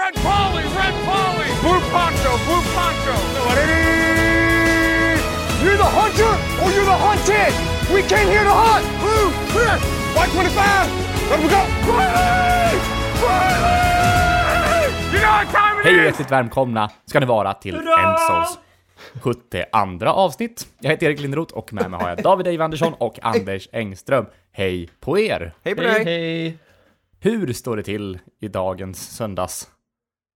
Red 0.00 0.14
Polly, 0.14 0.64
Red 0.80 0.94
Polly! 1.08 1.48
Blue 1.60 1.80
Poncho, 1.92 2.32
Blue 2.46 2.62
Poncho! 2.74 3.14
You're 5.62 5.76
the 5.76 5.90
hunter 5.98 6.32
or 6.62 6.68
you're 6.74 6.88
the 6.92 6.98
hunted! 7.06 7.52
We 7.94 8.00
came 8.08 8.28
here 8.34 8.44
to 8.44 8.56
hunt! 8.64 8.84
Blue, 9.02 9.28
clear! 9.52 9.76
White 10.16 10.32
25! 10.32 11.30
Let 11.30 11.38
we 11.42 11.48
go! 11.48 11.62
Riley! 11.92 12.78
Riley! 13.22 14.86
You 15.12 15.20
know 15.20 15.32
what 15.32 15.48
time 15.52 15.80
it 15.80 15.84
Hej 15.84 15.98
och 15.98 16.04
hjärtligt 16.04 16.30
välkomna 16.30 16.90
ska 17.06 17.20
ni 17.20 17.26
vara 17.26 17.54
till 17.54 17.74
Ensos 17.74 18.58
72 19.22 20.06
avsnitt. 20.06 20.66
Jag 20.78 20.90
heter 20.90 21.06
Erik 21.06 21.20
Lindroth 21.20 21.54
och 21.54 21.72
med 21.72 21.90
mig 21.90 22.00
har 22.00 22.08
jag 22.08 22.18
David 22.22 22.46
Dave 22.46 22.64
Andersson 22.64 22.94
och 22.98 23.18
Anders 23.22 23.68
Engström. 23.72 24.26
Hej 24.52 24.90
på 25.00 25.18
er! 25.18 25.54
Hej 25.64 25.74
på 25.74 25.82
Hej, 25.82 26.04
dig! 26.04 26.04
hej. 26.04 26.58
Hur 27.20 27.52
står 27.52 27.76
det 27.76 27.82
till 27.82 28.18
i 28.40 28.48
dagens 28.48 29.16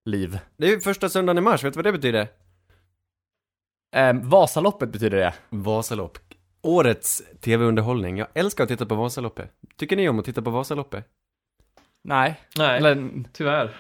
söndagsliv? 0.04 0.38
Det 0.56 0.66
är 0.66 0.70
ju 0.70 0.80
första 0.80 1.08
söndagen 1.08 1.38
i 1.38 1.40
mars, 1.40 1.64
vet 1.64 1.72
du 1.74 1.78
vad 1.78 1.84
det 1.84 1.92
betyder? 1.92 2.28
Ehm, 3.96 4.28
Vasaloppet 4.28 4.88
betyder 4.92 5.16
det. 5.18 5.34
Vasalopp. 5.50 6.18
Årets 6.62 7.22
tv-underhållning. 7.40 8.18
Jag 8.18 8.28
älskar 8.34 8.64
att 8.64 8.70
titta 8.70 8.86
på 8.86 8.94
Vasaloppet. 8.94 9.50
Tycker 9.76 9.96
ni 9.96 10.08
om 10.08 10.18
att 10.18 10.24
titta 10.24 10.42
på 10.42 10.50
Vasaloppet? 10.50 11.04
Nej, 12.04 12.40
Nej, 12.58 12.78
eller 12.78 13.10
tyvärr. 13.32 13.76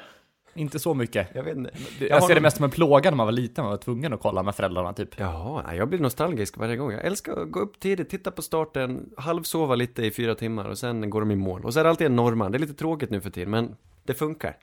inte 0.54 0.78
så 0.78 0.94
mycket. 0.94 1.28
Jag 1.34 1.42
vet 1.42 1.56
inte. 1.56 1.70
Jag 1.98 2.22
ser 2.24 2.34
det 2.34 2.40
mest 2.40 2.56
som 2.56 2.64
en 2.64 2.70
plåga 2.70 3.10
när 3.10 3.16
man 3.16 3.26
var 3.26 3.32
liten, 3.32 3.64
man 3.64 3.70
var 3.70 3.78
tvungen 3.78 4.12
att 4.12 4.20
kolla 4.20 4.42
med 4.42 4.54
föräldrarna 4.54 4.92
typ. 4.92 5.18
Jaha, 5.18 5.62
nej, 5.66 5.76
jag 5.76 5.88
blir 5.88 5.98
nostalgisk 5.98 6.56
varje 6.56 6.76
gång. 6.76 6.92
Jag 6.92 7.04
älskar 7.04 7.32
att 7.42 7.50
gå 7.50 7.60
upp 7.60 7.80
tidigt, 7.80 8.10
titta 8.10 8.30
på 8.30 8.42
starten, 8.42 9.10
halvsova 9.16 9.74
lite 9.74 10.02
i 10.06 10.10
fyra 10.10 10.34
timmar 10.34 10.64
och 10.64 10.78
sen 10.78 11.10
går 11.10 11.20
de 11.20 11.30
i 11.30 11.36
mål. 11.36 11.64
Och 11.64 11.74
så 11.74 11.80
är 11.80 11.84
det 11.84 11.90
alltid 11.90 12.06
en 12.06 12.16
norrman. 12.16 12.52
Det 12.52 12.58
är 12.58 12.60
lite 12.60 12.74
tråkigt 12.74 13.10
nu 13.10 13.20
för 13.20 13.30
tiden, 13.30 13.50
men 13.50 13.76
det 14.04 14.14
funkar. 14.14 14.56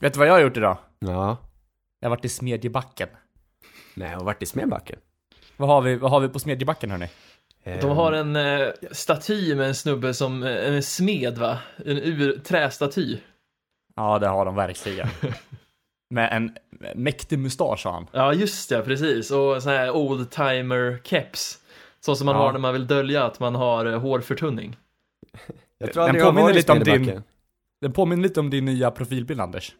Vet 0.00 0.12
du 0.12 0.18
vad 0.18 0.28
jag 0.28 0.32
har 0.32 0.40
gjort 0.40 0.56
idag? 0.56 0.78
Ja. 0.98 1.36
Jag 2.00 2.08
har 2.08 2.10
varit 2.16 2.24
i 2.24 2.28
Smedjebacken. 2.28 3.08
Nej, 3.94 4.10
jag 4.10 4.18
har 4.18 4.24
varit 4.24 4.42
i 4.42 4.46
Smedbacken. 4.46 4.98
Vad 5.56 5.68
har 5.68 5.80
vi, 5.82 5.96
vad 5.96 6.10
har 6.10 6.20
vi 6.20 6.28
på 6.28 6.38
Smedjebacken 6.38 6.90
hörni? 6.90 7.08
De 7.80 7.90
har 7.90 8.12
en 8.12 8.36
eh, 8.36 8.68
staty 8.92 9.54
med 9.54 9.66
en 9.68 9.74
snubbe 9.74 10.14
som, 10.14 10.42
eh, 10.42 10.68
en 10.74 10.82
smed 10.82 11.38
va? 11.38 11.58
En 11.76 11.98
ur 11.98 12.38
trästaty. 12.38 13.18
Ja, 13.96 14.18
det 14.18 14.26
har 14.28 14.44
de 14.44 14.54
verkligen. 14.54 15.08
Med 16.10 16.32
en 16.32 16.56
mäktig 16.94 17.38
mustasch 17.38 17.84
har 17.84 17.92
han. 17.92 18.06
Ja, 18.12 18.32
just 18.32 18.68
det, 18.68 18.82
precis. 18.82 19.30
Och 19.30 19.62
sån 19.62 19.72
här 19.72 19.90
oldtimer 19.90 21.00
keps. 21.04 21.58
Så 22.00 22.16
som 22.16 22.26
man 22.26 22.34
Ja. 22.34 22.42
har 22.42 22.52
när 22.52 22.58
man 22.58 22.72
vill 22.72 22.86
dölja 22.86 23.24
att 23.24 23.40
man 23.40 23.54
har 23.54 23.86
eh, 23.86 23.98
hårförtunning. 24.00 24.76
Jag 25.78 25.92
tror 25.92 26.02
Den 26.02 26.08
aldrig 26.08 26.20
jag 26.20 26.26
har 26.26 26.30
påminner 26.32 26.42
varit 26.44 26.54
i 26.56 26.58
lite 26.58 26.72
om 26.72 26.78
din-. 26.78 27.22
Den 27.80 27.92
påminner 27.92 28.22
lite 28.22 28.40
om 28.40 28.50
din 28.50 28.64
nya 28.64 28.90
profilbild 28.90 29.40
Anders. 29.40 29.72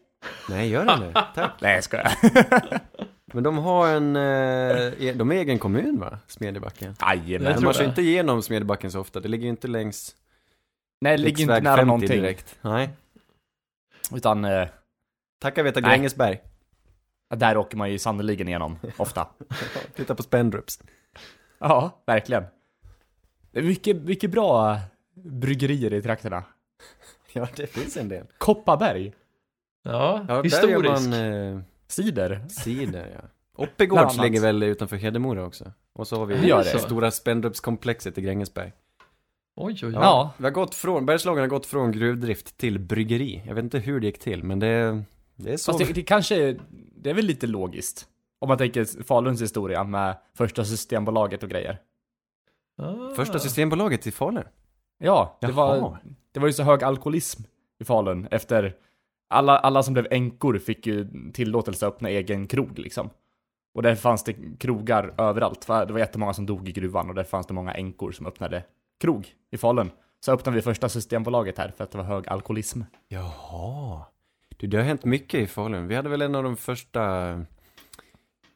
Nej, 0.49 0.69
gör 0.69 0.85
den 0.85 0.99
det? 0.99 1.11
Tack. 1.35 1.61
Nej, 1.61 1.75
jag 1.75 1.83
skojar. 1.83 2.11
Men 3.33 3.43
de 3.43 3.57
har 3.57 3.87
en, 3.87 4.15
eh, 4.15 5.03
e- 5.07 5.13
de 5.15 5.31
är 5.31 5.35
egen 5.35 5.59
kommun 5.59 5.99
va? 5.99 6.19
Smedjebacken. 6.27 6.95
Jajamän. 7.01 7.53
Men 7.53 7.63
man 7.63 7.73
kör 7.73 7.85
inte 7.85 8.01
igenom 8.01 8.41
Smedjebacken 8.41 8.91
så 8.91 8.99
ofta. 8.99 9.19
Det 9.19 9.27
ligger 9.27 9.43
ju 9.43 9.49
inte 9.49 9.67
längs 9.67 10.15
Nej, 11.01 11.17
det 11.17 11.23
ligger 11.23 11.41
inte 11.41 11.59
nära 11.61 11.75
50 11.75 11.85
någonting. 11.87 12.09
direkt. 12.21 12.55
Nej. 12.61 12.89
Utan 14.15 14.45
eh, 14.45 14.67
Tacka 15.41 15.63
veta 15.63 15.79
Nej. 15.79 15.89
Grängesberg. 15.89 16.39
där 17.35 17.57
åker 17.57 17.77
man 17.77 17.91
ju 17.91 17.99
sannoliken 17.99 18.47
igenom, 18.47 18.79
ofta. 18.97 19.27
Titta 19.95 20.15
på 20.15 20.23
Spendrups. 20.23 20.79
Ja, 21.59 22.01
verkligen. 22.05 22.43
Mycket, 23.51 23.95
mycket 23.97 24.31
bra 24.31 24.79
bryggerier 25.13 25.93
i 25.93 26.01
trakterna. 26.01 26.43
Ja, 27.33 27.47
det 27.55 27.67
finns 27.67 27.97
en 27.97 28.09
del. 28.09 28.25
Kopparberg, 28.37 29.13
Ja, 29.91 30.25
Ja, 30.27 30.41
historisk. 30.41 30.61
Där 30.61 30.69
gör 30.69 31.49
man 31.49 31.53
eh, 31.55 31.61
cider. 31.87 32.45
cider, 32.49 33.11
ja. 33.21 33.29
Oppegårds 33.63 34.17
ligger 34.17 34.41
väl 34.41 34.63
utanför 34.63 34.95
Hedemora 34.97 35.45
också. 35.45 35.71
Och 35.93 36.07
så 36.07 36.15
har 36.19 36.25
vi 36.25 36.35
Det 36.35 36.47
gör 36.47 36.63
det 36.63 36.79
stora 36.79 37.11
Spendrupskomplexet 37.11 38.17
i 38.17 38.21
Grängesberg. 38.21 38.71
Oj, 39.55 39.73
oj, 39.73 39.87
oj. 39.87 39.93
Ja. 39.93 40.33
Vi 40.37 40.43
har 40.43 40.51
gått 40.51 40.75
från, 40.75 41.05
Bergslagen 41.05 41.41
har 41.41 41.47
gått 41.47 41.65
från 41.65 41.91
gruvdrift 41.91 42.57
till 42.57 42.79
bryggeri. 42.79 43.43
Jag 43.47 43.55
vet 43.55 43.63
inte 43.63 43.79
hur 43.79 43.99
det 43.99 44.05
gick 44.05 44.19
till, 44.19 44.43
men 44.43 44.59
det, 44.59 45.03
det 45.35 45.53
är 45.53 45.57
så. 45.57 45.71
Fast 45.71 45.87
det, 45.87 45.93
det 45.93 46.03
kanske, 46.03 46.35
är- 46.49 46.59
det 46.95 47.09
är 47.09 47.13
väl 47.13 47.25
lite 47.25 47.47
logiskt. 47.47 48.07
Om 48.39 48.47
man 48.49 48.57
tänker 48.57 49.03
Faluns 49.03 49.41
historia 49.41 49.83
med 49.83 50.17
första 50.37 50.65
systembolaget 50.65 51.43
och 51.43 51.49
grejer. 51.49 51.77
Ah. 52.77 53.15
Första 53.15 53.39
Systembolaget 53.39 54.07
i 54.07 54.11
Falun. 54.11 54.43
Ja, 54.97 55.37
det 55.41 55.51
var, 55.51 55.75
Jaha. 55.75 55.97
det 56.31 56.39
var 56.39 56.47
ju 56.47 56.53
så 56.53 56.63
hög 56.63 56.83
alkoholism 56.83 57.43
i 57.79 57.83
Falun 57.85 58.27
efter 58.31 58.75
alla, 59.27 59.57
alla 59.57 59.83
som 59.83 59.93
blev 59.93 60.07
änkor 60.11 60.57
fick 60.57 60.87
ju 60.87 61.07
tillåtelse 61.33 61.87
att 61.87 61.93
öppna 61.93 62.09
egen 62.09 62.47
krog 62.47 62.79
liksom. 62.79 63.09
Och 63.73 63.83
där 63.83 63.95
fanns 63.95 64.23
det 64.23 64.35
krogar 64.59 65.13
överallt. 65.17 65.65
för 65.65 65.85
Det 65.85 65.93
var 65.93 65.99
jättemånga 65.99 66.33
som 66.33 66.45
dog 66.45 66.69
i 66.69 66.71
gruvan 66.71 67.09
och 67.09 67.15
där 67.15 67.23
fanns 67.23 67.47
det 67.47 67.53
många 67.53 67.73
änkor 67.73 68.11
som 68.11 68.25
öppnade 68.25 68.63
krog 68.99 69.35
i 69.51 69.57
Falun. 69.57 69.91
Så 70.19 70.31
öppnade 70.31 70.55
vi 70.55 70.61
första 70.61 70.89
systembolaget 70.89 71.57
här 71.57 71.73
för 71.77 71.83
att 71.83 71.91
det 71.91 71.97
var 71.97 72.05
hög 72.05 72.27
alkoholism. 72.27 72.81
Jaha. 73.07 74.05
Du, 74.57 74.67
det 74.67 74.77
har 74.77 74.83
hänt 74.83 75.05
mycket 75.05 75.39
i 75.39 75.47
Falun. 75.47 75.87
Vi 75.87 75.95
hade 75.95 76.09
väl 76.09 76.21
en 76.21 76.35
av 76.35 76.43
de 76.43 76.57
första 76.57 77.29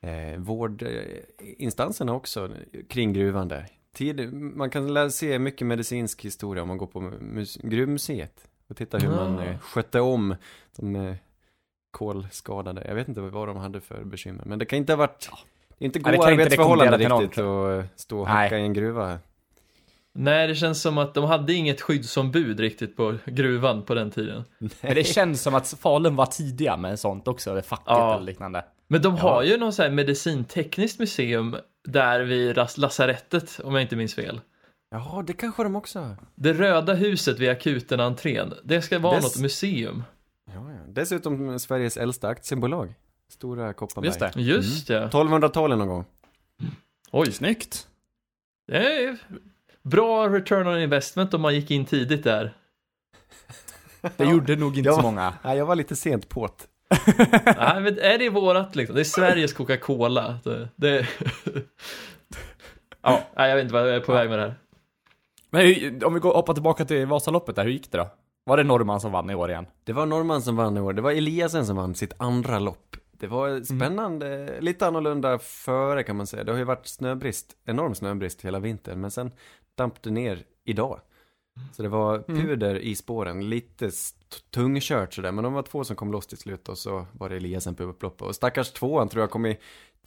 eh, 0.02 0.38
vårdinstanserna 0.38 2.14
också 2.14 2.50
kring 2.90 3.14
gruvan 3.14 3.48
där. 3.48 3.68
Tid, 3.94 4.34
man 4.34 4.70
kan 4.70 4.94
lära 4.94 5.10
se 5.10 5.40
mycket 5.40 5.68
medicinsk 5.68 6.26
historia 6.26 6.62
om 6.62 6.68
man 6.68 6.78
går 6.78 6.88
på 6.88 7.02
mus, 7.02 7.58
gruvmuseet 7.58 8.48
och 8.72 8.78
tittar 8.78 9.00
hur 9.00 9.10
man 9.10 9.40
Ah. 9.40 9.44
eh, 9.44 9.60
skötte 9.60 10.00
om 10.02 10.36
de 10.78 10.96
eh, 10.96 11.16
kolskadade. 11.92 12.84
Jag 12.88 12.96
vet 12.96 13.08
inte 13.08 13.22
vad 13.22 13.48
de 13.48 13.58
hade 13.58 13.82
för 13.82 14.04
bekymmer, 14.04 14.44
men 14.46 14.60
det 14.60 14.66
kan 14.66 14.78
inte 14.78 14.92
ha 14.94 14.98
varit 14.98 15.30
det 15.78 15.86
är 15.86 15.86
inte 15.86 16.00
Nej, 16.00 16.12
det 16.12 16.18
goda 16.18 16.28
arbetsförhållanden 16.32 17.20
riktigt 17.20 17.38
att 17.40 17.80
eh, 17.80 17.86
stå 17.96 18.20
och 18.20 18.28
Nej. 18.28 18.36
hacka 18.44 18.58
i 18.58 18.62
en 18.62 18.74
gruva. 18.74 19.20
Nej, 20.14 20.48
det 20.48 20.56
känns 20.56 20.82
som 20.82 20.98
att 20.98 21.14
de 21.14 21.24
hade 21.24 21.54
inget 21.54 21.82
skyddsombud 21.82 22.60
riktigt 22.60 22.98
på 22.98 23.18
gruvan 23.26 23.82
på 23.84 23.94
den 23.94 24.12
tiden. 24.12 24.44
Men 24.60 24.96
det 24.96 25.04
känns 25.04 25.42
som 25.42 25.56
att 25.56 25.68
Falun 25.80 26.16
var 26.16 26.26
tidiga 26.26 26.78
med 26.78 27.00
sånt 27.00 27.28
också, 27.28 27.56
det 27.56 27.62
facket 27.62 27.84
Ja. 27.88 28.14
eller 28.16 28.26
liknande. 28.26 28.66
Men 28.88 29.02
de 29.02 29.18
har 29.18 29.44
ju 29.44 29.58
någon 29.58 29.74
sån 29.74 29.84
här 29.84 29.92
medicintekniskt 29.92 31.00
museum 31.00 31.56
där 31.84 32.20
vid 32.22 32.58
lasarettet, 32.78 33.60
om 33.64 33.74
jag 33.74 33.82
inte 33.82 33.96
minns 33.96 34.16
fel. 34.16 34.42
Ja, 34.92 35.24
det 35.28 35.34
kanske 35.34 35.64
de 35.64 35.76
också 35.76 36.00
har. 36.00 36.16
Det 36.36 36.54
röda 36.54 36.94
huset 36.94 37.40
vid 37.40 37.50
akuten-entrén, 37.50 38.54
det 38.64 38.82
ska 38.82 39.00
vara 39.00 39.18
Dess- 39.18 39.22
något 39.24 39.40
museum. 39.40 40.04
Ja, 40.54 40.72
ja. 40.72 40.80
Dessutom 40.88 41.60
Sveriges 41.60 41.98
äldsta 41.98 42.28
aktiebolag. 42.28 42.94
Stora 43.30 43.74
Kopparberg. 43.74 44.08
Just 44.08 44.20
det. 44.20 44.42
Just 44.42 44.88
det. 44.88 45.08
1200-talet 45.08 45.78
någon 45.78 45.88
gång. 45.88 46.06
Oj, 47.12 47.32
Snyggt! 47.32 47.88
det 48.68 49.04
är 49.04 49.18
bra 49.84 50.30
return 50.30 50.68
on 50.68 50.78
investment 50.82 51.34
om 51.34 51.42
man 51.42 51.56
gick 51.56 51.72
in 51.72 51.86
tidigt 51.86 52.24
där. 52.24 52.54
Det 54.18 54.26
gjorde 54.26 54.56
nog 54.56 54.78
inte 54.78 54.90
Ja. 54.90 54.96
så 54.96 55.02
många. 55.02 55.34
Nej, 55.44 55.58
jag 55.58 55.66
var 55.66 55.76
lite 55.76 55.96
sent 55.96 56.30
på 56.30 56.48
det. 56.48 56.68
Nej, 57.58 57.82
men 57.82 58.00
är 58.00 58.18
det 58.18 58.30
vårat 58.30 58.76
liksom? 58.76 58.96
Det 58.96 59.02
är 59.02 59.04
Sveriges 59.04 59.54
Coca-Cola. 59.54 60.40
Det, 60.44 60.70
det... 60.76 61.08
ja, 63.02 63.22
nej, 63.36 63.50
jag 63.50 63.56
vet 63.56 63.64
inte 63.64 63.74
vad 63.74 63.88
jag 63.88 63.96
är 63.96 64.00
på 64.00 64.14
väg 64.14 64.30
med 64.30 64.40
det 64.40 64.44
här. 64.46 64.56
Men 65.52 66.04
om 66.04 66.14
vi 66.14 66.20
går, 66.20 66.34
hoppar 66.34 66.54
tillbaka 66.54 66.86
till 66.86 67.06
Vasaloppet 67.06 67.56
där, 67.56 67.64
hur 67.64 67.72
gick 67.72 67.92
det 67.92 67.98
då? 67.98 68.10
Var 68.44 68.58
det 68.58 68.64
norrman 68.64 69.02
som 69.02 69.12
vann 69.12 69.30
i 69.30 69.36
år 69.36 69.50
igen? 69.50 69.66
Det 69.84 69.94
var 69.94 70.06
norrman 70.06 70.42
som 70.42 70.56
vann 70.56 70.78
i 70.78 70.82
år. 70.82 70.94
Det 70.94 71.02
var 71.02 71.12
Eliasen 71.12 71.66
som 71.66 71.76
vann 71.76 71.96
sitt 71.96 72.14
andra 72.18 72.60
lopp. 72.60 72.96
Det 73.12 73.28
var 73.28 73.64
spännande, 73.64 74.58
lite 74.62 74.88
annorlunda 74.88 75.40
före 75.40 76.04
kan 76.04 76.16
man 76.16 76.28
säga. 76.28 76.44
Det 76.44 76.52
har 76.52 76.60
ju 76.60 76.64
varit 76.64 76.88
snöbrist, 76.88 77.56
enorm 77.66 77.96
snöbrist 77.96 78.42
hela 78.42 78.60
vintern, 78.60 79.02
men 79.02 79.12
sen 79.12 79.32
damp 79.76 80.02
det 80.02 80.10
ner 80.10 80.44
idag. 80.66 81.00
Så 81.74 81.84
det 81.84 81.90
var 81.90 82.20
puder 82.20 82.76
i 82.76 82.96
spåren, 82.96 83.50
lite 83.50 83.92
tungkört 84.50 85.14
sådär, 85.14 85.32
men 85.32 85.44
de 85.44 85.54
var 85.54 85.64
två 85.64 85.84
som 85.84 85.96
kom 85.96 86.12
loss 86.12 86.28
till 86.28 86.38
slut 86.38 86.70
och 86.70 86.78
så 86.78 87.06
var 87.12 87.30
det 87.30 87.36
Eliasen 87.36 87.76
på 87.76 87.84
upploppet. 87.84 88.22
Och 88.22 88.36
stackars 88.36 88.72
tvåan 88.72 89.10
tror 89.10 89.22
jag 89.22 89.32
kom 89.32 89.46
i 89.46 89.58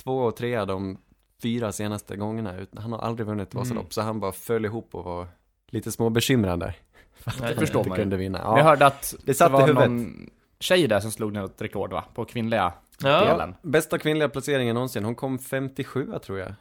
två 0.02 0.18
och 0.18 0.36
tre 0.36 0.64
de 0.64 0.98
fyra 1.44 1.72
senaste 1.72 2.16
gångerna. 2.16 2.66
Han 2.76 2.92
har 2.92 2.98
aldrig 2.98 3.26
vunnit 3.26 3.54
Vasalopp, 3.54 3.92
så 3.94 4.00
han 4.02 4.20
bara 4.20 4.32
föll 4.32 4.64
ihop 4.64 4.94
och 4.94 5.04
var 5.04 5.28
lite 5.70 5.92
små 5.92 6.10
bekymrad 6.10 6.60
där. 6.60 6.76
Nej, 7.40 7.54
Det 7.54 7.60
förstår 7.60 7.84
man 7.84 7.96
kunde 7.98 8.16
vinna. 8.16 8.38
Jag 8.38 8.58
Ja. 8.58 8.62
hörde 8.62 8.86
att 8.86 9.14
Det 9.24 9.34
satt 9.34 9.48
i 9.50 9.52
var 9.52 9.68
någon 9.88 10.30
tjej 10.60 10.88
där 10.88 11.00
som 11.00 11.10
slog 11.10 11.32
något 11.32 11.62
rekord 11.62 11.92
va? 11.92 12.04
På 12.14 12.24
kvinnliga 12.24 12.72
Ja. 13.02 13.24
delen. 13.24 13.54
Bästa 13.62 13.98
kvinnliga 13.98 14.28
placeringen 14.28 14.74
någonsin. 14.74 15.04
Hon 15.04 15.14
kom 15.14 15.38
57 15.38 16.12
tror 16.22 16.38
jag. 16.38 16.54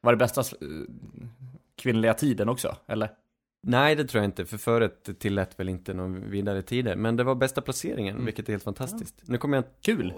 Var 0.00 0.12
det 0.12 0.16
bästa 0.16 0.40
eh, 0.40 0.46
kvinnliga 1.82 2.14
tiden 2.14 2.48
också, 2.48 2.76
eller? 2.86 3.10
Nej, 3.66 3.94
det 3.94 4.04
tror 4.04 4.22
jag 4.22 4.28
inte, 4.28 4.44
för 4.46 4.58
föret 4.58 5.18
tillät 5.18 5.60
väl 5.60 5.68
inte 5.68 5.94
någon 5.94 6.30
vidare 6.30 6.62
tider. 6.62 6.96
Men 6.96 7.16
det 7.16 7.24
var 7.24 7.34
bästa 7.34 7.60
placeringen, 7.60 8.14
Mm. 8.14 8.24
vilket 8.26 8.48
är 8.48 8.52
helt 8.52 8.64
fantastiskt. 8.64 9.14
Nu 9.22 9.38
kommer 9.38 9.56
jag... 9.56 9.64
Kul! 9.80 10.12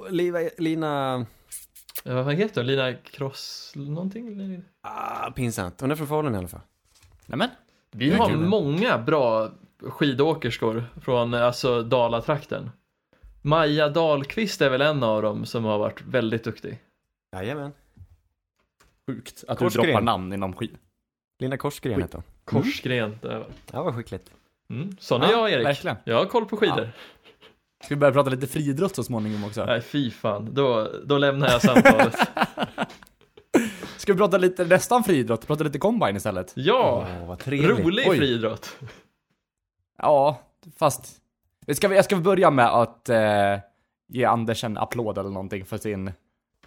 Lina. 0.58 0.90
Ja, 1.18 1.26
vad 2.04 2.34
heter 2.34 2.60
hon? 2.60 2.66
Lina 2.66 2.94
Cross 2.94 3.72
någonting? 3.76 4.62
Ah, 4.80 5.30
pinsamt. 5.30 5.80
Hon 5.80 5.90
är 5.90 5.96
från 5.96 6.06
Falun 6.06 6.34
i 6.34 6.38
alla 6.38 6.48
fall. 6.48 6.60
Nämen. 7.26 7.48
Vi 7.90 8.10
har 8.14 8.28
kul. 8.28 8.38
många 8.38 8.98
bra 8.98 9.50
skidåkerskor 9.80 10.84
från 11.02 11.34
alltså 11.34 11.82
Dalatrakten. 11.82 12.70
Maja 13.42 13.88
Dahlqvist 13.88 14.62
är 14.62 14.70
väl 14.70 14.80
en 14.80 15.02
av 15.02 15.22
dem 15.22 15.46
som 15.46 15.64
har 15.64 15.78
varit 15.78 16.02
väldigt 16.02 16.44
duktig. 16.44 16.78
Jajamän. 17.32 17.72
Sjukt 19.10 19.44
att 19.48 19.58
Korsgren. 19.58 19.82
du 19.86 19.92
droppar 19.92 20.02
namn 20.04 20.32
inom 20.32 20.52
skid. 20.52 20.78
Linda 21.38 21.56
Korsgren 21.56 22.02
heter 22.02 22.14
hon. 22.14 22.24
Korsgren. 22.44 23.18
det 23.22 23.38
var- 23.38 23.46
Ja, 23.72 23.82
vad 23.82 23.94
skickligt. 23.94 24.30
Mm. 24.70 24.96
Sån 25.00 25.22
är 25.22 25.30
jag 25.30 25.50
Erik. 25.50 25.66
Verkligen. 25.66 25.96
Jag 26.04 26.16
har 26.16 26.26
koll 26.26 26.44
på 26.46 26.56
skidor. 26.56 26.90
Ska 27.84 27.94
vi 27.94 27.96
börja 27.96 28.12
prata 28.12 28.30
lite 28.30 28.46
friidrott 28.46 28.96
så 28.96 29.04
småningom 29.04 29.44
också? 29.44 29.64
Nej 29.64 29.80
fy 29.80 30.10
fan, 30.10 30.54
då, 30.54 30.92
då 31.04 31.18
lämnar 31.18 31.48
jag 31.48 31.62
samtalet. 31.62 32.14
Ska 33.96 34.12
vi 34.12 34.18
prata 34.18 34.38
lite 34.38 34.64
nästan 34.64 35.04
friidrott? 35.04 35.46
Prata 35.46 35.64
lite 35.64 35.78
combine 35.78 36.16
istället? 36.16 36.52
ja, 36.54 37.36
trevligt. 37.40 37.86
rolig 37.86 38.06
Oj. 38.08 38.18
friidrott. 38.18 38.76
Ja, 39.98 40.42
fast... 40.76 41.22
Ska 41.74 41.88
vi, 41.88 41.96
jag 41.96 42.04
ska 42.04 42.16
börja 42.16 42.50
med 42.50 42.66
att 42.66 43.08
eh, 43.08 43.58
ge 44.08 44.24
Anders 44.24 44.64
en 44.64 44.78
applåd 44.78 45.18
eller 45.18 45.30
någonting 45.30 45.64
för 45.64 45.78
sin 45.78 46.12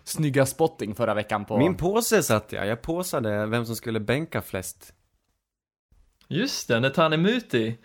snygga 0.04 0.46
spotting 0.46 0.96
förra 0.96 1.14
veckan 1.14 1.46
på... 1.46 1.58
Min 1.58 1.76
påse 1.76 2.24
satt 2.24 2.52
jag. 2.52 2.68
Jag 2.68 2.82
påsade 2.82 3.46
vem 3.46 3.66
som 3.66 3.76
skulle 3.76 4.00
bänka 4.00 4.42
flest. 4.42 4.94
Just 6.28 6.68
det, 6.68 6.80
Netane 6.80 7.18
Muti. 7.18 7.78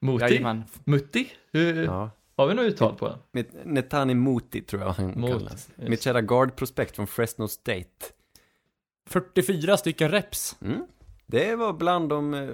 Muti? 0.00 0.24
Jajamän. 0.24 0.64
Mutti? 0.84 1.32
Hur, 1.52 1.84
Ja. 1.84 2.10
Har 2.38 2.46
vi 2.46 2.54
något 2.54 2.62
uttal 2.66 2.94
på 2.94 3.16
den? 3.32 3.44
Netani 3.64 4.14
Muti 4.14 4.60
tror 4.62 4.82
jag 4.82 4.90
han 4.90 5.06
Muti, 5.06 5.32
kallas. 5.32 5.52
just. 5.52 5.88
Mitt 5.88 6.02
kära 6.02 6.20
guard-prospekt 6.20 6.96
från 6.96 7.06
Fresno 7.06 7.48
State. 7.48 8.06
44 9.10 9.76
stycken 9.76 10.10
reps. 10.10 10.56
Mm. 10.62 10.86
Det 11.26 11.56
var 11.56 11.72
bland 11.72 12.08
de 12.08 12.34
eh, 12.34 12.48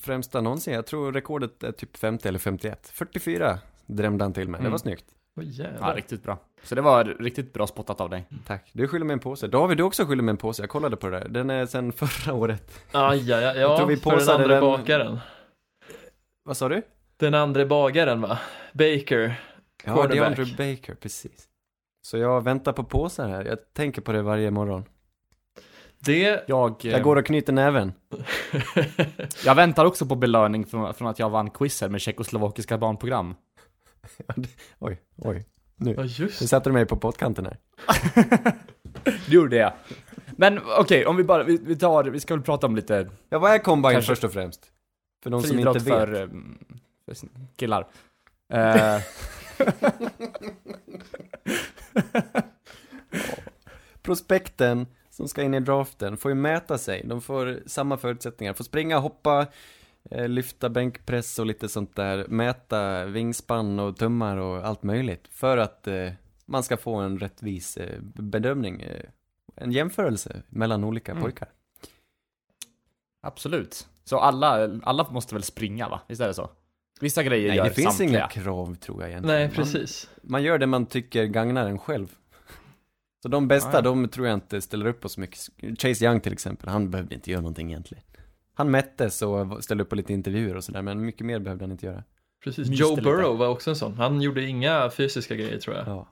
främsta 0.00 0.40
någonsin. 0.40 0.74
Jag 0.74 0.86
tror 0.86 1.12
rekordet 1.12 1.62
är 1.62 1.72
typ 1.72 1.96
50 1.96 2.28
eller 2.28 2.38
51. 2.38 2.90
44 2.94 3.58
drämde 3.86 4.24
han 4.24 4.32
till 4.32 4.48
med. 4.48 4.58
Det 4.60 4.62
Mm. 4.62 4.70
var 4.70 4.78
snyggt. 4.78 5.04
Åh 5.40 5.44
Ja, 5.80 5.92
riktigt 5.96 6.22
bra. 6.22 6.38
Så 6.62 6.74
det 6.74 6.80
var 6.80 7.04
riktigt 7.04 7.52
bra 7.52 7.66
spottat 7.66 8.00
av 8.00 8.10
dig. 8.10 8.26
Tack. 8.46 8.70
Du 8.72 8.88
skyller 8.88 9.04
mig 9.06 9.14
en 9.14 9.20
påse. 9.20 9.46
David, 9.46 9.76
du 9.76 9.82
också 9.82 10.04
skyller 10.06 10.22
mig 10.22 10.30
en 10.30 10.36
påse. 10.36 10.62
Jag 10.62 10.70
kollade 10.70 10.96
på 10.96 11.08
det 11.10 11.18
där. 11.20 11.28
Den 11.28 11.50
är 11.50 11.66
sen 11.66 11.92
förra 11.92 12.34
året. 12.34 12.80
Aj, 12.92 13.32
aj, 13.32 13.32
aj, 13.32 13.42
Jag 13.42 13.56
ja, 13.56 13.76
tror 13.78 13.86
vi 13.88 13.96
för 13.96 14.10
den 14.16 14.28
andra 14.28 14.46
den- 14.48 14.60
bagaren. 14.60 15.18
Vad 16.44 16.56
sa 16.56 16.68
du? 16.68 16.82
Den 17.20 17.34
andra 17.34 17.66
bagaren 17.66 18.20
va? 18.20 18.38
Baker. 18.72 19.40
Ja, 19.84 19.94
Quarterback. 19.94 20.36
DeAndre 20.36 20.44
Baker, 20.44 20.94
precis. 20.94 21.48
Så 22.02 22.18
jag 22.18 22.44
väntar 22.44 22.72
på 22.72 22.84
påsar 22.84 23.28
här. 23.28 23.44
Jag 23.44 23.58
tänker 23.72 24.02
på 24.02 24.12
det 24.12 24.22
varje 24.22 24.50
morgon. 24.50 24.84
Det... 25.98 26.44
Jag, 26.48 26.84
eh, 26.84 26.92
Jag 26.92 27.02
går 27.02 27.16
och 27.16 27.26
knyter 27.26 27.52
näven. 27.52 27.92
jag 29.44 29.54
väntar 29.54 29.84
också 29.84 30.06
på 30.06 30.14
belöning 30.14 30.66
från, 30.66 30.94
från 30.94 31.08
att 31.08 31.18
jag 31.18 31.30
vann 31.30 31.50
quizer 31.50 31.88
med 31.88 32.00
tjeckoslovakiska 32.00 32.78
barnprogram. 32.78 33.34
Oj, 34.78 35.00
oj. 35.16 35.46
Nu. 35.76 35.94
Ja, 35.96 36.04
just 36.04 36.40
Nu 36.40 36.46
satte 36.46 36.70
du 36.70 36.72
mig 36.74 36.86
på 36.86 36.96
pottkanten 36.96 37.46
här. 37.46 37.56
Det 39.04 39.28
gjorde 39.28 39.56
jag. 39.56 39.72
Men 40.36 40.60
okej, 40.78 41.06
om 41.06 41.16
vi 41.16 41.24
bara, 41.24 41.42
vi, 41.42 41.58
vi 41.62 41.76
tar, 41.76 42.04
vi 42.04 42.20
ska 42.20 42.34
väl 42.34 42.42
prata 42.44 42.66
om 42.66 42.76
lite 42.76 43.10
Ja, 43.28 43.38
vad 43.38 43.52
är 43.52 43.58
combine 43.58 43.92
Kanske- 43.92 44.12
först 44.12 44.24
och 44.24 44.32
främst? 44.32 44.66
För 45.22 45.30
de 45.30 45.42
som 45.42 45.58
inte 45.58 45.72
vet. 45.72 45.82
för, 45.82 46.14
mm, 46.22 46.58
för 47.04 47.16
killar. 47.56 47.86
Eh, 48.52 48.98
Prospekten 54.02 54.86
som 55.10 55.28
ska 55.28 55.42
in 55.42 55.54
i 55.54 55.60
draften 55.60 56.16
får 56.16 56.30
ju 56.30 56.34
mäta 56.34 56.78
sig. 56.78 57.02
De 57.06 57.20
får 57.22 57.62
samma 57.66 57.96
förutsättningar. 57.96 58.52
Får 58.54 58.64
springa, 58.64 58.98
hoppa, 58.98 59.46
eh, 60.10 60.28
lyfta 60.28 60.68
bänkpress 60.68 61.38
och 61.38 61.46
lite 61.46 61.68
sånt 61.68 61.96
där. 61.96 62.26
Mäta 62.28 63.04
vingspann 63.04 63.78
och 63.80 63.96
tummar 63.96 64.36
och 64.36 64.66
allt 64.66 64.82
möjligt. 64.82 65.28
För 65.30 65.56
att 65.56 65.86
eh, 65.86 66.12
man 66.46 66.62
ska 66.62 66.76
få 66.76 66.94
en 66.94 67.18
rättvis 67.18 67.76
eh, 67.76 68.00
bedömning. 68.02 68.80
Eh, 68.82 69.04
en 69.56 69.72
jämförelse 69.72 70.42
mellan 70.48 70.84
olika 70.84 71.12
Mm. 71.12 71.22
pojkar. 71.22 71.48
absolut. 73.22 73.88
Så 74.04 74.18
alla, 74.18 74.80
alla 74.82 75.10
måste 75.10 75.34
väl 75.34 75.42
springa 75.42 75.88
va? 75.88 76.00
Visst 76.08 76.20
är 76.20 76.26
det 76.28 76.34
så? 76.34 76.50
Vissa 77.00 77.22
grejer 77.22 77.48
Nej, 77.48 77.56
gör 77.56 77.64
det 77.64 77.70
finns 77.70 77.96
samtliga. 77.96 78.18
inga 78.18 78.28
krav 78.28 78.74
tror 78.74 79.00
jag 79.02 79.10
egentligen. 79.10 79.36
Nej, 79.38 79.46
Man- 79.46 79.54
precis. 79.56 80.10
Man 80.22 80.42
gör 80.42 80.58
det 80.58 80.66
man 80.66 80.86
tycker 80.86 81.24
gagnar 81.24 81.66
en 81.68 81.78
själv. 81.78 82.14
Så 83.22 83.28
de 83.28 83.48
bästa, 83.48 83.68
Ja, 83.70 83.74
ja. 83.76 83.80
de 83.82 84.08
tror 84.08 84.26
jag 84.26 84.34
inte 84.34 84.60
ställer 84.60 84.86
upp 84.86 85.00
på 85.00 85.08
så 85.08 85.20
mycket. 85.20 85.38
Chase 85.82 86.04
Young 86.04 86.20
till 86.20 86.32
exempel, 86.32 86.68
han 86.68 86.90
behövde 86.90 87.14
inte 87.14 87.30
göra 87.30 87.40
någonting 87.40 87.68
egentligen. 87.70 88.04
Han 88.54 88.70
mättes 88.70 89.22
och 89.22 89.64
ställde 89.64 89.84
upp 89.84 89.90
på 89.90 89.96
lite 89.96 90.12
intervjuer 90.12 90.56
och 90.56 90.64
sådär, 90.64 90.82
men 90.82 91.04
mycket 91.04 91.26
mer 91.26 91.38
behövde 91.38 91.64
han 91.64 91.72
inte 91.72 91.86
göra. 91.86 92.04
precis. 92.44 92.68
Myste 92.68 92.82
Joe 92.84 92.90
lite. 92.90 93.02
Burrow 93.02 93.38
var 93.38 93.48
också 93.48 93.70
en 93.70 93.76
sån. 93.76 93.94
Han 93.94 94.20
gjorde 94.22 94.42
inga 94.46 94.90
fysiska 94.90 95.34
grejer 95.34 95.58
tror 95.58 95.76
jag. 95.76 95.86
Ja. 95.88 96.08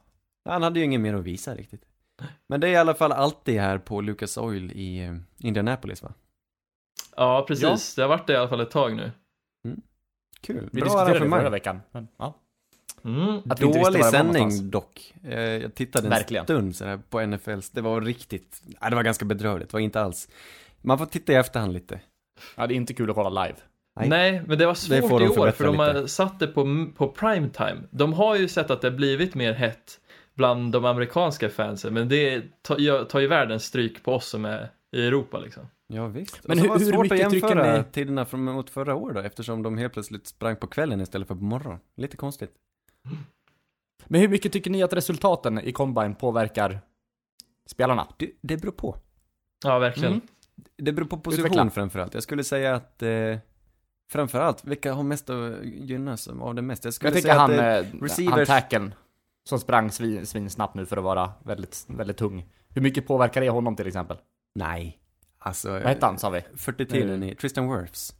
Han 0.49 0.63
hade 0.63 0.79
ju 0.79 0.85
inget 0.85 1.01
mer 1.01 1.13
att 1.13 1.23
visa 1.23 1.55
riktigt. 1.55 1.81
Men 2.47 2.59
det 2.59 2.67
är 2.67 2.71
i 2.71 2.75
alla 2.75 2.93
fall 2.95 3.11
alltid 3.11 3.59
här 3.59 3.77
på 3.77 4.01
Lucas 4.01 4.37
Oil 4.37 4.71
i 4.71 4.99
eh, 5.05 5.15
Indianapolis 5.37 6.03
va? 6.03 6.13
Ja, 7.15 7.45
precis. 7.47 7.95
Det 7.95 8.01
har 8.01 8.09
varit 8.09 8.27
det 8.27 8.33
i 8.33 8.35
alla 8.35 8.47
fall 8.49 8.59
ett 8.61 8.71
tag 8.71 8.95
nu. 8.95 9.11
Kul, 10.41 10.69
Vi 10.71 10.81
bra 10.81 10.89
diskuterade 10.89 11.19
det 11.25 11.29
förra 11.29 11.49
veckan. 11.49 11.81
Men, 11.91 12.07
ja. 12.17 12.35
Mm. 13.05 13.41
Dålig 13.59 14.01
det 14.01 14.03
sändning 14.03 14.69
dock. 14.69 15.13
Eh, 15.23 15.39
Jag 15.39 15.75
tittade 15.75 16.07
en 16.07 16.09
Verkligen. 16.09 16.43
stund 16.45 16.75
så 16.75 16.85
här 16.85 16.97
på 17.09 17.19
NFLs, 17.25 17.69
det 17.69 17.81
var 17.81 18.01
riktigt, 18.01 18.61
nej, 18.81 18.89
det 18.89 18.95
var 18.95 19.03
ganska 19.03 19.25
bedrövligt, 19.25 19.69
det 19.69 19.73
var 19.73 19.79
inte 19.79 20.01
alls. 20.01 20.29
Man 20.81 20.97
får 20.97 21.05
titta 21.05 21.33
i 21.33 21.35
efterhand 21.35 21.73
lite. 21.73 21.99
Ja, 22.55 22.67
det 22.67 22.73
är 22.73 22.75
inte 22.75 22.93
kul 22.93 23.09
att 23.09 23.15
kolla 23.15 23.43
live. 23.43 23.57
Nej. 23.99 24.09
Nej, 24.09 24.41
men 24.47 24.57
det 24.57 24.65
var 24.65 24.73
Det 24.73 24.77
svårt 25.01 25.09
får 25.09 25.19
de 25.19 25.25
i 25.25 25.29
år 25.29 25.51
för 25.51 25.65
de 25.65 25.79
har 25.79 26.07
satt 26.07 26.39
det 26.39 26.47
på, 26.47 26.87
på 26.95 27.07
prime 27.07 27.49
time. 27.49 27.77
De 27.91 28.13
har 28.13 28.35
ju 28.35 28.47
sett 28.47 28.71
att 28.71 28.81
det 28.81 28.91
blivit 28.91 29.35
mer 29.35 29.53
hett 29.53 29.99
bland 30.35 30.71
de 30.71 30.85
amerikanska 30.85 31.49
fansen, 31.49 31.93
men 31.93 32.09
det 32.09 32.43
tar 33.09 33.19
ju 33.19 33.27
världens 33.27 33.65
stryk 33.65 34.03
på 34.03 34.13
oss 34.13 34.27
som 34.29 34.45
är 34.45 34.69
i 34.91 35.07
Europa 35.07 35.39
liksom. 35.39 35.63
Ja, 35.87 36.07
visst. 36.07 36.47
Men 36.47 36.59
hur- 36.59 36.69
hur, 36.69 36.79
svårt 36.91 37.01
mycket 37.11 37.27
att 37.27 37.33
jämföra 37.33 37.77
ni- 37.77 37.83
tiderna 37.91 38.25
från 38.25 38.43
mot 38.43 38.69
förra 38.69 38.95
året 38.95 39.15
då, 39.15 39.21
eftersom 39.21 39.63
de 39.63 39.77
helt 39.77 39.93
plötsligt 39.93 40.27
sprang 40.27 40.55
på 40.55 40.67
kvällen 40.67 41.01
istället 41.01 41.27
för 41.27 41.35
på 41.35 41.43
morgonen. 41.43 41.79
Lite 41.97 42.17
konstigt. 42.17 42.51
Men 44.07 44.21
hur 44.21 44.27
mycket 44.27 44.51
tycker 44.53 44.71
ni 44.71 44.83
att 44.83 44.93
resultaten 44.93 45.59
i 45.59 45.71
combine 45.71 46.15
påverkar 46.15 46.79
spelarna? 47.65 48.07
Det, 48.17 48.31
det 48.41 48.57
beror 48.57 48.71
på. 48.71 48.95
Ja, 49.63 49.79
verkligen. 49.79 50.13
Mm. 50.13 50.27
Det 50.77 50.91
beror 50.91 51.05
på 51.07 51.17
position 51.17 51.45
Utveckla. 51.45 51.69
framförallt. 51.69 52.13
Jag 52.13 52.23
skulle 52.23 52.43
säga 52.43 52.75
att 52.75 53.03
eh, 53.03 53.37
framförallt, 54.11 54.65
vilka 54.65 54.93
har 54.93 55.03
mest 55.03 55.29
att 55.29 55.65
gynnas 55.65 56.27
av 56.27 56.55
det 56.55 56.61
mest? 56.61 56.85
Jag 56.85 56.93
skulle 56.93 57.11
Jag 57.13 57.21
säga 57.21 57.33
han, 57.33 57.51
att 57.51 57.57
eh, 57.59 57.63
han 57.65 57.83
receivers- 57.85 58.45
tacken 58.45 58.93
som 59.49 59.59
sprang 59.59 59.91
svin, 59.91 60.25
svinsnabbt 60.25 60.75
nu 60.75 60.85
för 60.85 60.97
att 60.97 61.03
vara 61.03 61.31
väldigt, 61.43 61.85
väldigt 61.87 62.17
tung. 62.17 62.45
Hur 62.69 62.81
mycket 62.81 63.07
påverkar 63.07 63.41
det 63.41 63.49
honom 63.49 63.75
till 63.75 63.87
exempel? 63.87 64.17
Nej. 64.55 64.99
Alltså, 65.39 65.71
Vad 65.71 65.81
hette 65.81 66.05
han 66.05 66.19
sa 66.19 66.29
vi? 66.29 66.41
40 66.55 66.85
tiden 66.85 67.19
Nej. 67.19 67.31
i 67.31 67.35
Tristan 67.35 67.69
Wirfs. 67.69 68.15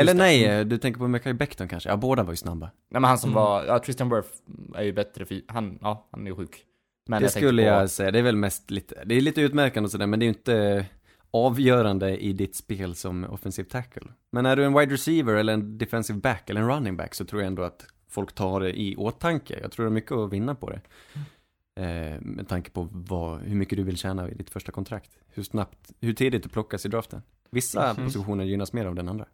Eller 0.00 0.14
nej, 0.14 0.44
Mm. 0.44 0.68
du 0.68 0.78
tänker 0.78 0.98
på 0.98 1.08
Mekhi 1.08 1.32
Becton 1.32 1.68
kanske? 1.68 1.88
Ja, 1.88 1.96
båda 1.96 2.22
var 2.22 2.32
ju 2.32 2.36
snabba. 2.36 2.66
Nej 2.66 3.00
men 3.00 3.04
han 3.04 3.18
som 3.18 3.30
Mm. 3.30 3.42
var, 3.42 3.64
ja 3.64 3.78
Tristan 3.78 4.10
Wirth 4.10 4.28
är 4.74 4.82
ju 4.82 4.92
bättre 4.92 5.24
för, 5.24 5.40
han, 5.48 5.78
ja 5.82 6.08
han 6.10 6.26
är 6.26 6.30
ju 6.30 6.36
sjuk. 6.36 6.64
Men 7.08 7.20
det 7.20 7.24
jag 7.24 7.32
skulle 7.32 7.62
på, 7.62 7.68
jag 7.68 7.90
säga, 7.90 8.10
det 8.10 8.18
är 8.18 8.22
väl 8.22 8.36
mest 8.36 8.70
lite, 8.70 9.02
det 9.04 9.14
är 9.14 9.20
lite 9.20 9.40
utmärkande 9.40 9.86
och 9.86 9.90
sådär, 9.90 10.06
men 10.06 10.18
det 10.20 10.24
är 10.24 10.26
ju 10.26 10.32
inte 10.34 10.86
avgörande 11.30 12.16
i 12.18 12.32
ditt 12.32 12.56
spel 12.56 12.94
som 12.94 13.24
offensive 13.24 13.68
tackle. 13.68 14.08
Men 14.32 14.46
är 14.46 14.56
du 14.56 14.64
en 14.64 14.78
wide 14.78 14.92
receiver 14.94 15.34
eller 15.34 15.52
en 15.52 15.78
defensive 15.78 16.18
back 16.20 16.50
eller 16.50 16.60
en 16.60 16.68
running 16.68 16.96
back 16.96 17.14
så 17.14 17.24
tror 17.24 17.42
jag 17.42 17.46
ändå 17.46 17.62
att 17.62 17.86
folk 18.08 18.32
tar 18.32 18.60
det 18.60 18.80
i 18.80 18.96
åtanke. 18.96 19.58
Jag 19.62 19.72
tror 19.72 19.86
det 19.86 19.88
är 19.88 19.92
mycket 19.94 20.12
att 20.12 20.32
vinna 20.32 20.54
på 20.54 20.70
det. 20.70 20.80
Eh, 21.80 22.20
med 22.20 22.48
tanke 22.48 22.70
på 22.70 22.88
vad, 22.92 23.40
hur 23.40 23.54
mycket 23.56 23.76
du 23.78 23.82
vill 23.84 23.96
tjäna 23.96 24.28
i 24.30 24.34
ditt 24.34 24.50
första 24.50 24.72
kontrakt. 24.72 25.10
Hur 25.28 25.42
snabbt, 25.42 25.78
hur 26.00 26.12
tidigt 26.12 26.42
du 26.42 26.48
plockas 26.48 26.86
i 26.86 26.88
draften. 26.88 27.22
Vissa 27.50 27.92
Mhm. 27.94 28.04
positioner 28.04 28.44
gynnas 28.44 28.72
mer 28.72 28.86
av 28.86 28.94
den 28.94 29.08
andra. 29.08 29.24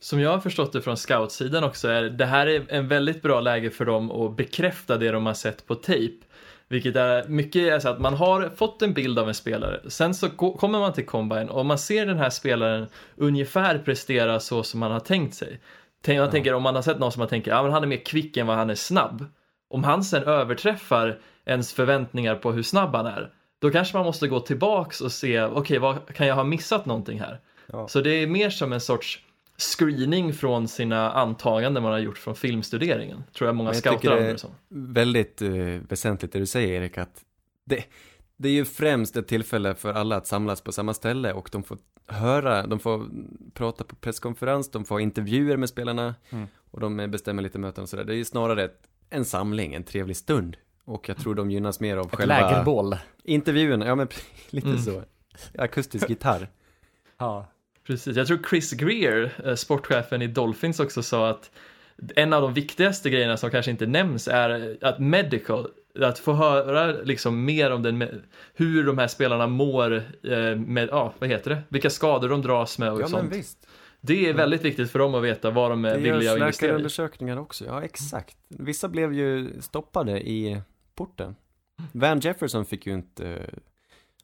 Som 0.00 0.20
jag 0.20 0.30
har 0.30 0.38
förstått 0.40 0.72
det 0.72 0.82
från 0.82 0.96
scoutsidan 0.96 1.64
också 1.64 1.88
är 1.88 2.02
det 2.02 2.26
här 2.26 2.46
är 2.46 2.66
en 2.68 2.88
väldigt 2.88 3.22
bra 3.22 3.40
läge 3.40 3.70
för 3.70 3.84
dem 3.84 4.10
att 4.10 4.36
bekräfta 4.36 4.96
det 4.96 5.10
de 5.10 5.26
har 5.26 5.34
sett 5.34 5.66
på 5.66 5.74
tape. 5.74 6.10
Vilket 6.68 6.96
är 6.96 7.28
mycket 7.28 7.62
är 7.62 7.78
så 7.78 7.88
att 7.88 8.00
man 8.00 8.14
har 8.14 8.48
fått 8.56 8.82
en 8.82 8.92
bild 8.94 9.18
av 9.18 9.28
en 9.28 9.34
spelare, 9.34 9.80
sen 9.90 10.14
så 10.14 10.30
ko- 10.30 10.56
kommer 10.56 10.78
man 10.78 10.92
till 10.92 11.06
combine 11.06 11.48
och 11.48 11.66
man 11.66 11.78
ser 11.78 12.06
den 12.06 12.18
här 12.18 12.30
spelaren 12.30 12.86
ungefär 13.16 13.78
prestera 13.78 14.40
så 14.40 14.62
som 14.62 14.80
man 14.80 14.92
har 14.92 15.00
tänkt 15.00 15.34
sig. 15.34 15.60
Man 16.06 16.30
tänker 16.30 16.54
om 16.54 16.62
man 16.62 16.74
har 16.74 16.82
sett 16.82 16.98
någon 16.98 17.12
som 17.12 17.20
man 17.20 17.28
tänker, 17.28 17.50
ja 17.50 17.62
men 17.62 17.72
han 17.72 17.82
är 17.82 17.86
mer 17.86 18.04
kvick 18.04 18.36
än 18.36 18.46
vad 18.46 18.56
han 18.56 18.70
är 18.70 18.74
snabb. 18.74 19.24
Om 19.70 19.84
han 19.84 20.04
sen 20.04 20.24
överträffar 20.24 21.18
ens 21.50 21.72
förväntningar 21.72 22.34
på 22.34 22.52
hur 22.52 22.62
snabb 22.62 22.94
han 22.94 23.06
är, 23.06 23.32
då 23.58 23.70
kanske 23.70 23.96
man 23.96 24.06
måste 24.06 24.28
gå 24.28 24.40
tillbaks 24.40 25.00
och 25.00 25.12
se, 25.12 25.42
okej, 25.42 25.78
vad 25.78 26.14
kan 26.14 26.26
jag 26.26 26.34
ha 26.34 26.44
missat 26.44 26.86
någonting 26.86 27.20
här? 27.20 27.40
Ja. 27.66 27.88
Så 27.88 28.00
det 28.00 28.10
är 28.10 28.26
mer 28.26 28.50
som 28.50 28.72
en 28.72 28.80
sorts 28.80 29.20
screening 29.58 30.32
från 30.32 30.68
sina 30.68 31.12
antaganden 31.12 31.82
man 31.82 31.92
har 31.92 31.98
gjort 31.98 32.18
från 32.18 32.34
filmstuderingen. 32.34 33.24
Tror 33.32 33.48
jag 33.48 33.56
många 33.56 33.68
jag 33.68 33.76
scouter 33.76 34.10
använder 34.10 34.32
det 34.32 34.38
som. 34.38 34.50
väldigt 34.68 35.42
eh, 35.42 35.50
väsentligt 35.88 36.32
det 36.32 36.38
du 36.38 36.46
säger 36.46 36.82
Erik, 36.82 36.98
att 36.98 37.24
det, 37.66 37.84
det 38.36 38.48
är 38.48 38.52
ju 38.52 38.64
främst 38.64 39.16
ett 39.16 39.28
tillfälle 39.28 39.74
för 39.74 39.94
alla 39.94 40.16
att 40.16 40.26
samlas 40.26 40.60
på 40.60 40.72
samma 40.72 40.94
ställe 40.94 41.32
och 41.32 41.48
de 41.52 41.62
får 41.62 41.78
höra, 42.06 42.66
de 42.66 42.78
får 42.78 43.06
prata 43.54 43.84
på 43.84 43.96
presskonferens, 43.96 44.70
de 44.70 44.84
får 44.84 45.00
intervjuer 45.00 45.56
med 45.56 45.68
spelarna 45.68 46.14
Mm. 46.30 46.46
och 46.70 46.80
de 46.80 47.10
bestämmer 47.10 47.42
lite 47.42 47.58
möten 47.58 47.82
och 47.82 47.88
sådär. 47.88 48.04
Det 48.04 48.12
är 48.12 48.16
ju 48.16 48.24
snarare 48.24 48.64
ett, 48.64 48.80
en 49.10 49.24
samling, 49.24 49.74
en 49.74 49.84
trevlig 49.84 50.16
stund. 50.16 50.56
Och 50.90 51.08
jag 51.08 51.16
tror 51.16 51.34
de 51.34 51.50
gynnas 51.50 51.80
mer 51.80 51.96
av 51.96 52.06
Ett 52.06 52.14
själva 52.14 52.40
lägerbål. 52.50 52.96
intervjun. 53.24 53.80
Ja 53.80 53.94
men 53.94 54.08
lite 54.50 54.68
Mm. 54.68 54.78
så. 54.80 55.02
Akustisk 55.58 56.08
gitarr. 56.08 56.48
Ja. 57.18 57.46
Precis, 57.86 58.16
jag 58.16 58.26
tror 58.26 58.38
Chris 58.50 58.72
Greer, 58.72 59.32
eh, 59.44 59.54
sportchefen 59.54 60.22
i 60.22 60.26
Dolphins 60.26 60.80
också 60.80 61.02
sa 61.02 61.30
att 61.30 61.50
en 62.16 62.32
av 62.32 62.42
de 62.42 62.54
viktigaste 62.54 63.10
grejerna 63.10 63.36
som 63.36 63.50
kanske 63.50 63.70
inte 63.70 63.86
nämns 63.86 64.28
är 64.28 64.76
att 64.80 64.98
medical, 64.98 65.66
att 66.00 66.18
få 66.18 66.32
höra 66.32 66.86
liksom 66.86 67.44
mer 67.44 67.70
om 67.70 67.82
den, 67.82 68.04
hur 68.54 68.84
de 68.84 68.98
här 68.98 69.08
spelarna 69.08 69.46
mår 69.46 69.92
eh, 70.22 70.56
med, 70.56 70.88
ja 70.90 71.12
vad 71.18 71.28
heter 71.28 71.50
det, 71.50 71.62
vilka 71.68 71.90
skador 71.90 72.28
de 72.28 72.42
dras 72.42 72.78
med 72.78 72.88
och 72.92 72.96
Ja 73.00 73.00
men 73.02 73.10
sånt. 73.10 73.32
visst. 73.34 73.66
Det 74.00 74.28
är 74.28 74.34
väldigt 74.34 74.62
viktigt 74.64 74.90
för 74.90 74.98
dem 74.98 75.14
att 75.14 75.22
veta 75.22 75.50
vad 75.50 75.70
de 75.70 75.84
är 75.84 75.90
Det 75.90 75.96
villiga 75.96 76.14
görs 76.22 76.30
att 76.32 76.38
investera 76.38 76.68
i. 76.68 76.72
läkarundersökningar 76.72 77.36
också, 77.36 77.64
ja 77.64 77.82
exakt. 77.82 78.36
Vissa 78.48 78.88
blev 78.88 79.12
ju 79.14 79.50
stoppade 79.60 80.20
i 80.20 80.60
porten. 80.94 81.36
Van 81.92 82.20
Jefferson 82.20 82.64
fick 82.64 82.86
ju 82.86 82.94
inte, 82.94 83.24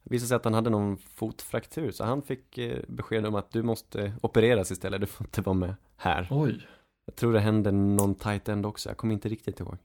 det 0.03 0.11
visade 0.11 0.29
sig 0.29 0.37
att 0.37 0.45
han 0.45 0.55
hade 0.55 0.71
någon 0.71 0.97
fotfraktur, 0.99 1.91
så 1.91 2.05
han 2.05 2.23
fick 2.23 2.59
eh, 2.59 2.79
besked 2.89 3.27
om 3.27 3.35
att 3.35 3.51
du 3.51 3.63
måste 3.63 4.13
opereras 4.23 4.71
istället, 4.71 5.01
du 5.01 5.07
får 5.07 5.27
inte 5.27 5.41
vara 5.43 5.55
med 5.57 5.75
här. 5.97 6.29
Oj, 6.31 6.67
Jag 7.07 7.17
tror 7.17 7.33
det 7.33 7.41
hände 7.41 7.73
någon 7.73 8.15
tight 8.15 8.49
end 8.49 8.67
också, 8.67 8.89
jag 8.89 8.97
kommer 8.97 9.15
inte 9.15 9.29
riktigt 9.29 9.61
ihåg. 9.61 9.77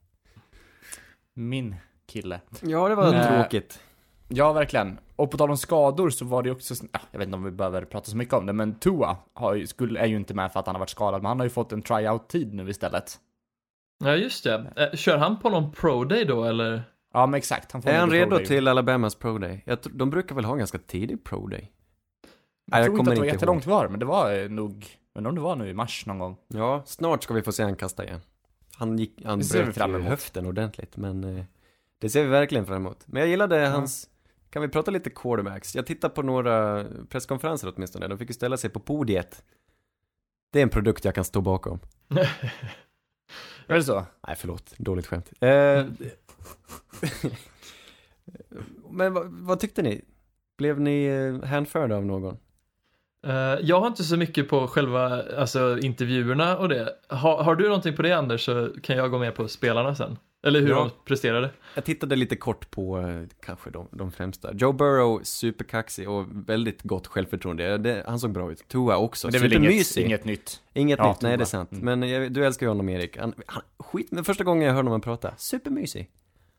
Min 1.34 1.76
kille. 2.06 2.42
Ja, 2.62 2.90
det 2.90 2.96
var 2.96 3.14
Eh, 3.14 3.28
tråkigt. 3.42 3.80
Ja, 4.28 4.54
verkligen. 4.54 4.98
Och 5.16 5.32
på 5.32 5.38
tal 5.38 5.50
om 5.50 5.58
skador 5.58 6.10
så 6.10 6.26
var 6.26 6.44
det 6.44 6.52
också, 6.52 6.74
ja, 6.92 7.00
jag 7.12 7.20
vet 7.20 7.26
inte 7.28 7.36
om 7.36 7.44
vi 7.44 7.52
behöver 7.52 7.86
prata 7.86 8.12
så 8.12 8.18
mycket 8.18 8.34
om 8.34 8.46
det, 8.46 8.54
men 8.54 8.76
Tua 8.80 9.18
har 9.34 9.66
skulle, 9.66 10.00
är 10.00 10.06
ju 10.06 10.16
inte 10.16 10.34
med 10.34 10.52
för 10.52 10.60
att 10.60 10.66
han 10.66 10.76
har 10.76 10.80
varit 10.80 10.90
skadad, 10.90 11.22
men 11.22 11.30
han 11.30 11.40
har 11.40 11.46
ju 11.46 11.50
fått 11.50 11.72
en 11.72 11.82
tryout-tid 11.82 12.54
nu 12.54 12.70
istället. 12.70 13.20
Ja 14.03 14.15
just 14.15 14.43
det. 14.43 14.74
Eh, 14.75 14.98
Kör 14.98 15.17
han 15.17 15.39
på 15.39 15.50
någon 15.50 15.72
pro 15.72 16.03
day 16.03 16.25
då 16.25 16.43
eller? 16.43 16.84
Ja, 17.13 17.25
men 17.25 17.38
exakt. 17.38 17.72
Han 17.72 17.81
får 17.81 17.89
Är 17.89 17.93
en 17.93 18.00
han 18.00 18.12
redo 18.12 18.38
till 18.39 18.67
Alabamas 18.67 19.15
pro 19.15 19.38
day? 19.38 19.63
Jag 19.65 19.79
tr- 19.79 19.91
de 19.93 20.10
brukar 20.10 20.36
väl 20.36 20.46
ha 20.46 20.51
en 20.53 20.58
ganska 20.58 20.77
tidig 20.77 21.24
pro 21.24 21.48
day? 21.48 21.72
Jag, 22.65 22.79
jag 22.79 22.86
tror 22.86 23.00
inte 23.00 23.12
att 23.12 23.15
det 23.15 23.22
var 23.22 23.27
jättelångt 23.27 23.63
kvar, 23.63 23.88
men 23.88 24.00
det 24.00 24.05
var 24.05 24.34
eh, 24.43 24.50
nog, 24.50 24.86
men 25.15 25.25
om 25.25 25.36
det 25.36 25.41
var 25.41 25.55
nu 25.55 25.70
i 25.70 25.74
mars 25.74 26.05
någon 26.05 26.20
gång. 26.20 26.38
Ja, 26.48 26.84
snart 26.86 27.24
ska 27.24 27.34
vi 27.34 27.41
få 27.41 27.51
se 27.51 27.63
han 27.63 27.75
kasta 27.75 28.03
igen. 28.05 28.22
Han 28.77 28.98
gick, 29.00 29.22
han 29.25 29.39
Det 29.39 29.46
ser 29.46 29.58
vi 29.60 29.63
bröt 29.65 29.75
fram 29.75 29.96
emot. 29.96 30.08
höften 30.08 30.46
ordentligt, 30.46 30.98
men 30.98 31.38
eh, 31.38 31.43
det 32.00 32.10
ser 32.10 32.24
vi 32.24 32.29
verkligen 32.29 32.65
fram 32.65 32.77
emot. 32.77 33.03
Men 33.05 33.20
jag 33.20 33.29
gillade 33.29 33.67
hans, 33.67 34.10
kan 34.50 34.62
vi 34.62 34.67
prata 34.67 34.91
lite 34.91 35.10
quarterbacks? 35.10 35.75
Jag 35.75 35.86
tittar 35.86 36.10
på 36.10 36.22
några 36.22 36.86
presskonferenser 37.10 37.74
åtminstone, 37.75 38.08
de 38.08 38.17
fick 38.17 38.29
ju 38.29 38.34
ställa 38.34 38.58
sig 38.58 38.70
på 38.70 38.79
podiet. 38.79 39.43
Det 40.51 40.60
är 40.60 40.63
en 40.63 40.70
produkt 40.70 41.05
jag 41.05 41.15
kan 41.15 41.24
stå 41.25 41.41
bakom. 41.41 41.79
Är 43.68 43.75
det 43.75 43.84
så? 43.84 44.06
Nej, 44.27 44.36
förlåt, 44.39 44.74
dåligt 44.77 45.08
skämt. 45.08 45.32
Eh, 45.39 45.50
men 48.89 49.13
vad, 49.13 49.25
vad 49.32 49.60
tyckte 49.60 49.82
ni? 49.82 50.01
Blev 50.58 50.80
ni 50.80 51.06
eh, 51.06 51.48
hänförda 51.48 51.96
av 51.96 52.06
någon? 52.06 52.38
Eh, 53.27 53.58
jag 53.62 53.80
har 53.80 53.88
inte 53.88 54.03
så 54.03 54.18
mycket 54.18 54.50
på 54.50 54.68
själva 54.68 55.24
alltså, 55.38 55.80
intervjuerna 55.80 56.58
och 56.58 56.70
det. 56.70 56.96
Ha, 57.10 57.44
har 57.44 57.56
du 57.56 57.63
någonting 57.63 57.96
på 57.96 58.01
det 58.01 58.12
Anders 58.12 58.46
så 58.46 58.70
kan 58.84 58.98
jag 58.98 59.12
gå 59.12 59.20
med 59.20 59.36
på 59.36 59.48
spelarna 59.48 59.96
sen. 59.96 60.18
Eller 60.44 60.62
hur 60.62 60.70
Ja. 60.70 60.76
de 60.80 60.90
presterade. 61.06 61.52
Jag 61.76 61.86
tittade 61.86 62.16
lite 62.16 62.36
kort 62.36 62.72
på 62.72 63.00
eh, 63.00 63.22
kanske 63.42 63.70
de, 63.70 63.88
de 63.92 64.12
främsta. 64.12 64.54
Joe 64.54 64.72
Burrow, 64.74 65.20
superkaxig 65.24 66.10
och 66.10 66.26
väldigt 66.50 66.82
gott 66.82 67.08
självförtroende. 67.08 67.78
Det, 67.78 68.04
han 68.08 68.20
såg 68.20 68.32
bra 68.32 68.52
ut. 68.52 68.68
Tua 68.68 68.98
också, 68.98 69.28
Men 69.28 69.32
det 69.32 69.38
är 69.38 69.42
väl 69.42 69.54
inget, 69.74 69.98
inget 69.98 70.26
nytt. 70.26 70.62
Inget 70.74 71.00
Ja, 71.00 71.10
nytt, 71.12 71.22
nej 71.22 71.30
Tua. 71.32 71.38
det 71.38 71.44
är 71.44 71.46
sant. 71.46 71.72
Mm. 71.72 72.00
Men 72.00 72.10
jag, 72.10 72.34
du 72.34 72.46
älskar 72.46 72.66
ju 72.66 72.70
honom 72.70 72.90
Erik. 72.90 73.18
Han, 73.18 73.34
han, 73.46 73.62
skit, 73.80 74.08
den 74.12 74.24
första 74.24 74.44
gången 74.44 74.68
jag 74.68 74.74
hörde 74.74 74.88
honom 74.90 75.02
prata, 75.02 75.34
supermysig. 75.38 76.10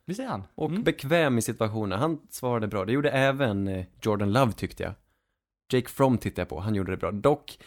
Visst 0.05 0.19
är 0.19 0.25
han? 0.27 0.43
Och 0.55 0.69
Mm. 0.69 0.83
bekväm 0.83 1.37
i 1.37 1.41
situationer. 1.41 1.97
Han 1.97 2.19
svarade 2.29 2.67
bra. 2.67 2.85
Det 2.85 2.91
gjorde 2.93 3.09
även 3.09 3.67
eh, 3.67 3.85
Jordan 4.01 4.31
Love 4.33 4.51
tyckte 4.51 4.83
jag. 4.83 4.93
Jake 5.73 5.89
Fromm 5.89 6.17
tittade 6.17 6.41
jag 6.41 6.49
på, 6.49 6.59
han 6.59 6.75
gjorde 6.75 6.91
det 6.91 6.97
bra. 6.97 7.11
Dock, 7.11 7.59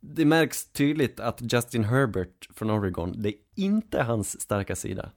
det 0.00 0.24
märks 0.24 0.66
tydligt 0.72 1.20
att 1.20 1.52
Justin 1.52 1.84
Herbert 1.84 2.48
från 2.54 2.70
Oregon, 2.70 3.14
det 3.22 3.28
är 3.28 3.34
inte 3.54 4.02
hans 4.02 4.40
starka 4.40 4.76
sida. 4.76 5.10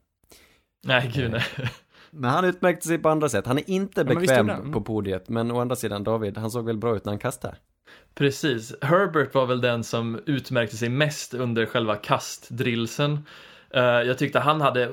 Nej, 0.84 1.12
gud 1.16 1.32
nej. 1.32 1.44
Men 2.12 2.30
han 2.32 2.46
utmärkte 2.46 2.88
sig 2.88 2.98
på 2.98 3.10
andra 3.10 3.30
sätt. 3.30 3.46
Han 3.46 3.58
är 3.58 3.70
inte 3.70 4.04
bekväm 4.06 4.50
han. 4.50 4.60
Mm. 4.60 4.72
på 4.72 4.82
podiet, 4.82 5.30
men 5.30 5.52
å 5.52 5.60
andra 5.60 5.76
sidan 5.76 6.04
David, 6.04 6.38
han 6.38 6.52
såg 6.52 6.66
väl 6.66 6.78
bra 6.78 6.96
ut 6.96 7.06
när 7.06 7.12
han 7.12 7.20
kastade. 7.20 7.56
Precis. 8.16 8.74
Herbert 8.82 9.34
var 9.34 9.46
väl 9.46 9.62
den 9.62 9.84
som 9.84 10.20
utmärkte 10.26 10.78
sig 10.78 10.90
mest 10.90 11.34
under 11.34 11.66
själva 11.66 11.96
kastdrillsen. 11.96 13.26
Eh, 13.74 13.82
jag 13.84 14.18
tyckte 14.18 14.40
han 14.40 14.62
hade 14.62 14.92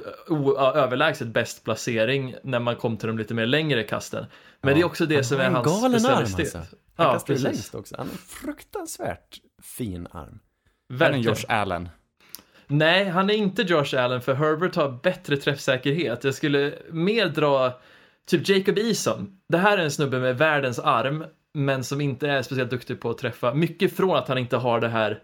överlägset 0.74 1.28
bäst 1.28 1.64
placering 1.64 2.34
när 2.42 2.60
man 2.60 2.76
kom 2.76 2.96
till 2.96 3.08
de 3.08 3.18
lite 3.18 3.34
mer 3.34 3.46
längre 3.46 3.82
kasten. 3.82 4.26
Men 4.60 4.68
Ja. 4.70 4.74
det 4.74 4.80
är 4.80 4.84
också 4.86 5.06
det 5.06 5.14
Han 5.14 5.24
som 5.24 5.40
är 5.40 5.50
hans 5.50 5.66
galen 5.66 6.06
arm, 6.06 6.26
specialitet. 6.26 6.54
alltså. 6.56 6.76
Han 6.96 7.06
Ja, 7.06 7.12
kastar 7.12 7.34
längst 7.34 7.74
också. 7.74 7.94
Han 7.98 8.06
har 8.06 8.12
en 8.12 8.18
fruktansvärt 8.18 9.38
fin 9.62 10.06
arm. 10.10 10.38
Verkligen. 10.88 11.22
Josh 11.22 11.44
Allen? 11.48 11.88
Nej, 12.66 13.08
han 13.08 13.30
är 13.30 13.34
inte 13.34 13.62
Josh 13.62 13.98
Allen 13.98 14.20
för 14.20 14.34
Herbert 14.34 14.76
har 14.76 14.98
bättre 15.02 15.36
träffsäkerhet. 15.36 16.24
Jag 16.24 16.34
skulle 16.34 16.74
mer 16.90 17.28
dra 17.28 17.80
typ 18.26 18.48
Jacob 18.48 18.78
Eason. 18.78 19.38
Det 19.48 19.58
här 19.58 19.78
är 19.78 19.82
en 19.82 19.90
snubbe 19.90 20.18
med 20.18 20.38
världens 20.38 20.78
arm, 20.78 21.24
men 21.54 21.84
som 21.84 22.00
inte 22.00 22.28
är 22.28 22.42
speciellt 22.42 22.70
duktig 22.70 23.00
på 23.00 23.10
att 23.10 23.18
träffa. 23.18 23.54
Mycket 23.54 23.96
från 23.96 24.16
att 24.16 24.28
han 24.28 24.38
inte 24.38 24.56
har 24.56 24.80
det 24.80 24.88
här 24.88 25.22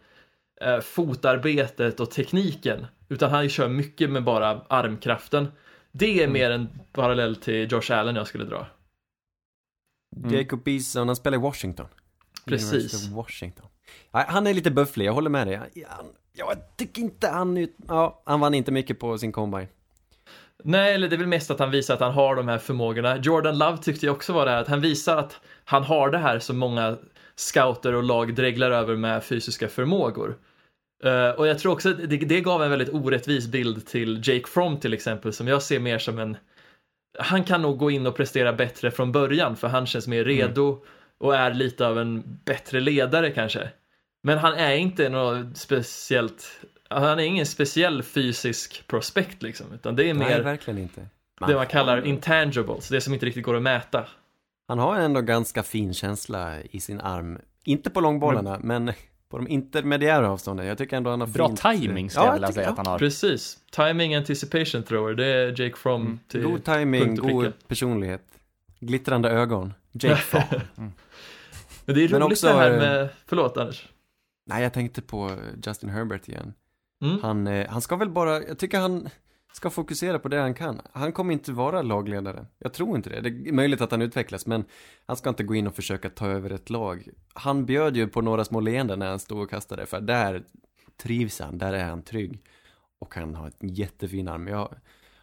eh, 0.60 0.80
fotarbetet 0.80 2.00
och 2.00 2.10
tekniken, 2.10 2.86
utan 3.08 3.30
han 3.30 3.48
kör 3.48 3.68
mycket 3.68 4.10
med 4.10 4.24
bara 4.24 4.60
armkraften. 4.68 5.48
Det 5.92 6.22
är 6.22 6.28
mer 6.28 6.50
en 6.50 6.68
parallell 6.92 7.36
till 7.36 7.72
Josh 7.72 7.92
Allen 7.92 8.16
jag 8.16 8.26
skulle 8.26 8.44
dra. 8.44 8.66
Mm. 10.16 10.34
Jacob 10.34 10.68
Eason, 10.68 11.06
han 11.06 11.16
spelar 11.16 11.38
i 11.38 11.40
Washington. 11.40 11.86
Precis. 12.44 13.08
Washington. 13.08 13.66
Han 14.10 14.46
är 14.46 14.54
lite 14.54 14.70
bufflig, 14.70 15.06
jag 15.06 15.12
håller 15.12 15.30
med 15.30 15.46
dig. 15.46 15.56
Han, 15.88 16.06
jag 16.32 16.76
tycker 16.76 17.02
inte 17.02 17.28
han. 17.28 17.68
Ja, 17.88 18.22
han 18.26 18.40
vann 18.40 18.54
inte 18.54 18.72
mycket 18.72 18.98
på 18.98 19.18
sin 19.18 19.32
combine. 19.32 19.68
Nej, 20.64 20.94
eller 20.94 21.08
det 21.08 21.16
är 21.16 21.18
väl 21.18 21.26
mest 21.26 21.50
att 21.50 21.58
han 21.58 21.70
visar 21.70 21.94
att 21.94 22.00
han 22.00 22.12
har 22.12 22.36
de 22.36 22.48
här 22.48 22.58
förmågorna. 22.58 23.16
Jordan 23.16 23.58
Love 23.58 23.78
tyckte 23.78 24.06
jag 24.06 24.14
också 24.14 24.32
var 24.32 24.44
det 24.44 24.50
här, 24.50 24.60
att 24.60 24.68
han 24.68 24.80
visar 24.80 25.16
att 25.16 25.40
han 25.64 25.82
har 25.84 26.10
det 26.10 26.18
här 26.18 26.38
som 26.38 26.58
många 26.58 26.96
scouter 27.36 27.94
och 27.94 28.02
lag 28.02 28.34
dreglar 28.34 28.70
över 28.70 28.96
med 28.96 29.24
fysiska 29.24 29.68
förmågor. 29.68 30.38
Eh, 31.04 31.30
och 31.30 31.46
jag 31.46 31.58
tror 31.58 31.72
också 31.72 31.90
att 31.90 31.98
det, 31.98 32.16
det 32.16 32.40
gav 32.40 32.62
en 32.62 32.70
väldigt 32.70 32.94
orättvis 32.94 33.46
bild 33.46 33.86
till 33.86 34.16
Jake 34.24 34.48
Fromm 34.48 34.80
till 34.80 34.92
exempel, 34.94 35.32
som 35.32 35.48
jag 35.48 35.62
ser 35.62 35.80
mer 35.80 35.98
som 35.98 36.18
en... 36.18 36.36
Han 37.18 37.44
kan 37.44 37.62
nog 37.62 37.78
gå 37.78 37.90
in 37.90 38.06
och 38.06 38.16
prestera 38.16 38.52
bättre 38.52 38.90
från 38.90 39.12
början, 39.12 39.56
för 39.56 39.68
han 39.68 39.86
känns 39.86 40.08
mer 40.08 40.24
redo 40.24 40.84
och 41.18 41.36
är 41.36 41.54
lite 41.54 41.86
av 41.86 41.98
en 41.98 42.38
bättre 42.44 42.80
ledare 42.80 43.30
kanske. 43.30 43.70
Men 44.22 44.38
han 44.38 44.54
är 44.54 44.74
inte 44.74 45.08
något 45.08 45.56
speciellt... 45.56 46.60
Han 46.90 47.18
är 47.18 47.22
ingen 47.22 47.46
speciell 47.46 48.02
fysisk 48.02 48.86
prospekt 48.86 49.42
liksom, 49.42 49.66
utan 49.72 49.96
det 49.96 50.10
är 50.10 50.14
mer 50.14 50.28
Nej, 50.28 50.42
verkligen 50.42 50.78
inte. 50.78 51.06
det 51.46 51.54
man 51.54 51.66
kallar 51.66 52.06
intangibles, 52.06 52.88
det 52.88 53.00
som 53.00 53.14
inte 53.14 53.26
riktigt 53.26 53.44
går 53.44 53.56
att 53.56 53.62
mäta. 53.62 54.06
Han 54.68 54.78
har 54.78 54.96
ändå 54.96 55.20
ganska 55.20 55.62
fin 55.62 55.94
känsla 55.94 56.60
i 56.62 56.80
sin 56.80 57.00
arm. 57.00 57.38
Inte 57.64 57.90
på 57.90 58.00
långbollarna, 58.00 58.58
men 58.62 58.92
på 59.28 59.38
de 59.38 59.48
intermediära 59.48 60.30
avstånden. 60.30 60.66
Jag 60.66 60.78
tycker 60.78 60.96
ändå 60.96 61.10
han 61.10 61.20
har 61.20 61.26
Bra 61.26 61.48
fint... 61.48 61.60
timing 61.60 62.10
skulle 62.10 62.26
jag 62.26 62.32
vilja 62.32 62.52
säga 62.52 62.70
att 62.70 62.76
han 62.76 62.86
har. 62.86 62.98
Precis. 62.98 63.58
Timing 63.70 64.14
anticipation 64.14 64.82
thrower, 64.82 65.14
det 65.14 65.26
är 65.26 65.60
Jake 65.60 65.76
From 65.76 66.20
till 66.28 66.42
God 66.42 66.64
timing, 66.64 67.14
god 67.14 67.52
personlighet. 67.68 68.22
Glittrande 68.80 69.30
ögon. 69.30 69.74
Jake 69.92 70.16
Fromm. 70.20 70.44
Men 70.74 70.92
det 71.84 71.92
är 71.92 71.94
roligt 71.94 72.10
Men 72.10 72.22
också, 72.22 72.46
det 72.46 72.52
här 72.52 72.70
eh, 72.70 72.78
med, 72.78 73.08
förlåt 73.26 73.56
Anders. 73.56 73.88
Nej, 74.44 74.62
jag 74.62 74.72
tänkte 74.72 75.02
på 75.02 75.30
Justin 75.66 75.88
Herbert 75.88 76.28
igen. 76.28 76.54
Mm. 77.02 77.18
Han, 77.22 77.46
eh, 77.46 77.68
han 77.68 77.80
ska 77.80 77.96
väl 77.96 78.10
bara, 78.10 78.42
jag 78.42 78.58
tycker 78.58 78.80
han 78.80 79.08
ska 79.52 79.70
fokusera 79.70 80.18
på 80.18 80.28
det 80.28 80.40
han 80.40 80.54
kan. 80.54 80.80
Han 80.92 81.12
kommer 81.12 81.32
inte 81.32 81.52
vara 81.52 81.82
lagledare. 81.82 82.46
Jag 82.58 82.72
tror 82.72 82.96
inte 82.96 83.10
det. 83.10 83.20
Det 83.20 83.48
är 83.48 83.52
möjligt 83.52 83.80
att 83.80 83.90
han 83.90 84.02
utvecklas, 84.02 84.46
men 84.46 84.64
han 85.06 85.16
ska 85.16 85.28
inte 85.28 85.44
gå 85.44 85.54
in 85.54 85.66
och 85.66 85.74
försöka 85.74 86.10
ta 86.10 86.26
över 86.26 86.50
ett 86.50 86.70
lag. 86.70 87.08
Han 87.34 87.66
bjöd 87.66 87.96
ju 87.96 88.08
på 88.08 88.20
några 88.20 88.44
små 88.44 88.60
leenden 88.60 88.98
när 88.98 89.08
han 89.08 89.18
stod 89.18 89.42
och 89.42 89.50
kastade, 89.50 89.86
för 89.86 90.00
där 90.00 90.44
trivs 90.96 91.40
han, 91.40 91.58
där 91.58 91.72
är 91.72 91.84
han 91.84 92.02
trygg. 92.02 92.44
Och 92.98 93.14
han 93.14 93.34
har 93.34 93.52
en 93.58 93.68
jättefin 93.68 94.28
arm. 94.28 94.48
Jag 94.48 94.74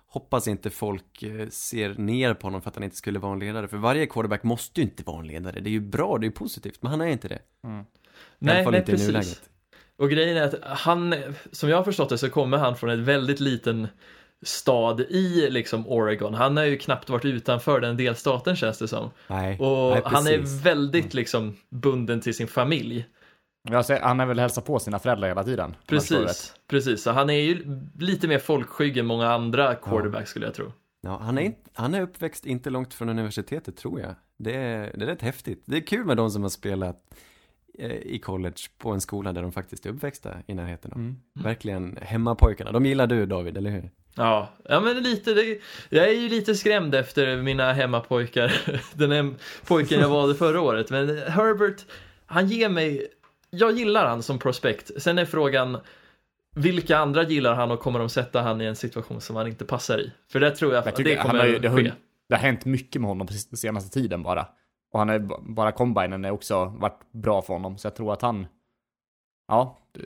hoppas 0.08 0.48
inte 0.48 0.70
folk 0.70 1.24
eh, 1.24 1.50
ser 1.50 1.94
ner 1.94 2.34
på 2.34 2.48
honom 2.48 2.62
för 2.62 2.70
att 2.70 2.76
han 2.76 2.84
inte 2.84 2.96
skulle 2.96 3.20
vara 3.20 3.34
en 3.34 3.40
ledare. 3.40 3.68
För 3.68 3.78
varje 3.78 4.06
quarterback 4.06 4.44
måste 4.44 4.82
ju 4.82 4.88
inte 4.88 5.04
vara 5.04 5.20
en 5.20 5.28
ledare. 5.28 5.60
Det 5.60 5.70
är 5.70 5.72
ju 5.72 5.80
bra, 5.80 6.18
det 6.18 6.24
är 6.26 6.30
ju 6.30 6.36
positivt, 6.36 6.82
men 6.82 6.92
han 6.92 7.02
är 7.02 7.08
inte 7.08 7.28
det. 7.28 7.40
I 8.40 8.46
alla 8.46 8.54
Nej, 8.54 8.64
fall 8.64 8.72
nej 8.72 8.80
inte 8.80 8.92
i 8.92 8.94
precis. 8.94 9.08
nuläget. 9.08 9.42
Och 9.98 10.10
grejen 10.10 10.38
är 10.38 10.42
att 10.42 10.56
han, 10.64 11.16
som 11.52 11.70
jag 11.70 11.78
har 11.78 11.84
förstått 11.84 12.10
det 12.10 12.18
så 12.18 12.30
kommer 12.30 12.58
han 12.58 12.78
från 12.78 12.90
ett 12.90 13.00
väldigt 13.00 13.40
liten 13.40 13.88
stad 14.42 15.02
i 15.02 15.50
liksom 15.50 15.88
Oregon. 15.88 16.34
Han 16.34 16.58
har 16.58 16.64
ju 16.64 16.78
knappt 16.78 17.10
varit 17.10 17.26
utanför 17.26 17.80
den 17.80 17.98
delstaten 17.98 18.56
känns 18.56 18.78
det 18.78 18.88
som. 18.88 19.12
Nej, 19.28 19.60
Och 19.60 19.92
nej, 19.94 20.02
han 20.06 20.28
är 20.28 20.64
väldigt 20.64 21.14
liksom 21.14 21.58
bunden 21.70 22.22
till 22.22 22.34
sin 22.34 22.48
familj. 22.48 23.06
Ser, 23.86 24.00
han 24.00 24.20
är 24.20 24.26
väl 24.26 24.40
hälsa 24.40 24.62
på 24.62 24.80
sina 24.80 25.00
föräldrar 25.00 25.28
hela 25.28 25.44
tiden. 25.44 25.76
Precis, 25.88 26.54
precis. 26.68 27.04
Så 27.04 27.12
han 27.12 27.30
är 27.30 27.34
ju 27.42 27.80
lite 28.00 28.28
mer 28.28 28.40
folkskygg 28.40 28.98
än 28.98 29.06
många 29.06 29.32
andra 29.32 29.76
quarterbacks 29.76 30.30
skulle 30.30 30.46
jag 30.46 30.56
tro. 30.56 30.72
Ja, 31.02 31.20
han, 31.22 31.38
är 31.38 31.42
inte, 31.42 31.70
han 31.74 31.94
är 31.94 32.02
uppväxt 32.02 32.46
inte 32.46 32.70
långt 32.70 32.94
från 32.94 33.10
universitetet 33.10 33.78
tror 33.78 34.00
jag. 34.00 34.16
Det 34.38 34.56
är, 34.56 34.92
det 34.98 35.06
är 35.06 35.08
rätt 35.08 35.22
häftigt. 35.22 35.64
Det 35.66 35.78
är 35.78 35.82
kul 35.82 36.06
med 36.06 36.18
de 36.18 36.32
som 36.32 36.42
har 36.42 36.50
spelat 36.50 36.98
i 37.88 38.20
college 38.20 38.58
på 38.78 38.92
en 38.92 39.02
skola 39.02 39.34
där 39.34 39.42
de 39.42 39.52
faktiskt 39.52 39.86
är 39.86 39.90
uppväxta 39.90 40.34
i 40.48 40.54
närheten 40.54 40.92
av. 40.92 40.98
Mm. 40.98 41.16
Verkligen 41.34 41.98
hemmapojkarna. 42.02 42.72
De 42.72 42.86
gillar 42.86 43.08
du 43.08 43.26
David, 43.26 43.58
eller 43.58 43.70
hur? 43.70 43.90
Ja, 44.16 44.50
ja 44.70 44.80
men 44.80 45.04
lite, 45.04 45.34
det, 45.34 45.60
jag 45.90 46.08
är 46.08 46.14
ju 46.14 46.30
lite 46.30 46.56
skrämd 46.56 46.96
efter 46.96 47.42
mina 47.42 47.74
hemmapojkar, 47.74 48.54
den 48.94 49.12
hem, 49.12 49.36
pojken 49.68 50.00
jag 50.00 50.10
valde 50.10 50.36
förra 50.36 50.62
året. 50.62 50.90
Men 50.90 51.18
Herbert, 51.18 51.86
han 52.26 52.48
ger 52.48 52.70
mig, 52.70 53.08
jag 53.50 53.78
gillar 53.78 54.08
han 54.08 54.24
som 54.24 54.40
prospect. 54.40 54.92
Sen 55.02 55.18
är 55.18 55.26
frågan, 55.26 55.78
vilka 56.56 56.98
andra 56.98 57.24
gillar 57.24 57.54
han 57.54 57.72
och 57.72 57.80
kommer 57.80 58.00
de 58.00 58.10
sätta 58.10 58.42
han 58.42 58.62
i 58.62 58.66
en 58.66 58.76
situation 58.76 59.22
som 59.22 59.36
han 59.36 59.48
inte 59.48 59.66
passar 59.66 60.00
i? 60.00 60.12
För 60.32 60.40
det 60.40 60.52
tror 60.52 60.74
jag, 60.74 60.88
Jag 60.88 61.06
det 61.06 61.16
han 61.16 61.28
kommer 61.28 61.40
har 61.40 61.48
ju, 61.48 61.60
det, 61.60 61.70
har, 61.70 61.82
det 62.30 62.36
har 62.36 62.42
hänt 62.42 62.66
mycket 62.66 63.02
med 63.02 63.10
honom 63.10 63.28
på 63.28 63.34
den 63.50 63.58
senaste 63.58 64.00
tiden 64.00 64.24
bara. 64.24 64.48
Och 64.92 65.00
han 65.00 65.10
är 65.10 65.20
bara 65.42 65.72
combinen 65.72 66.26
är 66.26 66.32
också 66.32 66.66
varit 66.66 67.00
bra 67.12 67.42
för 67.42 67.54
honom. 67.54 67.78
Så 67.78 67.86
jag 67.86 67.96
tror 67.96 68.14
att 68.14 68.22
han, 68.22 68.48
ja, 69.48 69.78
det, 69.92 70.02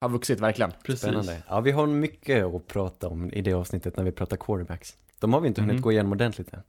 har 0.00 0.08
vuxit 0.08 0.40
verkligen. 0.40 0.72
Precis. 0.84 1.00
Spännande. 1.02 1.42
Ja, 1.48 1.60
vi 1.60 1.70
har 1.70 1.86
mycket 1.86 2.44
att 2.44 2.66
prata 2.66 3.08
om 3.08 3.32
i 3.32 3.42
det 3.42 3.52
avsnittet 3.52 3.96
när 3.96 4.04
vi 4.04 4.12
pratar 4.12 4.36
quarterbacks. 4.36 4.96
De 5.20 5.32
har 5.32 5.40
vi 5.40 5.48
inte 5.48 5.60
hunnit 5.60 5.72
Mm. 5.72 5.82
gå 5.82 5.92
igenom 5.92 6.12
ordentligt 6.12 6.52
än. 6.54 6.62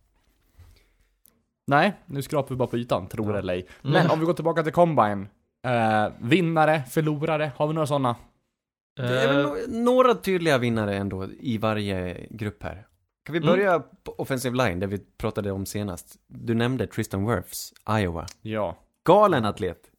Nej, 1.67 1.93
nu 2.05 2.21
skrapar 2.21 2.49
vi 2.49 2.55
bara 2.55 2.67
på 2.67 2.77
ytan, 2.77 3.07
tror 3.07 3.31
Ja. 3.33 3.37
eller 3.39 3.53
ej. 3.53 3.67
Mm. 3.83 3.93
Men 3.93 4.09
om 4.11 4.19
vi 4.19 4.25
går 4.25 4.33
tillbaka 4.33 4.63
till 4.63 4.73
combine. 4.73 5.27
Eh, 5.67 6.07
vinnare, 6.21 6.83
förlorare, 6.89 7.51
har 7.55 7.67
vi 7.67 7.73
några 7.73 7.87
sådana? 7.87 8.15
Det 8.95 9.21
är 9.23 9.27
väl 9.33 9.45
Eh, 9.45 9.51
några 9.83 10.15
tydliga 10.15 10.57
vinnare 10.57 10.95
ändå 10.97 11.25
i 11.39 11.57
varje 11.57 12.27
grupp 12.29 12.63
här. 12.63 12.87
Kan 13.23 13.33
vi 13.33 13.37
Mm. 13.39 13.47
börja 13.49 13.79
på 13.79 14.15
offensive 14.17 14.57
line, 14.57 14.79
där 14.79 14.87
vi 14.87 14.97
pratade 15.17 15.51
om 15.51 15.65
senast? 15.65 16.17
Du 16.27 16.53
nämnde 16.53 16.87
Tristan 16.87 17.27
Wirfs, 17.27 17.73
Iowa. 17.89 18.27
Ja, 18.41 18.77
Galen 19.03 19.45
atlet. 19.45 19.91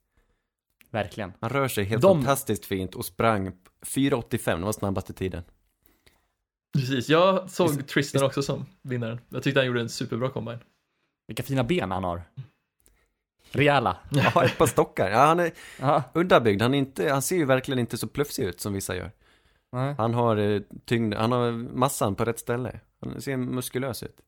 verkligen. 0.91 1.33
Han 1.41 1.51
rör 1.51 1.69
sig 1.69 1.85
helt 1.85 2.03
De- 2.03 2.17
fantastiskt 2.19 2.65
fint 2.67 2.95
och 2.95 3.05
sprang 3.05 3.53
4.85, 3.83 4.59
det 4.61 4.65
var 4.65 4.73
snabbaste 4.73 5.13
tiden. 5.13 5.43
Precis, 6.73 7.09
jag 7.09 7.51
såg 7.51 7.89
Tristan 7.89 8.23
också 8.25 8.43
som 8.43 8.67
vinnaren. 8.83 9.21
Jag 9.29 9.43
tyckte 9.43 9.61
han 9.61 9.67
gjorde 9.67 9.81
en 9.81 9.89
superbra 9.89 10.29
combine. 10.31 10.59
Vilka 11.27 11.43
fina 11.43 11.65
ben 11.65 11.91
han 11.91 12.05
har. 12.05 12.23
Rejäla. 13.53 13.97
Ja, 14.11 14.45
ett 14.45 14.59
par 14.59 14.67
stockar. 14.67 15.11
Ja, 15.11 15.19
han 15.19 15.41
är 15.41 15.53
Ja. 15.81 16.03
uddabyggd. 16.15 16.63
Han, 16.63 16.75
är 16.75 16.79
inte, 16.79 17.09
han 17.11 17.23
ser 17.23 17.37
ju 17.37 17.45
verkligen 17.45 17.79
inte 17.79 17.99
så 17.99 18.07
plufsig 18.09 18.45
ut 18.45 18.61
som 18.61 18.73
vissa 18.73 18.97
gör. 18.97 19.11
Nej. 19.73 19.95
Han 19.99 20.15
har 20.15 20.37
eh, 20.37 20.61
tyngd, 20.85 21.15
han 21.15 21.33
har 21.33 21.53
massan 21.53 22.15
på 22.15 22.25
rätt 22.25 22.39
ställe. 22.39 22.81
Han 23.01 23.21
ser 23.21 23.37
muskulös 23.37 24.03
ut. 24.03 24.21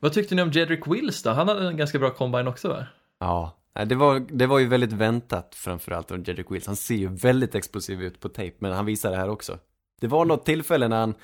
Vad 0.00 0.12
tyckte 0.12 0.34
ni 0.34 0.42
om 0.42 0.50
Jedrick 0.50 0.86
Wills 0.86 1.22
då? 1.22 1.30
Han 1.30 1.48
hade 1.48 1.68
en 1.68 1.76
ganska 1.76 1.98
bra 1.98 2.10
combine 2.10 2.48
också 2.48 2.68
va? 2.68 2.86
Ja, 3.18 3.56
det 3.86 3.94
var, 3.94 4.26
det 4.30 4.46
var 4.46 4.58
ju 4.58 4.66
väldigt 4.66 4.92
väntat 4.92 5.54
framförallt 5.54 6.10
av 6.10 6.28
Jedrick 6.28 6.50
Wills. 6.50 6.66
Han 6.66 6.76
ser 6.76 6.94
ju 6.94 7.08
väldigt 7.08 7.54
explosiv 7.54 8.02
ut 8.02 8.20
på 8.20 8.28
tape, 8.28 8.54
men 8.58 8.72
han 8.72 8.86
visar 8.86 9.10
det 9.10 9.16
här 9.16 9.28
också. 9.28 9.58
Det 10.00 10.06
var 10.06 10.24
något 10.24 10.44
tillfälle 10.44 10.88
när 10.88 11.00
han, 11.00 11.14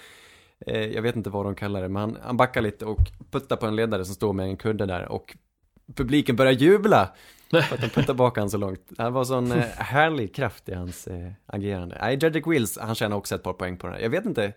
eh, 0.67 0.87
jag 0.87 1.03
vet 1.03 1.17
inte 1.17 1.31
vad 1.31 1.45
de 1.47 1.55
kallar 1.55 1.83
det, 1.83 1.89
men 1.89 2.01
han, 2.01 2.19
han 2.23 2.37
backar 2.37 2.63
lite 2.63 2.85
och 2.85 2.99
puttar 3.31 3.57
på 3.57 3.67
en 3.67 3.77
ledare 3.77 4.05
som 4.05 4.15
står 4.15 4.33
med 4.33 4.47
en 4.47 4.57
kudde 4.57 4.87
där 4.87 5.09
och 5.09 5.37
publiken 5.95 6.37
börjar 6.37 6.53
jubla 6.53 7.11
för 7.51 7.75
att 7.75 7.81
de 7.81 7.89
puttar 7.89 8.15
bak 8.15 8.39
han 8.39 8.51
så 8.51 8.59
långt. 8.59 8.83
Det 8.89 9.11
var 9.11 9.25
sån 9.25 9.53
eh, 9.53 9.65
härlig 9.77 10.35
kraft 10.35 10.69
i 10.69 10.75
hans 10.75 11.07
eh, 11.07 11.33
agerande. 11.47 11.99
Nej, 12.01 12.19
Jedrick 12.23 12.47
Wills, 12.47 12.79
han 12.79 12.95
tjänar 12.95 13.17
också 13.17 13.35
ett 13.35 13.43
par 13.43 13.53
poäng 13.53 13.77
på 13.77 13.87
den 13.87 13.97
här. 13.97 14.03
Jag 14.03 14.11
vet 14.11 14.25
inte, 14.25 14.53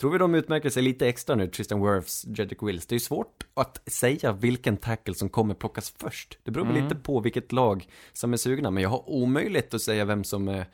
tror 0.00 0.10
vi 0.12 0.18
de 0.18 0.34
utmärker 0.34 0.70
sig 0.70 0.82
lite 0.82 1.08
extra 1.08 1.36
nu, 1.36 1.46
Tristan 1.46 1.82
Wirfs, 1.82 2.24
Jedrick 2.28 2.62
Wills? 2.62 2.86
Det 2.86 2.92
är 2.92 2.96
ju 2.96 3.00
svårt 3.00 3.44
att 3.54 3.82
säga 3.92 4.32
vilken 4.32 4.76
tackle 4.76 5.14
som 5.14 5.28
kommer 5.28 5.54
plockas 5.54 5.94
först. 5.98 6.38
Det 6.42 6.50
beror 6.50 6.66
Mm. 6.70 6.84
lite 6.84 6.94
på 6.96 7.20
vilket 7.20 7.52
lag 7.52 7.86
som 8.12 8.32
är 8.32 8.36
sugna, 8.36 8.70
men 8.70 8.82
jag 8.82 8.90
har 8.90 9.10
omöjligt 9.10 9.74
att 9.74 9.82
säga 9.82 10.04
vem 10.04 10.24
som 10.24 10.48
är 10.48 10.66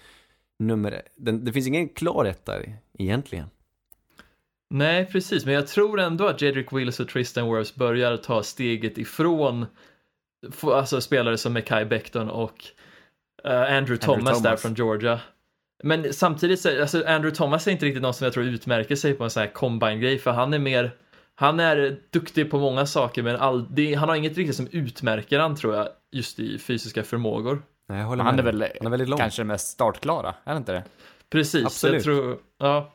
nummer, 0.59 1.03
den, 1.17 1.45
det 1.45 1.53
finns 1.53 1.67
ingen 1.67 1.89
klar 1.89 2.25
etta 2.25 2.53
egentligen. 2.99 3.47
Nej, 4.75 5.07
precis, 5.07 5.45
men 5.45 5.55
jag 5.55 5.67
tror 5.67 6.01
ändå 6.01 6.27
att 6.27 6.43
Jedrick 6.43 6.73
Wills 6.73 7.01
och 7.01 7.09
Tristan 7.09 7.55
Wirfs 7.55 7.75
börjar 7.75 8.17
ta 8.17 8.43
steget 8.43 8.99
ifrån 8.99 9.67
alltså 10.63 11.01
spelare 11.01 11.39
som 11.39 11.53
Mekai 11.53 11.85
Becton 11.85 12.31
och 12.31 12.65
eh, 13.45 13.77
Andrew, 13.77 13.97
Thomas, 13.97 14.43
där 14.43 14.49
Thomas. 14.51 14.63
från 14.63 14.75
Georgia. 14.75 15.21
Men 15.83 16.13
samtidigt 16.13 16.61
så, 16.61 16.81
alltså 16.81 16.99
Andrew 17.07 17.37
Thomas 17.37 17.67
är 17.67 17.71
inte 17.73 17.87
riktigt 17.87 18.03
någon 18.03 18.15
som 18.15 18.25
jag 18.25 18.35
tror 18.35 18.45
utmärker 18.45 18.97
sig 18.97 19.15
på 19.15 19.25
en 19.25 19.31
sån 19.31 19.41
här 19.41 19.51
combine-grej, 19.51 20.19
för 20.19 20.31
han 20.31 20.55
är 20.55 20.59
mer 20.59 20.97
han 21.39 21.61
är 21.61 22.01
duktig 22.11 22.51
på 22.51 22.59
många 22.59 22.87
saker, 22.87 23.23
men 23.23 23.37
all, 23.37 23.75
det, 23.75 23.95
han 23.95 24.09
har 24.09 24.17
inget 24.17 24.37
riktigt 24.37 24.57
som 24.57 24.69
utmärker 24.71 25.39
han 25.39 25.57
tror 25.57 25.75
jag, 25.75 25.89
just 26.13 26.39
i 26.39 26.59
fysiska 26.59 27.05
förmågor. 27.05 27.63
Nej, 27.89 27.99
jag 27.99 28.07
håller 28.07 28.25
Han 28.25 28.39
är 28.39 28.43
med. 28.43 28.55
väl 28.55 28.69
han 28.79 28.87
är 28.87 28.91
väldigt 28.91 29.09
lång. 29.09 29.19
kanske 29.19 29.45
mest 29.45 29.69
startklara, 29.69 30.35
är 30.45 30.53
det 30.53 30.59
inte 30.59 30.73
det? 30.73 30.85
Precis, 31.31 31.67
Absolut. 31.67 31.95
jag 31.95 32.03
tror, 32.03 32.39
ja. 32.59 32.93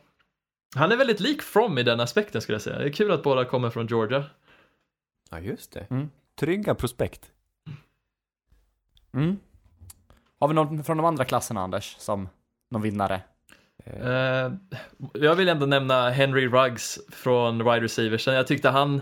Han 0.76 0.92
är 0.92 0.96
väldigt 0.96 1.20
lik 1.20 1.42
From 1.42 1.78
i 1.78 1.82
den 1.82 2.00
aspekten 2.00 2.40
skulle 2.40 2.54
jag 2.54 2.62
säga. 2.62 2.78
Det 2.78 2.84
är 2.84 2.92
kul 2.92 3.10
att 3.10 3.22
båda 3.22 3.44
kommer 3.44 3.70
från 3.70 3.86
Georgia. 3.86 4.24
Ja, 5.30 5.40
just 5.40 5.72
det. 5.72 5.86
Mm. 5.90 6.10
Trygga 6.40 6.74
prospekt. 6.74 7.32
Mm. 9.14 9.38
Har 10.40 10.48
vi 10.48 10.54
någon 10.54 10.84
från 10.84 10.96
de 10.96 11.06
andra 11.06 11.24
klasserna, 11.24 11.60
Anders, 11.60 11.96
som 11.98 12.28
någon 12.72 12.82
vinnare? 12.82 13.20
Eh, 13.84 14.52
jag 15.14 15.34
vill 15.34 15.48
ändå 15.48 15.66
nämna 15.66 16.10
Henry 16.10 16.48
Ruggs 16.48 16.98
från 17.12 17.58
wide 17.58 17.80
receivers. 17.80 18.26
Jag 18.26 18.46
tyckte 18.46 18.68
han, 18.68 19.00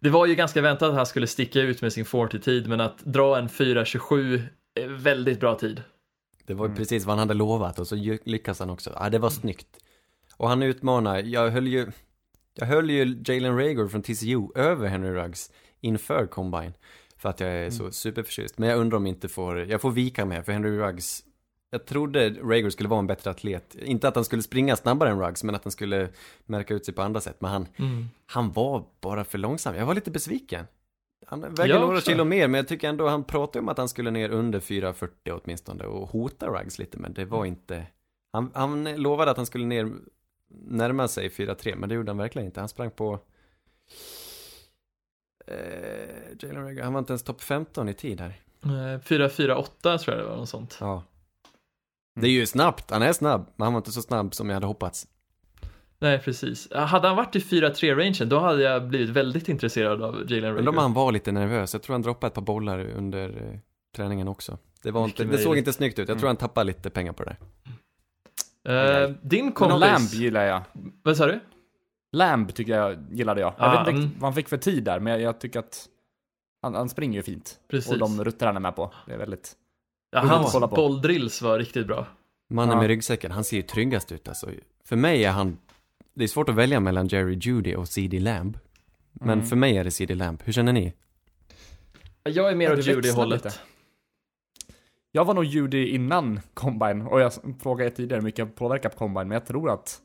det 0.00 0.10
var 0.10 0.26
ju 0.26 0.34
ganska 0.34 0.60
väntat 0.60 0.88
att 0.88 0.94
han 0.94 1.06
skulle 1.06 1.26
sticka 1.26 1.60
ut 1.60 1.82
med 1.82 1.92
sin 1.92 2.04
40-tid, 2.04 2.68
men 2.68 2.80
att 2.80 2.98
dra 2.98 3.38
en 3.38 3.48
4.27 3.48 4.42
är 4.74 4.88
väldigt 4.88 5.40
bra 5.40 5.54
tid. 5.58 5.82
Det 6.46 6.54
var 6.54 6.64
ju 6.64 6.68
Mm. 6.68 6.76
precis 6.78 7.04
vad 7.04 7.12
han 7.12 7.28
hade 7.28 7.34
lovat 7.38 7.78
och 7.78 7.86
så 7.86 7.94
lyckas 8.24 8.58
han 8.60 8.70
också. 8.70 8.92
Ja, 9.00 9.08
det 9.10 9.18
var 9.18 9.30
snyggt. 9.30 9.68
Och 10.36 10.48
han 10.48 10.62
utmanar, 10.62 11.18
jag 11.18 11.50
höll 11.50 11.66
ju, 11.66 11.86
jag 12.54 12.66
höll 12.66 12.90
ju 12.90 13.22
Jalen 13.26 13.58
Rager 13.58 13.88
från 13.88 14.02
TCU 14.02 14.48
över 14.54 14.88
Henry 14.88 15.10
Ruggs 15.10 15.50
inför 15.80 16.26
Combine. 16.26 16.72
För 17.18 17.28
att 17.28 17.40
jag 17.40 17.50
är 17.50 17.70
så 17.70 17.90
superförtjust. 17.90 18.58
Men 18.58 18.68
jag 18.68 18.78
undrar 18.78 18.96
om 18.96 19.06
inte 19.06 19.28
får, 19.28 19.58
jag 19.64 19.80
får 19.80 19.90
vika 19.90 20.24
med 20.24 20.44
för 20.44 20.52
Henry 20.52 20.78
Ruggs, 20.78 21.22
jag 21.74 21.84
trodde 21.86 22.30
Rager 22.30 22.70
skulle 22.70 22.88
vara 22.88 22.98
en 22.98 23.06
bättre 23.06 23.30
atlet. 23.30 23.74
Inte 23.74 24.08
att 24.08 24.14
han 24.14 24.24
skulle 24.24 24.42
springa 24.42 24.76
snabbare 24.76 25.10
än 25.10 25.20
Ruggs, 25.20 25.44
men 25.44 25.54
att 25.54 25.64
han 25.64 25.70
skulle 25.70 26.08
märka 26.46 26.74
ut 26.74 26.84
sig 26.84 26.94
på 26.94 27.02
andra 27.02 27.20
sätt. 27.20 27.36
Men 27.40 27.50
han, 27.50 27.68
Mm. 27.76 28.08
han 28.26 28.52
var 28.52 28.84
bara 29.00 29.24
för 29.24 29.38
långsam. 29.38 29.74
Jag 29.74 29.86
var 29.86 29.94
lite 29.94 30.10
besviken. 30.10 30.66
Han 31.26 31.54
väger 31.54 31.80
några 31.80 32.00
kilo 32.00 32.24
mer, 32.24 32.48
men 32.48 32.58
jag 32.58 32.68
tycker 32.68 32.88
ändå 32.88 33.08
han 33.08 33.24
pratade 33.24 33.58
om 33.58 33.68
att 33.68 33.78
han 33.78 33.88
skulle 33.88 34.10
ner 34.10 34.28
under 34.30 34.60
4,40 34.60 35.40
åtminstone 35.44 35.84
och 35.84 36.08
hota 36.08 36.46
Ruggs 36.46 36.78
lite, 36.78 36.98
men 36.98 37.12
det 37.12 37.24
var 37.24 37.44
inte... 37.44 37.86
Han, 38.32 38.50
han 38.54 38.84
lovade 39.02 39.30
att 39.30 39.36
han 39.36 39.46
skulle 39.46 39.66
ner 39.66 39.92
närma 40.50 41.08
sig 41.08 41.28
4,3, 41.28 41.76
men 41.76 41.88
det 41.88 41.94
gjorde 41.94 42.10
han 42.10 42.18
verkligen 42.18 42.46
inte. 42.46 42.60
Han 42.60 42.68
sprang 42.68 42.90
på... 42.90 43.18
Eh, 45.46 45.56
Jalen 46.40 46.64
Rager, 46.64 46.82
han 46.82 46.92
var 46.92 46.98
inte 46.98 47.12
ens 47.12 47.22
topp 47.22 47.40
15 47.42 47.88
i 47.88 47.94
tid 47.94 48.20
här. 48.20 48.40
Eh, 48.64 48.68
4.48 48.68 49.98
tror 49.98 50.16
jag 50.16 50.24
det 50.24 50.30
var, 50.30 50.36
något 50.36 50.48
sånt. 50.48 50.76
Ja. 50.80 51.02
Det 52.14 52.26
är 52.26 52.30
ju 52.30 52.46
snabbt, 52.46 52.90
han 52.90 53.02
är 53.02 53.12
snabb, 53.12 53.46
men 53.56 53.64
han 53.64 53.72
var 53.72 53.80
inte 53.80 53.92
så 53.92 54.02
snabb 54.02 54.34
som 54.34 54.48
jag 54.48 54.54
hade 54.54 54.66
hoppats. 54.66 55.06
Nej, 55.98 56.18
precis. 56.18 56.72
Hade 56.72 57.08
han 57.08 57.16
varit 57.16 57.36
i 57.36 57.38
4.3-rangen, 57.38 58.28
då 58.28 58.38
hade 58.38 58.62
jag 58.62 58.88
blivit 58.88 59.08
väldigt 59.10 59.48
intresserad 59.48 60.02
av 60.02 60.14
Jalen 60.28 60.54
Men 60.54 60.68
om 60.68 60.74
Rager. 60.74 60.80
han 60.80 60.92
var 60.92 61.12
lite 61.12 61.32
nervös, 61.32 61.72
jag 61.72 61.82
tror 61.82 61.94
han 61.94 62.02
droppade 62.02 62.28
ett 62.28 62.34
par 62.34 62.42
bollar 62.42 62.78
under 62.78 63.28
eh, 63.28 63.58
träningen 63.96 64.28
också. 64.28 64.58
Det, 64.82 64.90
var 64.90 65.04
inte, 65.04 65.24
det 65.24 65.38
såg 65.38 65.58
inte 65.58 65.72
snyggt 65.72 65.98
ut, 65.98 66.08
jag 66.08 66.18
tror 66.18 66.26
han 66.26 66.36
tappade 66.36 66.64
lite 66.64 66.90
pengar 66.90 67.12
på 67.12 67.24
det 67.24 67.36
där. 68.64 69.04
Eh, 69.04 69.10
din 69.22 69.44
Men 69.44 69.52
kompis... 69.54 69.80
Lamb 69.80 70.08
gillar 70.12 70.44
jag. 70.44 70.62
Vad 71.02 71.16
sa 71.16 71.26
du? 71.26 71.40
Lamb 72.12 72.54
tycker 72.54 72.72
jag 72.76 73.06
gillade 73.10 73.40
jag. 73.40 73.54
Jag 73.58 73.68
Ah, 73.68 73.70
vet 73.84 73.88
inte 73.94 74.02
mm. 74.02 74.14
vad 74.14 74.22
han 74.22 74.34
fick 74.34 74.48
för 74.48 74.56
tid 74.56 74.84
där, 74.84 75.00
men 75.00 75.12
jag, 75.12 75.20
jag 75.22 75.40
tycker 75.40 75.58
att 75.58 75.88
han, 76.62 76.74
han 76.74 76.88
springer 76.88 77.18
ju 77.18 77.22
fint. 77.22 77.58
Precis. 77.70 77.92
Och 77.92 77.98
de 77.98 78.24
rutter 78.24 78.46
han 78.46 78.56
är 78.56 78.60
med 78.60 78.76
på. 78.76 78.92
Det 79.06 79.12
är 79.12 79.18
väldigt... 79.18 79.56
Ja, 80.12 80.20
hans 80.20 80.52
kolla 80.52 80.68
på. 80.68 80.76
bolldrills 80.76 81.42
var 81.42 81.58
riktigt 81.58 81.86
bra. 81.86 82.06
Mannen 82.50 82.72
Ja. 82.74 82.80
med 82.80 82.86
ryggsäcken, 82.88 83.30
han 83.32 83.44
ser 83.44 83.56
ju 83.56 83.62
tryggast 83.62 84.12
ut 84.12 84.28
alltså. 84.28 84.50
För 84.84 84.96
mig 84.96 85.24
är 85.24 85.30
han, 85.30 85.58
det 86.14 86.24
är 86.24 86.28
svårt 86.28 86.48
att 86.48 86.54
välja 86.54 86.80
mellan 86.80 87.06
Jerry 87.08 87.38
Judy 87.42 87.74
och 87.74 87.88
CD 87.88 88.20
Lamb. 88.20 88.58
Men 89.12 89.30
Mm. 89.38 89.46
för 89.46 89.56
mig 89.56 89.76
är 89.76 89.84
det 89.84 89.90
CD 89.90 90.14
Lamb, 90.14 90.42
hur 90.44 90.52
känner 90.52 90.72
ni? 90.72 90.92
Jag 92.22 92.50
är 92.50 92.54
mer 92.56 92.72
åt 92.72 92.86
Judy-hållet. 92.86 93.44
lite. 93.44 93.56
Jag 95.12 95.24
var 95.24 95.34
nog 95.34 95.44
Judy 95.44 95.86
innan 95.86 96.40
Combine, 96.54 97.02
och 97.06 97.20
jag 97.20 97.32
frågade 97.62 97.90
tidigare 97.90 98.20
hur 98.20 98.24
mycket 98.24 98.38
jag 98.38 98.54
påverkar 98.54 98.88
på 98.88 98.96
Combine, 98.98 99.28
men 99.28 99.34
jag 99.36 99.46
tror 99.46 99.70
att 99.70 99.98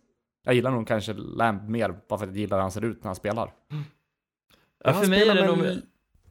jag 0.46 0.56
gillar 0.56 0.72
nog 0.72 0.88
kanske 0.88 1.14
Lamb 1.14 1.70
mer, 1.70 1.96
bara 2.10 2.20
för 2.20 2.26
att 2.26 2.32
jag 2.32 2.38
gillar 2.40 2.58
hur 2.58 2.62
han 2.62 2.72
ser 2.72 2.86
ut 2.86 2.98
när 3.04 3.08
han 3.10 3.16
spelar. 3.16 3.52
Ja, 4.84 4.94
för 4.94 5.08
mig 5.08 5.30
är 5.30 5.36
det 5.36 5.48
nog... 5.48 5.66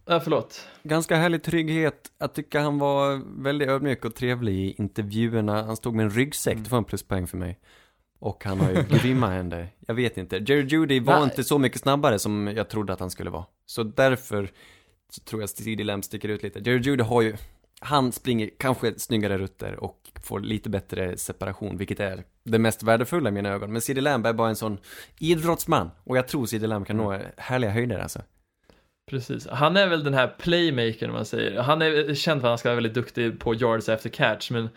Ja, 0.08 0.20
förlåt. 0.20 0.66
Ganska 0.82 1.16
härlig 1.16 1.42
trygghet. 1.42 2.12
Jag 2.18 2.32
tycker 2.34 2.60
han 2.60 2.78
var 2.78 3.22
väldigt 3.42 3.68
ödmjuk 3.68 4.04
och 4.04 4.14
trevlig 4.14 4.54
i 4.54 4.74
intervjuerna. 4.78 5.62
Han 5.62 5.76
stod 5.76 5.94
med 5.94 6.04
en 6.04 6.10
ryggsäck, 6.10 6.52
Mm. 6.52 6.64
det 6.64 6.70
var 6.70 6.78
en 6.78 6.84
pluspoäng 6.84 7.26
för 7.26 7.36
mig. 7.36 7.58
Och 8.18 8.44
han 8.44 8.60
har 8.60 8.70
ju 8.70 8.82
grymma 8.98 9.26
händer. 9.28 9.68
Jag 9.86 9.94
vet 9.94 10.16
inte. 10.18 10.36
Jerry 10.36 10.66
Judy 10.66 11.00
var 11.00 11.14
Nej. 11.14 11.24
inte 11.24 11.44
så 11.44 11.58
mycket 11.58 11.80
snabbare 11.80 12.18
som 12.18 12.52
jag 12.56 12.68
trodde 12.68 12.92
att 12.92 13.00
han 13.00 13.10
skulle 13.10 13.30
vara. 13.30 13.44
Så 13.66 13.82
därför 13.82 14.50
så 15.10 15.20
tror 15.20 15.42
jag 15.42 15.48
CD 15.50 15.84
Lamb 15.84 16.04
sticker 16.04 16.28
ut 16.28 16.42
lite. 16.42 16.58
Jerry 16.58 16.78
Judy 16.82 17.02
har 17.04 17.22
ju, 17.22 17.36
han 17.80 18.12
springer 18.12 18.50
kanske 18.58 18.98
snyggare 18.98 19.38
rutter 19.38 19.76
och 19.84 19.98
får 20.24 20.40
lite 20.40 20.70
bättre 20.70 21.16
separation, 21.16 21.76
vilket 21.76 22.00
är 22.00 22.24
det 22.44 22.58
mest 22.58 22.82
värdefulla 22.82 23.28
i 23.28 23.32
mina 23.32 23.48
ögon. 23.48 23.72
Men 23.72 23.80
CD 23.82 24.00
Lamb 24.00 24.26
är 24.26 24.32
bara 24.32 24.48
en 24.48 24.56
sån 24.56 24.78
idrottsman. 25.18 25.90
Och 26.04 26.16
jag 26.16 26.28
tror 26.28 26.46
CD 26.46 26.66
Lamb 26.66 26.86
kan 26.86 26.96
nå 26.96 27.20
härliga 27.36 27.70
höjder 27.70 27.98
alltså. 27.98 28.22
Precis. 29.10 29.48
Han 29.48 29.76
är 29.76 29.88
väl 29.88 30.04
den 30.04 30.14
här 30.14 30.34
playmakern 30.38 31.12
man 31.12 31.24
säger. 31.24 31.60
Han 31.60 31.82
är 31.82 32.14
känd 32.14 32.40
för 32.40 32.48
att 32.48 32.50
han 32.50 32.58
ska 32.58 32.68
vara 32.68 32.74
väldigt 32.74 32.94
duktig 32.94 33.40
på 33.40 33.54
yards 33.54 33.88
after 33.88 34.08
catch, 34.08 34.50
men 34.50 34.68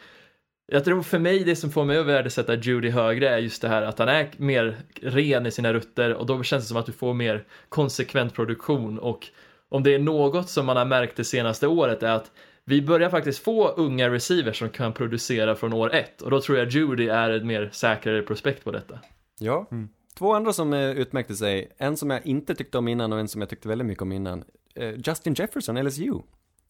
jag 0.71 0.85
tror 0.85 1.01
för 1.01 1.19
mig 1.19 1.43
det 1.43 1.55
som 1.55 1.71
får 1.71 1.85
mig 1.85 1.97
att 1.97 2.05
värdesätta 2.05 2.55
Judy 2.55 2.89
högre 2.89 3.29
är 3.29 3.37
just 3.37 3.61
det 3.61 3.67
här 3.67 3.81
att 3.81 3.99
han 3.99 4.09
är 4.09 4.29
mer 4.37 4.77
ren 5.01 5.45
i 5.45 5.51
sina 5.51 5.73
rutter 5.73 6.13
och 6.13 6.25
då 6.25 6.43
känns 6.43 6.63
det 6.63 6.67
som 6.67 6.77
att 6.77 6.85
du 6.85 6.91
får 6.91 7.13
mer 7.13 7.43
konsekvent 7.69 8.33
produktion 8.33 8.99
och 8.99 9.27
om 9.69 9.83
det 9.83 9.93
är 9.93 9.99
något 9.99 10.49
som 10.49 10.65
man 10.65 10.77
har 10.77 10.85
märkt 10.85 11.15
det 11.15 11.23
senaste 11.23 11.67
året 11.67 12.03
är 12.03 12.11
att 12.11 12.31
vi 12.65 12.81
börjar 12.81 13.09
faktiskt 13.09 13.43
få 13.43 13.67
unga 13.67 14.09
receivers 14.09 14.59
som 14.59 14.69
kan 14.69 14.93
producera 14.93 15.55
från 15.55 15.73
år 15.73 15.93
ett 15.93 16.21
och 16.21 16.31
då 16.31 16.41
tror 16.41 16.57
jag 16.57 16.69
Judy 16.69 17.07
är 17.07 17.29
ett 17.29 17.45
mer 17.45 17.69
säkrare 17.71 18.21
prospekt 18.21 18.63
på 18.63 18.71
detta. 18.71 18.99
Ja, 19.39 19.67
två 20.19 20.33
andra 20.33 20.53
som 20.53 20.73
eh, 20.73 20.89
utmärkte 20.89 21.35
sig. 21.35 21.71
En 21.77 21.97
som 21.97 22.09
jag 22.09 22.25
inte 22.25 22.55
tyckte 22.55 22.77
om 22.77 22.87
innan 22.87 23.13
och 23.13 23.19
en 23.19 23.27
som 23.27 23.41
jag 23.41 23.49
tyckte 23.49 23.67
väldigt 23.67 23.87
mycket 23.87 24.01
om 24.01 24.11
innan. 24.11 24.43
Eh, 24.75 24.93
Justin 25.05 25.33
Jefferson, 25.33 25.85
LSU. 25.85 26.13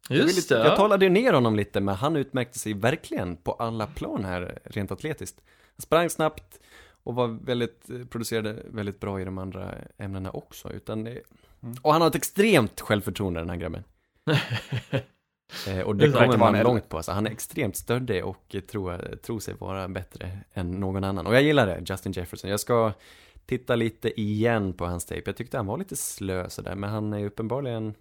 jag, 0.10 0.18
Just 0.18 0.36
lite, 0.36 0.56
det, 0.56 0.60
jag 0.60 0.72
ja. 0.72 0.76
talade 0.76 1.10
ner 1.10 1.34
honom 1.34 1.56
lite, 1.56 1.82
men 1.82 1.96
han 1.96 2.16
utmärkte 2.16 2.60
sig 2.60 2.74
verkligen 2.74 3.36
på 3.36 3.52
alla 3.52 3.88
plan 3.88 4.26
här, 4.26 4.60
rent 4.64 4.92
atletiskt. 4.92 5.42
Han 5.76 5.82
sprang 5.82 6.10
snabbt 6.10 6.60
och 7.04 7.16
var 7.16 7.28
väldigt, 7.28 7.90
eh, 7.90 8.06
producerade 8.06 8.56
väldigt 8.66 9.00
bra 9.00 9.22
i 9.22 9.26
de 9.26 9.38
andra 9.38 9.76
ämnena 9.98 10.32
också. 10.32 10.74
Utan 10.74 11.04
det, 11.04 11.22
Och 11.82 11.94
han 11.94 12.02
har 12.02 12.08
ett 12.08 12.16
extremt 12.16 12.82
självförtroende, 12.82 13.40
den 13.40 13.50
här 13.50 13.58
grabben. 13.58 13.84
Och 15.86 15.96
det 15.96 16.08
Det 16.08 16.14
kommer 16.14 16.38
man 16.38 16.60
långt 16.60 16.90
på. 16.90 16.98
Alltså, 16.98 17.12
han 17.12 17.28
är 17.28 17.32
extremt 17.32 17.76
stöddig 17.76 18.26
och 18.26 18.56
tror, 18.72 19.16
tror 19.16 19.40
sig 19.40 19.54
vara 19.54 19.88
bättre 19.88 20.40
än 20.54 20.72
någon 20.72 21.04
annan. 21.04 21.28
Och 21.28 21.36
jag 21.36 21.44
gillar 21.44 21.68
det, 21.68 21.84
Justin 21.86 22.12
Jefferson. 22.12 22.50
Jag 22.50 22.60
ska 22.60 22.94
titta 23.50 23.76
lite 23.76 24.22
igen 24.22 24.74
på 24.74 24.86
hans 24.86 25.06
tape. 25.06 25.22
Jag 25.26 25.36
tyckte 25.38 25.58
han 25.58 25.66
var 25.66 25.78
lite 25.78 25.96
slö 25.96 26.50
sådär, 26.50 26.76
men 26.76 26.90
han 26.90 27.14
är 27.14 27.26
uppenbarligen, 27.26 27.94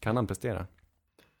kan 0.00 0.16
han 0.16 0.26
prestera. 0.26 0.66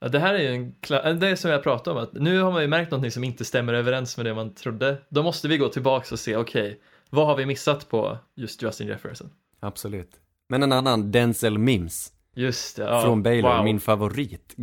Ja, 0.00 0.08
det 0.08 0.18
här 0.18 0.34
är 0.34 0.38
ju 0.38 0.48
en 0.48 0.72
kla- 0.72 1.14
det 1.14 1.28
är 1.28 1.36
som 1.36 1.50
jag 1.50 1.62
pratade 1.62 1.96
om, 1.96 2.02
att 2.02 2.12
nu 2.12 2.40
har 2.40 2.52
man 2.52 2.62
ju 2.62 2.68
märkt 2.68 2.90
någonting 2.90 3.10
som 3.10 3.24
inte 3.24 3.44
stämmer 3.44 3.74
överens 3.74 4.16
med 4.16 4.26
det 4.26 4.34
man 4.34 4.54
trodde. 4.54 4.98
Då 5.08 5.22
måste 5.22 5.48
vi 5.48 5.58
gå 5.58 5.68
tillbaks 5.68 6.12
och 6.12 6.20
se, 6.20 6.36
okej, 6.36 6.80
vad 7.10 7.26
har 7.26 7.36
vi 7.36 7.46
missat 7.46 7.88
på 7.88 8.18
just 8.34 8.62
Justin 8.62 8.88
Jefferson? 8.88 9.30
Absolut. 9.60 10.20
Men 10.48 10.62
en 10.62 10.72
annan, 10.72 11.12
Denzel 11.12 11.58
Mims, 11.58 12.12
Just 12.34 12.76
det, 12.76 12.82
ja. 12.82 13.02
från 13.02 13.22
Baylor, 13.22 13.56
wow. 13.56 13.64
min 13.64 13.80
favorit. 13.80 14.56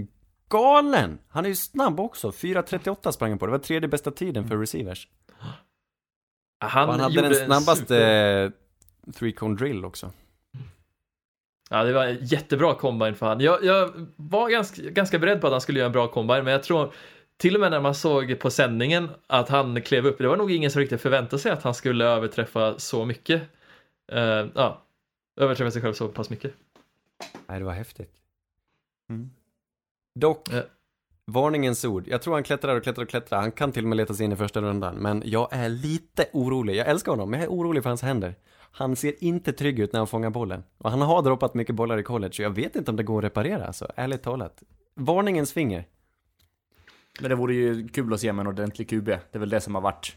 Galen! 0.50 1.20
Han 1.30 1.46
är 1.46 1.50
ju 1.50 1.56
snabb 1.56 2.00
också, 2.00 2.30
4.38 2.32 3.12
sprang 3.12 3.30
han 3.30 3.40
på, 3.40 3.46
det 3.46 3.52
var 3.52 3.60
tredje 3.60 3.90
bästa 3.90 4.12
tiden 4.12 4.48
för 4.48 4.58
receivers. 4.58 5.08
Han, 6.60 6.90
han 6.90 7.00
hade 7.00 7.22
den 7.22 7.26
en 7.26 7.46
snabbaste 7.46 7.94
super- 7.94 8.52
three 9.14 9.32
cone 9.32 9.56
drill 9.56 9.86
också. 9.86 10.12
Ja, 11.70 11.84
det 11.84 11.94
var 11.94 12.06
en 12.06 12.26
jättebra 12.26 12.76
combine 12.76 13.16
för 13.16 13.26
han. 13.26 13.40
Jag, 13.40 13.64
jag 13.64 14.08
var 14.16 14.50
ganska, 14.50 14.82
ganska 14.82 15.20
beredd 15.20 15.42
på 15.42 15.48
att 15.48 15.54
han 15.54 15.62
skulle 15.62 15.80
göra 15.80 15.86
en 15.86 15.92
bra 15.92 16.08
combine, 16.08 16.44
men 16.44 16.54
jag 16.54 16.64
tror 16.64 16.94
till 17.38 17.56
och 17.56 17.62
med 17.62 17.72
när 17.72 17.82
man 17.82 17.96
såg 17.96 18.40
på 18.40 18.50
sändningen 18.50 19.10
att 19.28 19.50
han 19.50 19.82
klev 19.82 20.06
upp, 20.06 20.18
det 20.18 20.28
var 20.28 20.38
nog 20.38 20.52
ingen 20.52 20.72
som 20.72 20.80
riktigt 20.80 21.02
förväntade 21.02 21.42
sig 21.42 21.52
att 21.52 21.64
han 21.64 21.74
skulle 21.74 22.06
överträffa 22.06 22.80
så 22.80 23.06
mycket. 23.06 23.42
Eh, 24.12 24.46
ja, 24.56 24.82
överträffa 25.38 25.72
sig 25.72 25.82
själv 25.82 25.94
så 25.94 26.08
pass 26.08 26.30
mycket. 26.30 26.54
Nej, 27.48 27.60
det 27.60 27.66
var 27.66 27.74
häftigt. 27.74 28.12
Mm. 29.10 29.30
Dock, 30.20 30.50
Ja. 30.52 30.62
varningens 31.26 31.86
ord. 31.86 32.08
Jag 32.08 32.22
tror 32.22 32.34
han 32.34 32.44
klättrar 32.44 32.76
och 32.76 32.84
klättrar 32.84 33.04
och 33.04 33.10
klättrar. 33.10 33.42
Han 33.42 33.52
kan 33.52 33.72
till 33.72 33.84
och 33.84 33.90
med 33.90 33.98
leta 33.98 34.14
sig 34.14 34.26
in 34.26 34.32
i 34.32 34.36
första 34.36 34.62
rundan. 34.62 34.96
Men 34.96 35.24
jag 35.26 35.48
är 35.52 35.70
lite 35.70 36.26
orolig. 36.34 36.76
Jag 36.76 36.88
älskar 36.88 37.12
honom, 37.12 37.30
men 37.30 37.40
jag 37.40 37.48
är 37.48 37.52
orolig 37.54 37.84
för 37.84 37.90
hans 37.90 38.02
händer. 38.02 38.36
Han 38.76 38.96
ser 38.96 39.24
inte 39.24 39.54
trygg 39.54 39.80
ut 39.80 39.94
när 39.94 40.00
han 40.00 40.08
fångar 40.08 40.30
bollen. 40.30 40.64
Och 40.78 40.92
han 40.92 41.02
har 41.02 41.22
droppat 41.22 41.54
mycket 41.54 41.76
bollar 41.76 41.98
i 41.98 42.04
college, 42.04 42.34
så 42.34 42.42
jag 42.42 42.50
vet 42.50 42.76
inte 42.76 42.92
om 42.92 42.98
det 42.98 43.04
går 43.04 43.18
att 43.20 43.24
reparera, 43.24 43.66
alltså. 43.68 43.92
Ärligt 43.96 44.24
talat. 44.24 44.64
Varningens 44.96 45.54
finger. 45.54 45.86
Men 47.20 47.30
det 47.30 47.36
vore 47.36 47.54
ju 47.54 47.88
kul 47.88 48.14
att 48.14 48.20
se 48.20 48.34
med 48.34 48.44
en 48.44 48.48
ordentlig 48.48 48.90
QB. 48.90 49.06
Det 49.06 49.20
är 49.32 49.40
väl 49.40 49.50
det 49.50 49.62
som 49.62 49.76
har 49.76 49.82
varit 49.82 50.16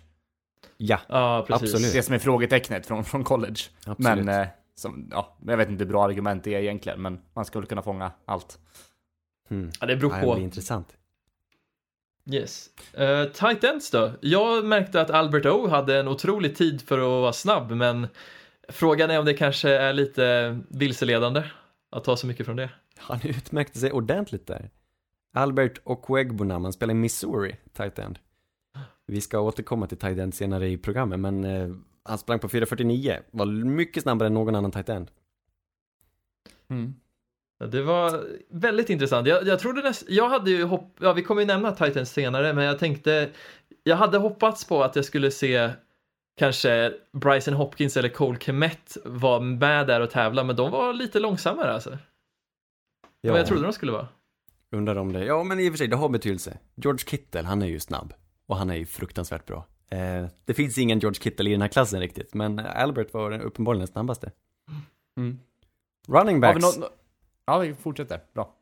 Ja, 0.77 0.99
Ja, 1.09 1.45
precis. 1.49 1.75
Absolut. 1.75 1.93
det 1.93 2.03
som 2.03 2.15
är 2.15 2.19
frågetecknet 2.19 2.87
från, 2.87 3.05
från 3.05 3.25
college. 3.25 3.61
absolut. 3.87 4.25
Men, 4.25 4.41
eh, 4.43 4.49
som, 4.75 5.09
ja, 5.11 5.37
jag 5.47 5.57
vet 5.57 5.69
inte 5.69 5.85
hur 5.85 5.91
bra 5.91 6.05
argument 6.05 6.45
det 6.45 6.55
är 6.55 6.61
egentligen, 6.61 7.03
men 7.03 7.21
man 7.35 7.45
skulle 7.45 7.67
kunna 7.67 7.83
fånga 7.83 8.11
allt. 8.25 8.59
Hmm. 9.49 9.71
Ja, 9.81 9.87
det 9.87 9.97
beror 9.97 10.13
Ja, 10.15 10.21
på. 10.21 10.27
det 10.27 10.35
blir 10.35 10.45
intressant. 10.45 10.97
Yes. 12.31 12.71
Uh, 13.01 13.25
tight 13.25 13.65
ends 13.65 13.91
då? 13.91 14.13
Jag 14.21 14.65
märkte 14.65 15.01
att 15.01 15.11
Albert 15.11 15.47
O 15.47 15.69
hade 15.69 16.01
en 16.01 16.09
otrolig 16.09 16.57
tid 16.57 16.83
för 16.83 16.99
att 16.99 17.05
vara 17.05 17.33
snabb, 17.33 17.71
men 17.71 18.09
frågan 18.69 19.11
är 19.11 19.19
om 19.19 19.25
det 19.25 19.35
kanske 19.35 19.71
är 19.71 19.93
lite 19.93 20.59
vilseledande 20.69 21.43
att 21.91 22.05
ta 22.05 22.17
så 22.17 22.27
mycket 22.27 22.47
från 22.47 22.57
det. 22.57 22.71
Han 22.97 23.21
utmärkte 23.25 23.79
sig 23.79 23.93
ordentligt 23.93 24.47
där. 24.47 24.71
Albert 25.35 25.81
Okwegbunaman, 25.85 26.65
han 26.65 26.73
spelar 26.73 26.93
i 26.93 26.97
Missouri, 26.97 27.57
tight 27.73 27.99
end. 27.99 28.19
Vi 29.07 29.21
ska 29.21 29.41
återkomma 29.41 29.87
till 29.87 29.99
tight 29.99 30.19
end 30.19 30.35
senare 30.35 30.69
i 30.69 30.77
programmet, 30.79 31.21
men 31.21 31.45
eh, 31.45 31.69
han 32.03 32.19
sprang 32.19 32.39
på 32.39 32.49
4.49, 32.49 33.19
var 33.31 33.47
mycket 33.47 34.03
snabbare 34.03 34.27
än 34.27 34.35
någon 34.35 34.55
annan 34.55 34.71
tight 34.71 34.89
end. 34.89 35.11
Ja, 37.59 37.67
Det 37.67 37.83
var 37.83 38.25
väldigt 38.51 38.91
intressant. 38.91 39.29
Jag, 39.29 39.47
jag 39.47 39.59
trodde 39.59 39.83
näst, 39.83 40.05
jag 40.09 40.29
hade 40.29 40.51
ju 40.51 40.65
hopp, 40.65 40.97
ja 41.01 41.13
vi 41.13 41.23
kommer 41.23 41.43
ju 41.43 41.47
nämna 41.47 41.73
Titans 41.73 42.13
senare, 42.13 42.53
men 42.55 42.65
jag 42.65 42.79
tänkte, 42.79 43.31
jag 43.83 43.97
hade 43.97 44.19
hoppats 44.19 44.65
på 44.65 44.83
att 44.83 44.97
jag 44.97 45.05
skulle 45.05 45.31
se 45.31 45.71
kanske 46.37 46.93
Bryson 47.13 47.55
Hopkins 47.55 47.97
eller 47.97 48.09
Cole 48.09 48.39
Kemet 48.41 48.97
vara 49.05 49.41
med 49.41 49.87
där 49.87 50.01
och 50.01 50.11
tävla, 50.11 50.45
men 50.45 50.57
de 50.57 50.71
var 50.71 50.93
lite 50.93 51.19
långsammare 51.21 51.73
alltså. 51.73 51.91
Var 51.91 53.31
vad 53.31 53.41
jag 53.41 53.47
trodde 53.47 53.63
de 53.63 53.73
skulle 53.73 53.93
vara. 53.93 54.09
Undrar 54.71 54.97
om 54.97 55.13
det, 55.13 55.25
ja 55.25 55.43
men 55.43 55.61
i 55.61 55.69
och 55.69 55.73
för 55.73 55.79
sig, 55.79 55.89
det 55.89 55.97
har 55.97 56.09
betydelse. 56.09 56.59
George 56.75 57.05
Kittle, 57.07 57.43
han 57.43 57.63
är 57.63 57.67
ju 57.67 57.81
snabb. 57.81 58.15
Och 58.47 58.57
han 58.57 58.71
är 58.71 58.75
ju 58.77 58.87
fruktansvärt 58.87 59.47
bra. 59.47 59.67
Eh, 59.91 60.27
det 60.45 60.55
finns 60.55 60.79
ingen 60.79 60.99
George 60.99 61.21
Kittle 61.23 61.49
i 61.51 61.53
den 61.53 61.61
här 61.63 61.69
klassen 61.69 62.01
riktigt, 62.01 62.35
men 62.35 62.59
Albert 62.59 63.13
var 63.15 63.31
den- 63.31 63.41
uppenbarligen 63.41 63.81
den 63.81 63.93
snabbaste. 63.93 64.31
Mm. 65.19 65.39
Running 66.09 66.43
Har 66.43 66.55
vi 66.55 66.61
backs. 66.61 66.79
nå- 66.79 66.89
ja, 67.47 67.59
vi 67.59 67.75
fortsätter. 67.75 68.21
Bra. 68.35 68.55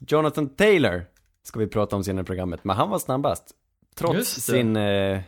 Jonathan 0.00 0.48
Taylor 0.48 1.04
ska 1.42 1.58
vi 1.60 1.66
prata 1.66 1.96
om 1.96 2.04
senare 2.04 2.22
i 2.22 2.26
programmet, 2.26 2.64
men 2.64 2.76
han 2.76 2.90
var 2.90 2.98
snabbast. 2.98 3.54
Trots 3.94 4.28
sin 4.28 4.76
eh, 4.76 5.20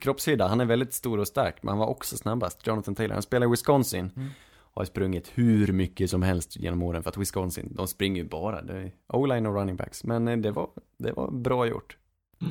kroppshydda, 0.00 0.46
han 0.48 0.60
är 0.60 0.64
väldigt 0.64 0.92
stor 0.94 1.18
och 1.18 1.28
stark, 1.28 1.62
men 1.62 1.68
han 1.68 1.78
var 1.78 1.86
också 1.86 2.16
snabbast. 2.16 2.66
Jonathan 2.66 2.94
Taylor, 2.94 3.14
han 3.14 3.22
spelar 3.22 3.46
i 3.46 3.50
Wisconsin. 3.50 4.10
Mm. 4.16 4.28
Har 4.74 4.84
sprungit 4.84 5.30
hur 5.34 5.72
mycket 5.72 6.10
som 6.10 6.22
helst 6.22 6.56
genom 6.56 6.82
åren, 6.82 7.02
för 7.02 7.10
att 7.10 7.16
Wisconsin, 7.16 7.68
de 7.74 7.88
springer 7.88 8.22
ju 8.22 8.28
bara. 8.28 8.62
Det 8.62 8.72
är 8.76 8.92
O-line 9.08 9.46
och 9.46 9.54
running 9.54 9.76
backs. 9.76 10.04
Men 10.04 10.28
eh, 10.28 10.36
det 10.36 10.50
var, 10.50 10.70
det 10.98 11.12
var 11.12 11.30
bra 11.30 11.66
gjort. 11.66 11.96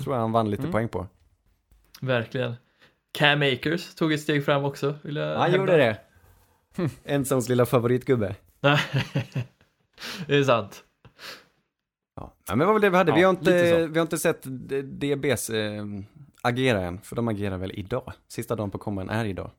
Tror 0.04 0.16
jag 0.16 0.22
han 0.22 0.32
vann 0.32 0.50
lite 0.52 0.62
Mm. 0.64 0.72
poäng 0.72 0.90
på. 0.90 1.08
Verkligen. 2.02 2.54
Cam 3.12 3.42
Akers 3.42 3.96
tog 3.96 4.14
ett 4.14 4.22
steg 4.22 4.46
fram 4.46 4.64
också. 4.66 4.96
Vill 5.02 5.16
jag 5.16 5.28
Han 5.38 5.52
hävda. 5.52 5.58
gjorde 5.58 5.78
det. 5.78 5.98
Ensons 7.04 7.50
lilla 7.50 7.66
favoritgubbe. 7.66 8.36
det 10.28 10.36
är 10.36 10.44
sant. 10.44 10.84
Ja, 12.16 12.34
men 12.48 12.60
vad 12.60 12.68
var 12.68 12.80
det 12.80 12.90
vi 12.90 12.98
hade? 12.98 13.12
vi, 13.12 13.22
Ja, 13.22 13.28
har 13.28 13.34
lite 13.34 13.52
inte, 13.52 13.88
vi 13.88 14.00
har 14.00 14.02
inte 14.06 14.18
sett 14.18 14.44
DBs 14.84 15.50
eh, 15.50 15.86
agera 16.42 16.82
än, 16.82 17.02
för 17.02 17.16
de 17.16 17.28
agerar 17.28 17.58
väl 17.58 17.72
idag. 17.80 18.14
Sista 18.28 18.56
dagen 18.56 18.72
på 18.72 18.78
komman 18.78 19.10
är 19.10 19.26
idag. 19.26 19.52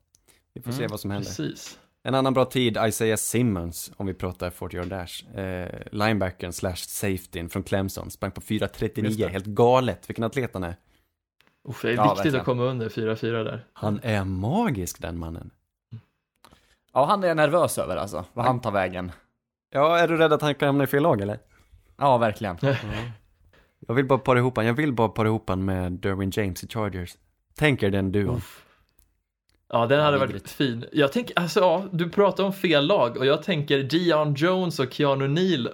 Vi 0.55 0.62
får 0.62 0.73
se 0.73 0.79
Mm, 0.79 0.90
vad 0.90 1.01
som 1.01 1.11
händer. 1.11 1.27
Precis. 1.29 1.79
En 2.03 2.14
annan 2.14 2.35
bra 2.35 2.45
tid, 2.45 2.79
Isaiah 2.88 3.16
Simmons, 3.16 3.93
om 3.97 4.07
vi 4.07 4.14
pratar 4.14 4.51
40 4.51 4.77
yard 4.77 4.87
dash. 4.88 5.38
Eh, 5.38 5.83
linebacken 5.93 6.53
slash 6.53 6.77
safetyn 6.77 7.49
från 7.49 7.62
Clemson, 7.62 8.11
sprang 8.11 8.31
på 8.31 8.40
Just 8.49 8.75
4.39, 8.75 9.16
det. 9.16 9.29
helt 9.29 9.47
galet, 9.47 10.11
vilken 10.11 10.25
atlet 10.25 10.51
han 10.55 10.64
är. 10.64 10.77
Uff, 11.69 11.83
det 11.83 11.88
är 11.90 11.95
Ja, 11.97 12.14
viktigt 12.14 12.35
att 12.35 12.45
komma 12.45 12.62
under 12.62 12.88
4-4 12.88 13.45
där. 13.45 13.64
Han 13.73 14.01
är 14.03 14.25
magisk 14.25 15.01
den 15.03 15.19
mannen. 15.19 15.51
Ja, 16.93 17.05
han 17.05 17.25
är 17.25 17.29
jag 17.29 17.37
nervös 17.37 17.79
över 17.79 17.97
alltså. 17.97 18.25
Vad 18.33 18.45
han 18.47 18.61
tar 18.61 18.71
vägen. 18.71 19.12
Ja, 19.71 19.99
är 19.99 20.09
du 20.09 20.16
rädd 20.16 20.33
att 20.33 20.43
han 20.43 20.55
kan 20.55 20.66
hamna 20.66 20.85
i 20.85 20.87
fel 20.87 21.03
lag 21.03 21.21
eller? 21.21 21.38
Ja, 21.97 22.19
verkligen. 22.19 22.57
Jag 23.87 23.95
vill 23.95 24.07
bara 24.07 24.19
para 24.19 24.38
ihop 24.38 24.57
han. 24.57 24.66
jag 24.66 24.75
vill 24.75 24.93
bara 24.93 25.09
para 25.09 25.29
ihop 25.29 25.49
han 25.49 25.64
med 25.64 25.93
Derwin 25.93 26.31
James 26.35 26.64
i 26.64 26.69
Chargers. 26.69 27.16
Tänk 27.55 27.83
er 27.83 27.90
den 27.90 28.12
duon. 28.12 28.40
Ja, 29.69 29.87
den 29.87 30.01
hade 30.01 30.19
varit 30.19 30.51
fin. 30.51 30.85
Jag 30.93 31.12
tänker, 31.12 31.38
alltså 31.38 31.61
ja, 31.61 31.85
du 31.93 32.11
pratar 32.11 32.45
om 32.45 32.53
fel 32.53 32.87
lag 32.87 33.16
och 33.16 33.27
jag 33.27 33.43
tänker 33.43 33.83
Dion 33.83 34.35
Jones 34.35 34.79
och 34.79 34.93
Keanu 34.93 35.29
Neal 35.29 35.69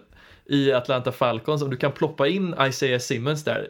i 0.44 0.72
Atlanta 0.72 1.12
Falcons. 1.12 1.62
Om 1.62 1.70
du 1.70 1.76
kan 1.76 1.92
ploppa 1.92 2.28
in 2.28 2.54
Isaiah 2.60 2.98
Simmons 3.00 3.44
där, 3.44 3.68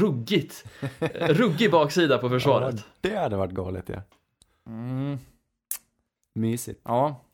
ruggigt. 0.00 0.64
Ruggig 1.28 1.70
baksida 1.70 2.18
på 2.18 2.28
försvaret. 2.28 2.74
Ja, 2.76 3.10
det 3.10 3.16
hade 3.16 3.36
varit 3.36 3.52
galet 3.52 3.88
ja. 3.88 4.02
Mm, 4.66 5.18
Mysigt. 6.34 6.80
ja. 6.84 7.24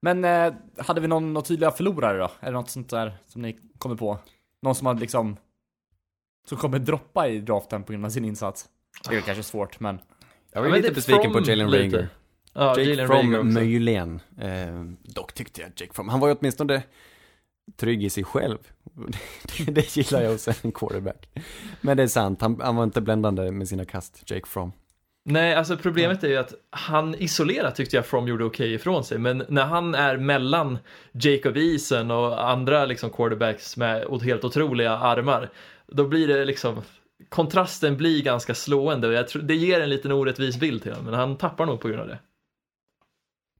Men 0.00 0.24
eh, 0.24 0.54
hade 0.76 1.00
vi 1.00 1.08
någon, 1.08 1.32
någon 1.32 1.42
tydliga 1.42 1.70
förlorare 1.70 2.18
då? 2.18 2.30
Är 2.40 2.46
det 2.46 2.52
något 2.52 2.70
sånt 2.70 2.90
där 2.90 3.18
som 3.26 3.42
ni 3.42 3.58
kommer 3.78 3.96
på? 3.96 4.18
Någon 4.62 4.74
som 4.74 4.86
har 4.86 4.94
liksom 4.94 5.36
som 6.48 6.58
kommer 6.58 6.78
droppa 6.78 7.28
i 7.28 7.40
draften 7.40 7.82
på 7.82 7.92
grund 7.92 8.04
av 8.04 8.10
sin 8.10 8.24
insats? 8.24 8.68
Det 9.08 9.16
är 9.16 9.20
kanske 9.20 9.42
svårt, 9.42 9.80
men 9.80 9.98
Jag 10.52 10.60
var 10.60 10.66
Ja, 10.66 10.72
men 10.72 10.80
lite 10.82 10.94
besviken 10.94 11.32
på 11.32 11.38
From 11.38 11.44
Jalen. 11.44 11.72
Rager. 11.72 12.08
Ja, 12.52 12.68
Jake 12.68 12.82
Jalen 12.82 13.06
Fromm 13.08 13.34
Rager 13.34 13.42
möjligen. 13.42 14.20
Eh, 14.40 14.84
dock 15.02 15.32
tyckte 15.34 15.60
jag 15.60 15.70
Jake 15.76 15.92
Fromm, 15.94 16.08
han 16.08 16.20
var 16.20 16.28
ju 16.28 16.34
åtminstone 16.34 16.82
trygg 17.76 18.04
i 18.04 18.10
sig 18.10 18.24
själv. 18.24 18.58
det, 19.58 19.72
det 19.72 19.96
gillar 19.96 20.22
jag 20.22 20.30
hos 20.30 20.64
en 20.64 20.72
quarterback. 20.72 21.28
Men 21.80 21.96
det 21.96 22.02
är 22.02 22.06
sant, 22.06 22.40
han, 22.40 22.60
han 22.60 22.76
var 22.76 22.84
inte 22.84 23.00
bländande 23.00 23.50
med 23.50 23.68
sina 23.68 23.84
kast, 23.84 24.30
Jake 24.30 24.46
Fromm. 24.46 24.72
Nej, 25.30 25.54
alltså 25.54 25.76
problemet 25.76 26.24
är 26.24 26.28
ju 26.28 26.36
att 26.36 26.54
han 26.70 27.14
isolerat 27.14 27.74
tyckte 27.76 27.96
jag 27.96 28.06
From 28.06 28.28
gjorde 28.28 28.44
okej 28.44 28.74
ifrån 28.74 29.04
sig, 29.04 29.18
men 29.18 29.44
när 29.48 29.64
han 29.64 29.94
är 29.94 30.16
mellan 30.16 30.78
Jacob 31.12 31.56
Eason 31.56 32.10
och 32.10 32.50
andra 32.50 32.84
liksom 32.86 33.10
quarterbacks 33.10 33.76
med 33.76 34.04
helt 34.22 34.44
otroliga 34.44 34.90
armar, 34.98 35.50
då 35.86 36.04
blir 36.08 36.28
det 36.28 36.44
liksom 36.44 36.82
kontrasten 37.28 37.96
blir 37.96 38.22
ganska 38.22 38.54
slående 38.54 39.08
och 39.08 39.12
jag 39.14 39.28
tror, 39.28 39.42
det 39.42 39.54
ger 39.54 39.80
en 39.80 39.90
liten 39.90 40.12
orättvis 40.12 40.56
bild 40.60 40.82
till 40.82 40.92
honom, 40.92 41.04
men 41.04 41.14
han 41.14 41.36
tappar 41.36 41.66
nog 41.66 41.80
på 41.80 41.88
grund 41.88 42.00
av 42.00 42.08
det. 42.08 42.18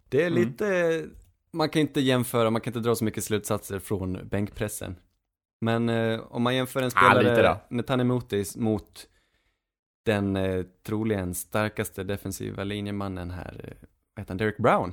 Det 0.09 0.23
är 0.23 0.27
Mm. 0.27 0.43
lite, 0.43 1.05
man 1.53 1.69
kan 1.69 1.81
inte 1.81 2.01
jämföra, 2.01 2.51
man 2.51 2.61
kan 2.61 2.71
inte 2.71 2.89
dra 2.89 2.95
så 2.95 3.05
mycket 3.05 3.25
slutsatser 3.25 3.79
från 3.79 4.29
bänkpressen. 4.29 4.97
Men 5.61 5.89
eh, 5.89 6.21
om 6.31 6.43
man 6.43 6.57
jämför 6.57 6.81
en 6.83 6.87
Ah, 6.95 7.11
spelare, 7.11 7.43
då. 7.43 7.77
Netanemotis, 7.77 8.57
mot 8.57 9.07
den 10.09 10.37
eh, 10.37 10.65
troligen 10.83 11.35
starkaste 11.35 12.05
defensiva 12.05 12.65
linjemannen 12.65 13.31
här, 13.31 13.61
eh, 13.65 13.89
vad 14.15 14.21
heter 14.23 14.31
han, 14.31 14.37
Derek 14.39 14.57
Brown. 14.57 14.93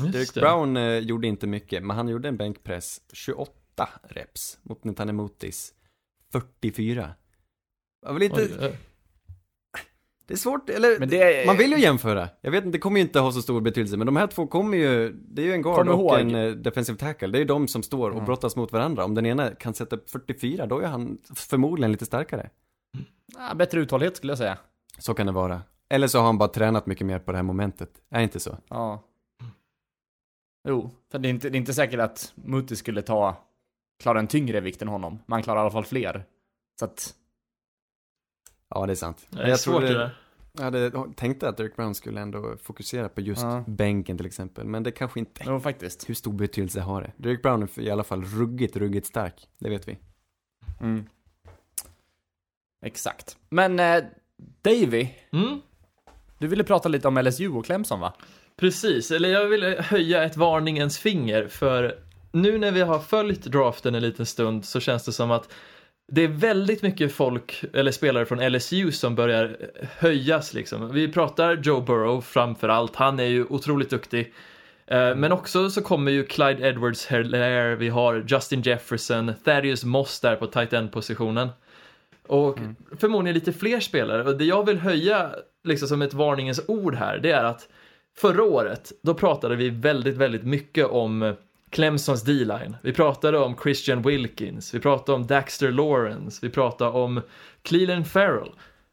Just 0.00 0.12
Derek 0.12 0.34
det. 0.34 0.40
Brown 0.40 0.76
eh, 0.76 0.98
gjorde 0.98 1.26
inte 1.26 1.46
mycket, 1.46 1.82
men 1.84 1.96
han 1.96 2.08
gjorde 2.08 2.28
en 2.28 2.36
bänkpress 2.36 3.00
28 3.12 3.52
reps 4.02 4.58
mot 4.62 4.84
Netanemotis 4.84 5.74
44. 6.32 7.10
Det 8.06 8.12
var 8.12 8.18
lite, 8.20 8.34
Oj, 8.42 8.50
oj. 8.60 8.78
det 10.26 10.34
är 10.34 10.38
svårt, 10.38 10.70
eller 10.70 11.06
det- 11.06 11.46
man 11.46 11.56
vill 11.56 11.70
ju 11.72 11.78
jämföra. 11.78 12.28
Jag 12.40 12.50
vet 12.50 12.64
inte, 12.64 12.78
det 12.78 12.80
kommer 12.80 13.00
ju 13.00 13.06
inte 13.06 13.20
ha 13.20 13.32
så 13.32 13.42
stor 13.42 13.60
betydelse, 13.60 13.96
men 13.96 14.06
de 14.06 14.16
här 14.16 14.26
två 14.26 14.46
kommer 14.46 14.78
ju, 14.78 15.12
det 15.12 15.42
är 15.42 15.46
ju 15.46 15.52
en 15.52 15.62
guard 15.62 15.88
och 15.88 16.18
en 16.20 16.34
eh, 16.34 16.50
defensive 16.50 16.98
tackle. 16.98 17.28
Det 17.28 17.38
är 17.38 17.40
ju 17.40 17.44
de 17.46 17.68
som 17.68 17.82
står 17.82 18.10
och 18.10 18.22
brottas 18.24 18.56
mot 18.56 18.72
varandra. 18.72 19.04
Om 19.04 19.14
den 19.14 19.26
ena 19.26 19.54
kan 19.54 19.74
sätta 19.74 19.96
upp 19.96 20.10
44, 20.10 20.66
då 20.66 20.78
är 20.78 20.86
han 20.86 21.18
förmodligen 21.34 21.92
lite 21.92 22.06
starkare. 22.06 22.50
Ah, 23.36 23.54
bättre 23.54 23.80
uthållighet 23.80 24.16
skulle 24.16 24.30
jag 24.30 24.38
säga. 24.38 24.58
Så 24.98 25.14
kan 25.14 25.26
det 25.26 25.32
vara. 25.32 25.62
Eller 25.88 26.06
så 26.08 26.18
har 26.18 26.26
han 26.26 26.38
bara 26.38 26.48
tränat 26.48 26.86
mycket 26.86 27.06
mer 27.06 27.18
på 27.18 27.32
det 27.32 27.38
här 27.38 27.42
momentet. 27.42 27.90
Är 28.10 28.20
inte 28.20 28.40
så? 28.40 28.56
Ja. 28.68 29.02
Jo, 30.68 30.90
för 31.10 31.18
det 31.18 31.28
är 31.28 31.30
inte, 31.30 31.50
det 31.50 31.56
är 31.56 31.60
inte 31.60 31.74
säkert 31.74 32.00
att 32.00 32.32
Mutti 32.34 32.76
skulle 32.76 33.02
ta, 33.02 33.36
klara 34.02 34.18
en 34.18 34.26
tyngre 34.26 34.60
vikt 34.60 34.82
än 34.82 34.88
honom. 34.88 35.18
Man 35.26 35.42
klarar 35.42 35.60
i 35.60 35.62
alla 35.62 35.70
fall 35.70 35.84
fler. 35.84 36.24
Så 36.78 36.84
att, 36.84 37.14
Ja, 38.68 38.86
det 38.86 38.92
är 38.92 38.94
sant. 38.96 39.26
Det 39.30 39.42
är 39.50 39.56
svårt 39.56 39.80
det. 39.82 40.10
Jag 40.52 40.62
hade 40.64 40.92
tänkt 41.16 41.42
att 41.42 41.56
Derek 41.56 41.76
Brown 41.76 41.94
skulle 41.94 42.20
ändå 42.20 42.56
fokusera 42.62 43.08
på 43.08 43.20
just 43.20 43.42
Ja. 43.42 43.64
bänken 43.66 44.16
till 44.16 44.26
exempel, 44.26 44.66
men 44.66 44.82
det 44.82 44.90
kanske 44.92 45.20
inte. 45.20 45.42
jo 45.46 45.60
faktiskt. 45.60 46.08
Hur 46.08 46.14
stor 46.14 46.32
betydelse 46.32 46.80
har 46.80 47.02
det? 47.02 47.12
Derek 47.16 47.42
Brown 47.42 47.62
är 47.62 47.80
i 47.80 47.90
alla 47.90 48.04
fall 48.04 48.24
ruggigt, 48.24 48.76
ruggigt 48.76 49.06
stark. 49.06 49.48
Det 49.58 49.68
vet 49.70 49.88
vi. 49.88 49.98
Mm. 50.80 51.06
Exakt. 52.82 53.36
Men 53.48 53.80
eh, 53.80 54.04
Davy, 54.62 55.08
Mm? 55.32 55.60
du 56.38 56.46
ville 56.46 56.64
prata 56.64 56.88
lite 56.88 57.08
om 57.08 57.18
LSU 57.18 57.48
och 57.48 57.64
Clemson 57.66 58.00
va? 58.00 58.12
Precis, 58.56 59.10
eller 59.10 59.28
jag 59.28 59.44
vill 59.46 59.64
höja 59.78 60.24
ett 60.24 60.36
varningens 60.36 60.98
finger 60.98 61.48
för 61.48 61.98
nu 62.32 62.58
när 62.58 62.70
vi 62.70 62.80
har 62.80 62.98
följt 62.98 63.42
draften 63.44 63.94
en 63.94 64.02
liten 64.02 64.26
stund 64.26 64.64
så 64.64 64.80
känns 64.80 65.04
det 65.04 65.12
som 65.12 65.30
att 65.30 65.52
det 66.12 66.22
är 66.22 66.28
väldigt 66.28 66.82
mycket 66.82 67.14
folk, 67.14 67.64
eller 67.72 67.90
spelare 67.92 68.26
från 68.26 68.52
LSU 68.52 68.92
som 68.92 69.14
börjar 69.14 69.56
höjas 69.98 70.54
liksom. 70.54 70.92
Vi 70.92 71.12
pratar 71.12 71.56
Joe 71.56 71.80
Burrow 71.80 72.20
framför 72.20 72.68
allt, 72.68 72.96
han 72.96 73.20
är 73.20 73.24
ju 73.24 73.44
otroligt 73.44 73.90
duktig. 73.90 74.32
Eh, 74.86 75.14
Men 75.16 75.32
också 75.32 75.70
så 75.70 75.82
kommer 75.82 76.12
ju 76.12 76.24
Clyde 76.26 76.68
edwards 76.68 77.06
Hilaire, 77.06 77.76
vi 77.76 77.88
har 77.88 78.24
Justin 78.28 78.62
Jefferson, 78.62 79.32
Thaddeus 79.44 79.84
Moss 79.84 80.20
där 80.20 80.36
på 80.36 80.46
tight 80.46 80.72
end 80.72 80.92
positionen. 80.92 81.48
Och 82.28 82.58
förmodligen 82.98 83.34
lite 83.34 83.52
fler 83.52 83.80
spelare. 83.80 84.24
Och 84.24 84.36
det 84.36 84.44
jag 84.44 84.66
vill 84.66 84.78
höja 84.78 85.30
liksom 85.64 85.88
som 85.88 86.02
ett 86.02 86.14
varningens 86.14 86.60
ord 86.68 86.94
här, 86.94 87.18
det 87.18 87.30
är 87.30 87.44
att 87.44 87.68
förra 88.16 88.42
året, 88.42 88.92
då 89.02 89.14
pratade 89.14 89.56
vi 89.56 89.70
väldigt, 89.70 90.16
väldigt 90.16 90.44
mycket 90.44 90.86
om 90.86 91.34
Clemsons 91.70 92.22
D-line. 92.22 92.76
Vi 92.82 92.92
pratade 92.92 93.38
om 93.38 93.56
Christian 93.62 94.02
Wilkins, 94.02 94.74
vi 94.74 94.80
pratade 94.80 95.16
om 95.16 95.26
Daxter 95.26 95.70
Lawrence, 95.70 96.38
vi 96.42 96.50
pratade 96.50 96.90
om 96.90 97.20
Cleland 97.62 98.06
Farrell. 98.06 98.50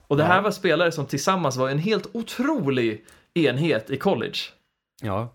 Och 0.08 0.18
det 0.18 0.24
här 0.24 0.42
var 0.42 0.52
spelare 0.52 0.92
som 0.92 1.06
tillsammans 1.06 1.58
var 1.58 1.70
en 1.70 1.80
helt 1.80 2.16
otrolig 2.16 3.06
enhet 3.34 3.90
i 3.90 3.98
college. 3.98 4.38
Ja, 5.02 5.34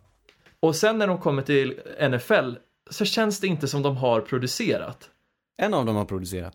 Och 0.61 0.77
sen 0.77 0.99
när 0.99 1.07
de 1.07 1.19
kommer 1.19 1.43
till 1.43 1.81
NFL 2.11 2.53
så 2.91 3.05
känns 3.05 3.41
det 3.41 3.47
inte 3.47 3.69
som 3.69 3.83
de 3.83 3.97
har 3.97 4.21
producerat. 4.21 5.11
en 5.63 5.75
av 5.75 5.87
dem 5.87 5.97
har 5.97 6.05
producerat. 6.05 6.55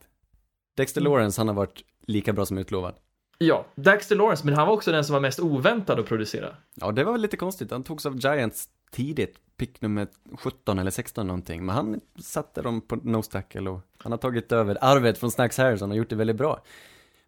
Dexter 0.76 1.02
Mm. 1.02 1.12
Lawrence, 1.12 1.42
han 1.42 1.48
har 1.48 1.56
varit 1.56 1.84
lika 2.06 2.34
bra 2.34 2.46
som 2.46 2.58
utlovad. 2.58 2.96
Ja, 3.38 3.66
Daxter 3.76 4.16
Lawrence, 4.16 4.46
men 4.46 4.54
han 4.56 4.68
var 4.68 4.74
också 4.74 4.92
den 4.92 5.04
som 5.06 5.14
var 5.14 5.20
mest 5.20 5.40
oväntad 5.40 6.00
att 6.00 6.06
producera. 6.06 6.56
Ja, 6.76 6.92
det 6.92 7.04
var 7.04 7.12
väl 7.12 7.22
lite 7.22 7.38
konstigt. 7.38 7.72
Han 7.72 7.84
togs 7.84 8.06
av 8.06 8.18
Giants 8.20 8.70
tidigt, 8.92 9.36
pick 9.58 9.82
nummer 9.82 10.08
17 10.38 10.80
eller 10.80 10.92
16 10.92 11.28
någonting. 11.28 11.66
Men 11.66 11.76
han 11.76 12.02
satte 12.20 12.62
dem 12.62 12.82
på 12.82 12.96
nose 12.96 13.32
tackle 13.32 13.70
och 13.70 13.82
han 13.98 14.12
har 14.12 14.18
tagit 14.20 14.52
över 14.52 14.78
arvet 14.82 15.18
från 15.18 15.32
Snacks 15.32 15.58
Harrison 15.58 15.92
och 15.92 15.98
gjort 15.98 16.10
det 16.10 16.16
väldigt 16.16 16.36
bra. 16.36 16.64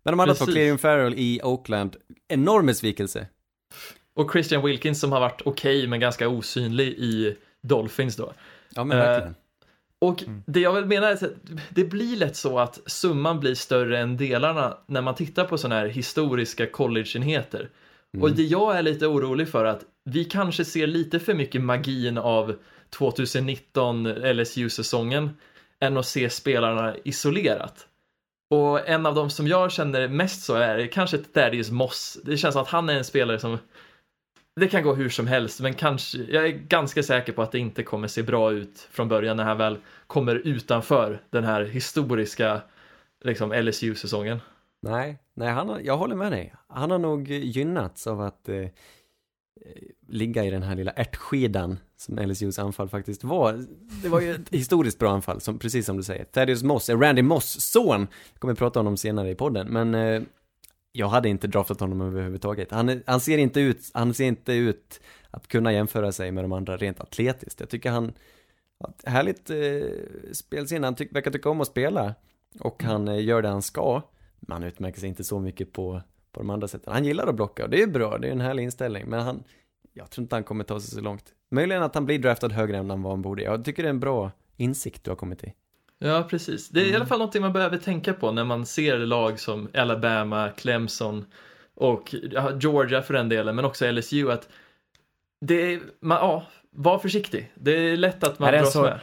Men 0.03 0.11
de 0.13 0.19
andra 0.19 0.35
två. 0.35 0.45
Clearing 0.45 0.77
Farrell 0.77 1.13
i 1.17 1.41
Oakland, 1.43 1.95
enorm 2.27 2.65
besvikelse. 2.65 3.27
Och 4.13 4.31
Christian 4.31 4.65
Wilkins 4.65 4.99
som 4.99 5.11
har 5.11 5.19
varit 5.19 5.41
okej 5.45 5.87
men 5.87 5.99
ganska 5.99 6.27
osynlig 6.29 6.87
i 6.87 7.35
Dolphins 7.61 8.15
då. 8.15 8.33
Ja, 8.75 8.83
men 8.83 8.97
Eh, 8.97 9.03
verkligen. 9.05 9.35
Och 10.05 10.23
det 10.45 10.59
jag 10.59 10.73
vill 10.73 10.85
mena 10.85 11.07
är 11.07 11.13
att 11.13 11.23
det 11.69 11.83
blir 11.83 12.17
lätt 12.17 12.35
så 12.35 12.59
att 12.59 12.79
summan 12.85 13.39
blir 13.39 13.55
större 13.55 13.99
än 13.99 14.17
delarna 14.17 14.77
när 14.85 15.01
man 15.01 15.15
tittar 15.15 15.45
på 15.45 15.57
sådana 15.57 15.75
här 15.75 15.87
historiska 15.87 16.67
collegeenheter. 16.67 17.69
Och 18.21 18.31
det 18.31 18.43
jag 18.43 18.77
är 18.77 18.81
lite 18.81 19.07
orolig 19.07 19.49
för 19.49 19.65
att 19.65 19.85
vi 20.03 20.25
kanske 20.25 20.65
ser 20.65 20.87
lite 20.87 21.19
för 21.19 21.33
mycket 21.33 21.61
magin 21.61 22.17
av 22.17 22.55
2019 22.89 24.07
LSU-säsongen 24.13 25.29
än 25.79 25.97
att 25.97 26.05
se 26.05 26.29
spelarna 26.29 26.95
isolerat. 27.03 27.87
Och 28.49 28.89
en 28.89 29.05
av 29.05 29.15
de 29.15 29.29
som 29.29 29.47
jag 29.47 29.71
känner 29.71 30.07
mest 30.07 30.43
så 30.43 30.55
är 30.55 30.87
kanske 30.87 31.17
Thaddeus 31.17 31.71
Moss. 31.71 32.17
Det 32.23 32.37
känns 32.37 32.53
som 32.53 32.61
att 32.61 32.67
han 32.67 32.89
är 32.89 32.93
en 32.93 33.03
spelare 33.03 33.39
som 33.39 33.57
det 34.59 34.67
kan 34.67 34.83
gå 34.83 34.93
hur 34.93 35.09
som 35.09 35.27
helst, 35.27 35.59
men 35.59 35.73
kanske, 35.73 36.17
jag 36.17 36.45
är 36.45 36.51
ganska 36.51 37.03
säker 37.03 37.33
på 37.33 37.41
att 37.41 37.51
det 37.51 37.59
inte 37.59 37.83
kommer 37.83 38.07
se 38.07 38.23
bra 38.23 38.51
ut 38.51 38.87
från 38.91 39.07
början 39.07 39.37
när 39.37 39.43
han 39.43 39.57
väl 39.57 39.77
kommer 40.07 40.35
utanför 40.35 41.21
den 41.29 41.43
här 41.43 41.63
historiska 41.63 42.61
liksom, 43.23 43.53
LSU-säsongen. 43.53 44.39
Nej, 44.81 45.19
nej 45.33 45.51
han 45.51 45.69
har, 45.69 45.79
jag 45.79 45.97
håller 45.97 46.15
med 46.15 46.31
dig. 46.31 46.53
Han 46.67 46.91
har 46.91 46.99
nog 46.99 47.27
gynnats 47.29 48.07
av 48.07 48.21
att 48.21 48.49
eh, 48.49 48.55
eh, 48.55 48.69
ligga 50.07 50.43
i 50.43 50.49
den 50.49 50.63
här 50.63 50.75
lilla 50.75 50.91
ärtskidan 50.91 51.77
som 51.97 52.19
LSUs 52.19 52.59
anfall 52.59 52.89
faktiskt 52.89 53.23
var. 53.23 53.65
Det 54.03 54.09
var 54.09 54.21
ju 54.21 54.31
ett 54.31 54.49
historiskt 54.51 54.99
bra 54.99 55.11
anfall, 55.11 55.41
som, 55.41 55.59
precis 55.59 55.85
som 55.85 55.97
du 55.97 56.03
säger. 56.03 56.25
Thaddeus 56.25 56.63
Moss, 56.63 56.89
är 56.89 56.97
Randy 56.97 57.21
Moss 57.21 57.61
son, 57.61 58.07
jag 58.33 58.39
kommer 58.39 58.55
prata 58.55 58.79
om 58.79 58.85
honom 58.85 58.97
senare 58.97 59.29
i 59.29 59.35
podden, 59.35 59.67
men 59.67 59.95
eh, 59.95 60.21
jag 60.97 61.07
hade 61.07 61.29
inte 61.29 61.47
draftat 61.47 61.79
honom 61.79 62.01
överhuvudtaget. 62.01 62.71
Han, 62.71 62.89
är- 62.89 63.03
han 63.05 63.19
ser 63.19 63.37
inte 63.37 63.59
ut, 63.59 63.91
han 63.93 64.13
ser 64.13 64.25
inte 64.25 64.53
ut 64.53 65.01
att 65.31 65.47
kunna 65.47 65.73
jämföra 65.73 66.11
sig 66.11 66.31
med 66.31 66.43
de 66.43 66.51
andra 66.51 66.77
rent 66.77 66.99
atletiskt. 66.99 67.59
Jag 67.59 67.69
tycker 67.69 67.89
han 67.91 68.13
härligt 69.03 69.49
eh, 69.49 69.55
spelsinne, 70.33 70.87
han 70.87 70.95
ty 70.95 71.07
verkar 71.11 71.31
tycka 71.31 71.49
om 71.49 71.61
att 71.61 71.67
spela 71.67 72.15
och 72.59 72.83
han 72.83 73.07
eh, 73.07 73.23
gör 73.23 73.41
det 73.41 73.47
han 73.47 73.61
ska. 73.61 74.01
Men 74.39 74.51
han 74.53 74.63
utmärker 74.63 74.99
sig 74.99 75.09
inte 75.09 75.23
så 75.23 75.39
mycket 75.39 75.73
på, 75.73 76.01
på 76.31 76.39
de 76.39 76.49
andra 76.49 76.67
sätten. 76.67 76.93
Han 76.93 77.05
gillar 77.05 77.27
att 77.27 77.35
blocka 77.35 77.63
och 77.63 77.69
det 77.69 77.81
är 77.81 77.87
bra, 77.87 78.17
det 78.17 78.27
är 78.27 78.31
en 78.31 78.41
härlig 78.41 78.63
inställning. 78.63 79.05
Men 79.09 79.19
han, 79.19 79.43
jag 79.93 80.09
tror 80.09 80.23
inte 80.23 80.35
han 80.35 80.43
kommer 80.43 80.63
ta 80.63 80.79
sig 80.79 80.89
så 80.95 81.01
långt. 81.01 81.25
Möjligen 81.51 81.83
att 81.83 81.95
han 81.95 82.05
blir 82.05 82.19
draftad 82.19 82.49
högre 82.49 82.77
än 82.77 82.87
vad 82.87 83.11
han 83.13 83.21
borde. 83.21 83.43
Jag 83.43 83.65
tycker 83.65 83.83
det 83.83 83.89
är 83.89 83.93
en 83.93 83.99
bra 83.99 84.31
insikt 84.57 85.03
du 85.03 85.11
har 85.11 85.15
kommit 85.15 85.39
till. 85.39 85.51
Ja, 85.99 86.27
precis. 86.29 86.69
Det 86.69 86.81
är 86.81 86.85
i 86.85 86.95
alla 86.95 87.05
fall 87.05 87.17
någonting 87.19 87.41
man 87.41 87.53
behöver 87.53 87.77
tänka 87.77 88.13
på 88.13 88.31
när 88.31 88.43
man 88.43 88.65
ser 88.65 88.97
lag 88.97 89.39
som 89.39 89.69
Alabama, 89.73 90.49
Clemson 90.57 91.25
och 91.75 92.15
Georgia 92.61 93.01
för 93.01 93.13
den 93.13 93.29
delen, 93.29 93.55
men 93.55 93.65
också 93.65 93.91
LSU 93.91 94.31
att 94.31 94.49
det 95.41 95.73
är, 95.73 95.79
man, 95.99 96.17
ja, 96.17 96.45
var 96.71 96.99
försiktig. 96.99 97.51
Det 97.55 97.71
är 97.71 97.97
lätt 97.97 98.23
att 98.23 98.39
man 98.39 98.47
Är 98.49 98.51
det 98.51 98.59
dras 98.59 98.73
så- 98.73 98.81
med. 98.81 98.99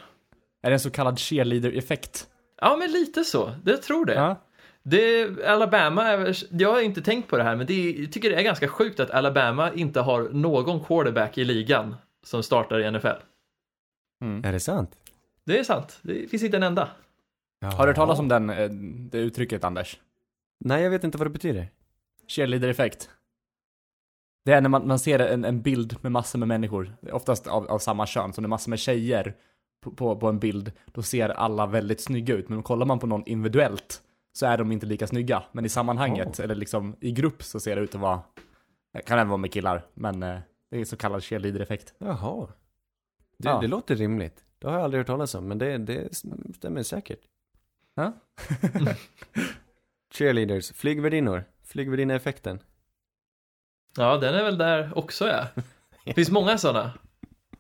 Är 0.63 0.71
det 0.71 0.75
en 0.75 0.81
så 0.81 0.91
kallad 0.91 1.19
cheerleader-effekt? 1.19 2.27
Ja, 2.61 2.77
men 2.77 2.91
lite 2.93 3.25
så. 3.25 3.55
Det 3.65 3.77
tror 3.77 4.05
det. 4.07 4.15
Ja. 4.15 4.43
Det, 4.83 5.29
Alabama, 5.47 6.35
jag 6.51 6.73
har 6.73 6.81
inte 6.81 7.03
tänkt 7.03 7.29
på 7.29 7.37
det 7.37 7.43
här, 7.43 7.57
men 7.57 7.67
det, 7.67 7.73
är- 7.75 8.01
jag 8.03 8.13
tycker 8.13 8.31
det 8.31 8.37
är 8.37 8.43
ganska 8.43 8.69
sjukt 8.69 9.01
att 9.01 9.11
Alabama 9.11 9.73
inte 9.73 10.01
har 10.01 10.23
någon 10.33 10.81
quarterback 10.85 11.39
i 11.39 11.45
ligan 11.45 11.97
som 12.25 12.43
startar 12.43 12.81
i 12.81 12.91
NFL. 12.91 13.07
Är 14.45 14.53
det 14.53 14.61
sant? 14.61 14.91
Det 15.47 15.59
är 15.59 15.65
sant, 15.65 15.99
det 16.03 16.31
finns 16.31 16.43
inte 16.43 16.57
en 16.57 16.63
enda. 16.63 16.89
Har 17.61 17.71
du 17.71 17.91
hört 17.91 17.97
talas 17.97 18.19
om 18.19 18.29
den, 18.29 18.51
eh, 18.51 18.71
det 19.11 19.19
uttrycket 19.19 19.65
Anders? 19.65 20.01
Nej, 20.61 20.83
jag 20.83 20.91
vet 20.91 21.05
inte 21.05 21.19
vad 21.19 21.27
det 21.27 21.31
betyder. 21.31 21.69
Cheerleader-effekt. 22.27 23.11
Det 24.45 24.53
är 24.53 24.61
när 24.61 24.69
man, 24.69 24.87
man 24.87 24.99
ser 24.99 25.19
en, 25.19 25.45
en 25.45 25.63
bild 25.63 25.97
med 26.01 26.13
massor 26.13 26.39
med 26.39 26.49
människor, 26.49 26.97
oftast 27.13 27.47
av, 27.47 27.67
av 27.71 27.79
samma 27.79 28.07
kön, 28.07 28.33
så 28.33 28.41
det 28.41 28.47
är 28.47 28.49
massor 28.49 28.71
med 28.71 28.79
tjejer 28.79 29.35
på, 29.81 29.91
på, 29.91 30.17
på 30.17 30.29
en 30.29 30.39
bild, 30.39 30.73
då 30.87 31.03
ser 31.03 31.29
alla 31.29 31.67
väldigt 31.67 32.01
snygga 32.01 32.35
ut, 32.35 32.49
men 32.49 32.63
kollar 32.63 32.87
man 32.87 32.99
på 32.99 33.07
någon 33.07 33.25
individuellt 33.27 34.03
så 34.33 34.47
är 34.47 34.59
de 34.59 34.73
inte 34.73 34.87
lika 34.87 35.07
snygga. 35.07 35.43
Men 35.53 35.65
i 35.65 35.69
sammanhanget, 35.69 36.41
eller 36.41 36.55
liksom 36.55 36.97
i 37.01 37.13
grupp, 37.13 37.43
så 37.43 37.61
ser 37.61 37.77
det 37.77 37.83
ut 37.83 37.95
att 37.95 38.01
vara, 38.01 38.21
det 38.93 39.03
kan 39.03 39.19
även 39.19 39.29
vara 39.29 39.39
med 39.39 39.53
killar, 39.53 39.87
men 39.95 40.23
eh, 40.23 40.39
det 40.71 40.81
är 40.81 40.85
så 40.85 40.97
kallad 40.97 41.23
cheerleader-effekt. 41.23 41.95
Jaha. 41.99 42.47
Det, 43.39 43.49
Ja. 43.49 43.61
det 43.61 43.67
låter 43.69 43.97
rimligt. 43.97 44.45
Det 44.63 44.69
har 44.69 44.75
jag 44.75 44.85
aldrig 44.85 44.99
hört 44.99 45.07
talas 45.07 45.35
om, 45.35 45.49
men 45.49 45.59
det, 45.59 45.79
det 45.79 46.17
stämmer 46.55 46.83
säkert. 46.83 47.21
Ja. 47.95 48.13
Cheerleaders, 50.15 50.73
flygvärdinnor, 50.73 51.45
flygvärdinneeffekten. 51.65 52.59
Ja, 53.97 54.17
den 54.17 54.35
är 54.35 54.45
väl 54.45 54.59
där 54.59 54.99
också 54.99 55.29
ja. 55.29 55.47
Det 56.05 56.15
finns 56.15 56.31
många 56.31 56.59
sådana. 56.59 56.93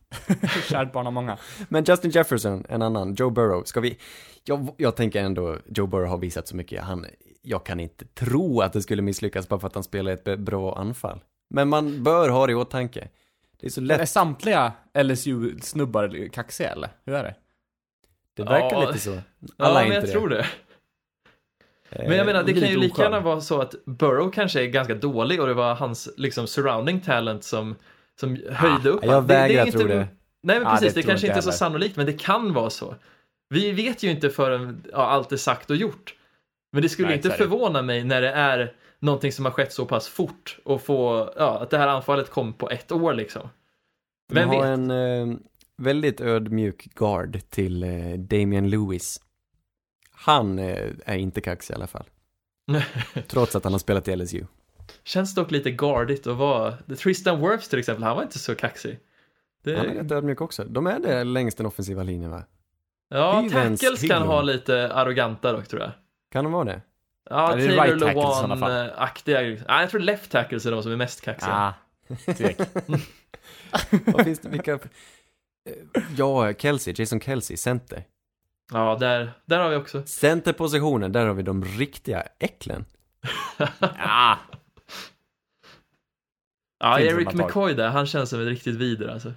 Kärt 0.69 0.93
barn 0.93 1.07
har 1.07 1.13
många. 1.13 1.39
Men 1.69 1.85
Justin 1.85 2.11
Jefferson, 2.11 2.65
en 2.69 2.83
annan, 2.83 3.15
Joe 3.15 3.31
Burrow, 3.31 3.65
ska 3.65 3.81
vi, 3.81 3.99
jag, 4.45 4.75
jag 4.77 4.97
tänker 4.97 5.23
ändå, 5.25 5.59
Joe 5.67 5.87
Burrow 5.87 6.09
har 6.09 6.19
visat 6.19 6.49
så 6.49 6.57
mycket, 6.57 6.83
han, 6.83 7.07
jag 7.43 7.67
kan 7.67 7.81
inte 7.81 8.05
tro 8.05 8.61
att 8.61 8.73
det 8.73 8.83
skulle 8.83 9.03
misslyckas 9.03 9.49
bara 9.49 9.61
för 9.61 9.67
att 9.67 9.75
han 9.75 9.85
spelar 9.85 10.13
ett 10.13 10.39
bra 10.39 10.79
anfall. 10.79 11.21
Men 11.51 11.69
man 11.69 12.03
bör 12.03 12.29
ha 12.29 12.47
det 12.47 12.53
i 12.53 12.55
åtanke. 12.55 13.09
Det 13.63 13.69
är 13.69 13.71
så 13.71 13.81
Är 13.81 13.85
lätt, 13.85 14.09
samtliga 14.09 14.73
LSU-snubbar 14.95 16.29
kaxiga 16.33 16.71
eller? 16.71 16.89
Hur 17.05 17.15
är 17.15 17.23
det? 17.25 17.35
det 18.37 18.43
verkar 18.43 18.83
Ja. 18.83 18.87
lite 18.87 18.99
så. 18.99 19.11
Alla 19.11 19.21
Ja, 19.57 19.81
är 19.81 19.85
men 19.85 19.93
jag 19.95 20.03
inte 20.03 20.13
tror 20.13 20.29
det. 20.29 20.47
Eh, 21.91 22.09
Men 22.09 22.17
jag 22.17 22.27
menar, 22.27 22.43
det 22.43 22.53
kan 22.61 22.69
ju 22.71 22.77
lika 22.77 23.03
gärna 23.03 23.21
vara 23.21 23.41
så 23.41 23.61
att 23.61 23.75
Burrow 23.85 24.31
kanske 24.33 24.63
är 24.63 24.67
ganska 24.67 24.95
dålig 24.95 25.41
och 25.41 25.47
det 25.47 25.55
var 25.55 25.75
hans 25.75 26.09
liksom 26.17 26.47
surrounding 26.47 27.01
talent 27.01 27.45
som, 27.45 27.77
som 28.21 28.37
höjde 28.51 28.89
upp 28.91 29.05
jag. 29.05 29.23
Det- 29.23 29.27
det 29.29 29.35
är 29.35 29.49
vägrar 29.49 29.67
inte- 29.67 29.79
tro 29.79 29.89
det. 29.89 29.95
Nej 30.43 30.59
men 30.59 30.63
Ja, 30.63 30.71
precis, 30.71 30.95
det 30.95 31.01
det, 31.03 31.07
kanske 31.09 31.27
inte 31.27 31.39
är 31.39 31.43
så 31.43 31.53
sannolikt, 31.53 31.97
men 31.97 32.07
det 32.07 32.13
kan 32.13 32.53
vara 32.53 32.71
så. 32.71 32.95
Vi 33.49 33.73
vet 33.73 34.03
ju 34.03 34.11
inte 34.11 34.31
förrän 34.31 34.85
ja, 34.93 34.99
allt 35.07 35.33
är 35.33 35.37
sagt 35.37 35.71
och 35.71 35.77
gjort. 35.77 36.15
Men 36.73 36.83
det 36.83 36.89
skulle 36.89 37.09
Nej, 37.09 37.17
inte 37.17 37.29
är 37.29 37.31
det. 37.31 37.37
förvåna 37.39 37.83
mig 37.83 38.05
när 38.05 38.21
det 38.21 38.31
är 38.33 38.75
någonting 39.03 39.33
som 39.33 39.45
har 39.45 39.53
skett 39.53 39.73
så 39.73 39.87
pass 39.87 40.09
fort 40.09 40.59
och 40.65 40.83
få, 40.83 41.33
ja, 41.37 41.59
att 41.63 41.71
det 41.71 41.79
här 41.79 41.89
anfallet 41.89 42.31
kom 42.31 42.53
på 42.53 42.71
ett 42.71 42.93
år 42.93 43.15
liksom. 43.15 43.49
Vem 44.33 44.49
De 44.49 44.57
har 44.57 44.63
vet? 44.63 44.79
en 44.79 44.91
eh, 44.91 45.37
väldigt 45.77 46.21
ödmjuk 46.21 46.95
guard 46.95 47.41
till 47.51 47.83
eh, 47.83 48.13
Damian 48.19 48.71
Lewis. 48.71 49.21
Han 50.11 50.59
eh, 50.59 50.91
är 51.07 51.17
inte 51.17 51.41
kaxig 51.41 51.75
i 51.75 51.77
alla 51.77 51.87
fall. 51.87 52.05
Trots 53.29 53.57
att 53.57 53.65
han 53.65 53.73
har 53.73 53.79
spelat 53.79 54.09
i 54.09 54.17
LSU. 54.17 54.45
Känns 55.05 55.35
dock 55.35 55.51
lite 55.51 55.71
gardigt 55.71 56.27
att 56.27 56.37
vara, 56.37 56.77
Tristan 56.99 57.41
Wirfs 57.41 57.69
till 57.69 57.79
exempel, 57.79 58.05
han 58.05 58.17
var 58.17 58.23
inte 58.23 58.39
så 58.39 58.55
kaxig. 58.55 58.99
Det, 59.65 59.77
Han 59.77 59.87
är 59.87 59.95
rätt 59.95 60.13
ödmjuk 60.13 60.41
också. 60.41 60.65
De 60.65 60.87
är 60.87 60.99
det 61.01 61.25
längs 61.25 61.55
den 61.55 61.67
offensiva 61.67 62.03
linjen 62.03 62.31
va? 62.31 62.45
ja, 63.09 63.41
Hyvens 63.41 63.81
tackles 63.81 64.09
kan 64.09 64.23
ha 64.23 64.43
lite 64.43 64.93
arroganta 64.93 65.53
dock 65.53 65.69
tror 65.69 65.83
jag. 65.83 65.91
Kan 66.31 66.45
de 66.45 66.53
vara 66.53 66.65
det? 66.65 66.83
Ja, 67.31 67.55
det 67.57 67.67
Taylor 67.67 67.85
right? 67.85 68.01
Lewan-aktiga. 68.01 69.43
Ja, 69.43 69.81
jag 69.81 69.91
tror 69.91 70.01
left 70.01 70.31
tackles 70.31 70.67
är 70.67 70.71
de 70.71 70.83
som 70.83 70.93
är 70.93 70.97
mest 70.97 71.21
kaxiga. 71.21 71.53
Ah. 71.55 71.73
Vad 74.07 74.25
finns 74.25 74.39
det, 74.41 74.49
vilka? 74.49 74.73
Eh, 74.73 74.79
Ja, 76.17 76.53
Kelsey, 76.55 76.95
Jason 76.97 77.21
Kelsey, 77.21 77.57
center. 77.57 78.05
Ja, 78.73 78.97
där, 79.01 79.33
där 79.45 79.59
har 79.61 79.71
vi 79.71 79.77
också. 79.77 80.03
Centerpositionen, 80.07 81.13
där 81.13 81.27
har 81.27 81.35
vi 81.35 81.43
de 81.43 81.65
riktiga 81.65 82.23
äcklen. 82.39 82.85
Ja, 86.79 86.97
Finns 86.99 87.13
Eric. 87.13 87.33
McCoy 87.35 87.75
där, 87.75 87.89
han 87.89 88.07
känns 88.07 88.31
som 88.31 88.41
ett 88.41 88.49
riktigt 88.49 88.75
vider 88.75 89.09
alltså. 89.09 89.33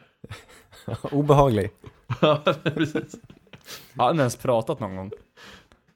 Obehaglig. 1.12 1.72
Ja, 2.22 2.42
precis. 2.64 3.16
har 3.98 4.06
han 4.06 4.20
ens 4.20 4.36
pratat 4.36 4.80
någon 4.80 4.96
gång? 4.96 5.12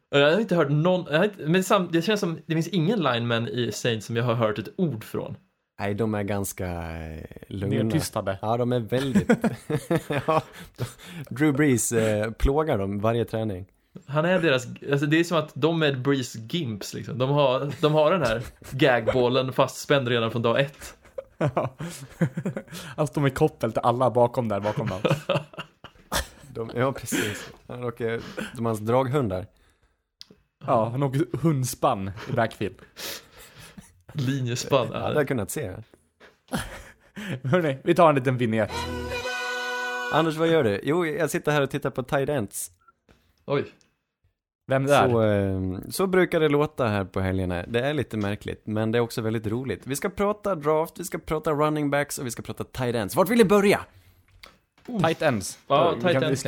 Jag 0.10 0.32
har 0.32 0.40
inte 0.40 0.56
hört 0.56 0.70
någon, 0.70 1.24
inte, 1.24 1.48
men 1.48 1.64
sam, 1.64 1.90
det 1.92 2.02
känns 2.02 2.20
som, 2.20 2.40
det 2.46 2.54
finns 2.54 2.68
ingen 2.68 3.00
lineman 3.00 3.48
i 3.48 3.72
Saints 3.72 4.06
som 4.06 4.16
jag 4.16 4.24
har 4.24 4.34
hört 4.34 4.60
ett 4.60 4.70
ord 4.78 5.04
från. 5.04 5.36
Nej, 5.80 5.94
de 5.94 6.14
är 6.14 6.24
ganska 6.24 6.68
eh, 6.68 7.24
lugna. 7.48 7.84
Nedtystade. 7.84 8.40
Ja, 8.42 8.58
de 8.58 8.74
är 8.74 8.80
väldigt... 8.80 9.30
ja, 10.28 10.42
Drew 11.30 11.54
Brees 11.54 11.92
eh, 11.92 12.32
plågar 12.32 12.78
dem 12.78 13.00
varje 13.00 13.26
träning. 13.26 13.66
Han 14.08 14.26
är 14.26 14.40
deras, 14.40 14.68
alltså 14.92 15.06
det 15.06 15.20
är 15.20 15.24
som 15.24 15.38
att 15.38 15.52
de 15.54 15.84
är 15.84 15.94
Breeze 15.96 16.40
Gimps 16.40 16.94
liksom. 16.94 17.18
De 17.18 17.30
har, 17.30 17.72
de 17.82 17.94
har 17.94 18.12
den 18.12 18.22
här 18.22 18.42
gagbollen 18.72 19.54
fastspänd 19.54 20.08
redan 20.08 20.32
från 20.32 20.42
dag 20.42 20.60
ett. 20.60 20.98
Han 22.98 23.08
står 23.08 23.22
med 23.22 23.36
koppel 23.36 23.72
till 23.72 23.82
alla 23.84 24.12
bakom 24.12 24.48
där, 24.48 24.60
bakom 24.60 24.88
dem. 24.88 25.02
De, 26.54 26.72
ja, 26.76 26.92
precis. 26.92 27.50
Han 27.68 27.84
åker, 27.84 28.22
de 28.56 28.66
hans 28.66 28.80
draghundar. 28.80 29.46
Ja, 30.66 30.90
han 30.90 31.04
åker 31.04 31.38
hundspann 31.42 32.12
i 32.30 32.32
backfield. 32.32 32.76
Linjespann. 34.14 34.88
Jag 34.92 35.00
hade 35.00 35.16
jag 35.16 35.28
kunnat 35.28 35.52
se. 35.52 35.72
Hörrni, 37.44 37.78
vi 37.84 37.96
tar 37.96 38.10
en 38.10 38.16
liten 38.16 38.38
vignett. 38.38 38.72
Anders, 40.14 40.36
vad 40.38 40.48
gör 40.48 40.64
du? 40.64 40.82
Jo, 40.84 41.06
jag 41.06 41.30
sitter 41.30 41.52
här 41.52 41.62
och 41.62 41.70
tittar 41.70 41.90
på 41.90 42.04
tight 42.04 42.30
ends. 42.30 42.72
Oj. 43.46 43.66
Vem 44.68 44.86
det 44.86 44.96
är? 44.96 45.10
Så, 45.10 45.22
eh, 45.24 45.90
så 45.90 46.08
brukar 46.08 46.40
det 46.40 46.50
låta 46.50 46.88
här 46.88 47.06
på 47.06 47.20
helgerna. 47.20 47.66
Det 47.68 47.80
är 47.80 47.94
lite 47.94 48.18
märkligt, 48.18 48.62
men 48.68 48.92
det 48.92 48.98
är 48.98 49.02
också 49.02 49.22
väldigt 49.22 49.48
roligt. 49.48 49.88
Vi 49.88 49.96
ska 49.96 50.10
prata 50.10 50.56
draft, 50.56 51.00
vi 51.00 51.04
ska 51.04 51.18
prata 51.18 51.52
running 51.52 51.90
backs 51.90 52.18
och 52.18 52.26
vi 52.26 52.32
ska 52.32 52.42
prata 52.42 52.64
tight 52.64 52.96
ends. 52.96 53.16
Vart 53.16 53.30
vill 53.30 53.38
ni 53.38 53.46
börja? 53.46 53.80
Tight 54.86 55.22
ends. 55.22 55.60
Ja, 55.68 55.94
tight 56.02 56.14
kan 56.14 56.24
ends 56.24 56.44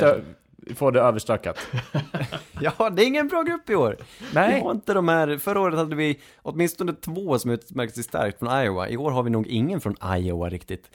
stö- 0.66 0.74
få 0.74 0.90
det 0.90 1.00
överstökat. 1.00 1.58
Ja, 2.60 2.90
det 2.90 3.02
är 3.02 3.06
ingen 3.06 3.28
bra 3.28 3.42
grupp 3.42 3.70
i 3.70 3.74
år. 3.74 3.96
Vi 4.20 4.26
Nej. 4.34 4.60
har 4.60 4.70
inte 4.70 4.94
de 4.94 5.08
här, 5.08 5.38
förra 5.38 5.60
året 5.60 5.78
hade 5.78 5.96
vi 5.96 6.20
åtminstone 6.42 6.92
två 6.92 7.38
som 7.38 7.50
utmärkte 7.50 7.94
sig 7.94 8.04
starkt 8.04 8.38
från 8.38 8.62
Iowa. 8.64 8.88
I 8.88 8.96
år 8.96 9.10
har 9.10 9.22
vi 9.22 9.30
nog 9.30 9.46
ingen 9.46 9.80
från 9.80 9.96
Iowa 10.16 10.48
riktigt. 10.48 10.90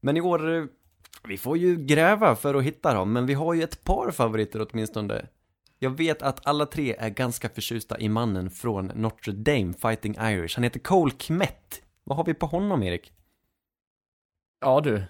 Men 0.00 0.16
i 0.16 0.20
år, 0.20 0.54
eh, 0.54 0.64
vi 1.28 1.38
får 1.38 1.56
ju 1.58 1.76
gräva 1.76 2.36
för 2.36 2.54
att 2.54 2.62
hitta 2.62 2.94
dem, 2.94 3.12
men 3.12 3.26
vi 3.26 3.34
har 3.34 3.54
ju 3.54 3.62
ett 3.62 3.84
par 3.84 4.10
favoriter 4.10 4.66
åtminstone. 4.70 5.26
Jag 5.78 5.90
vet 5.90 6.22
att 6.22 6.46
alla 6.46 6.66
tre 6.66 6.96
är 6.98 7.08
ganska 7.08 7.48
förtjusta 7.48 7.98
i 7.98 8.08
mannen 8.08 8.50
från 8.50 8.86
Notre 8.94 9.32
Dame 9.32 9.72
Fighting 9.72 10.16
Irish. 10.20 10.54
Han 10.56 10.64
heter 10.64 10.80
Cole 10.80 11.12
Kmet. 11.18 11.82
Vad 12.04 12.16
har 12.16 12.24
vi 12.24 12.34
på 12.34 12.46
honom, 12.46 12.82
Erik? 12.82 13.12
Ja 14.60 14.80
du. 14.80 15.02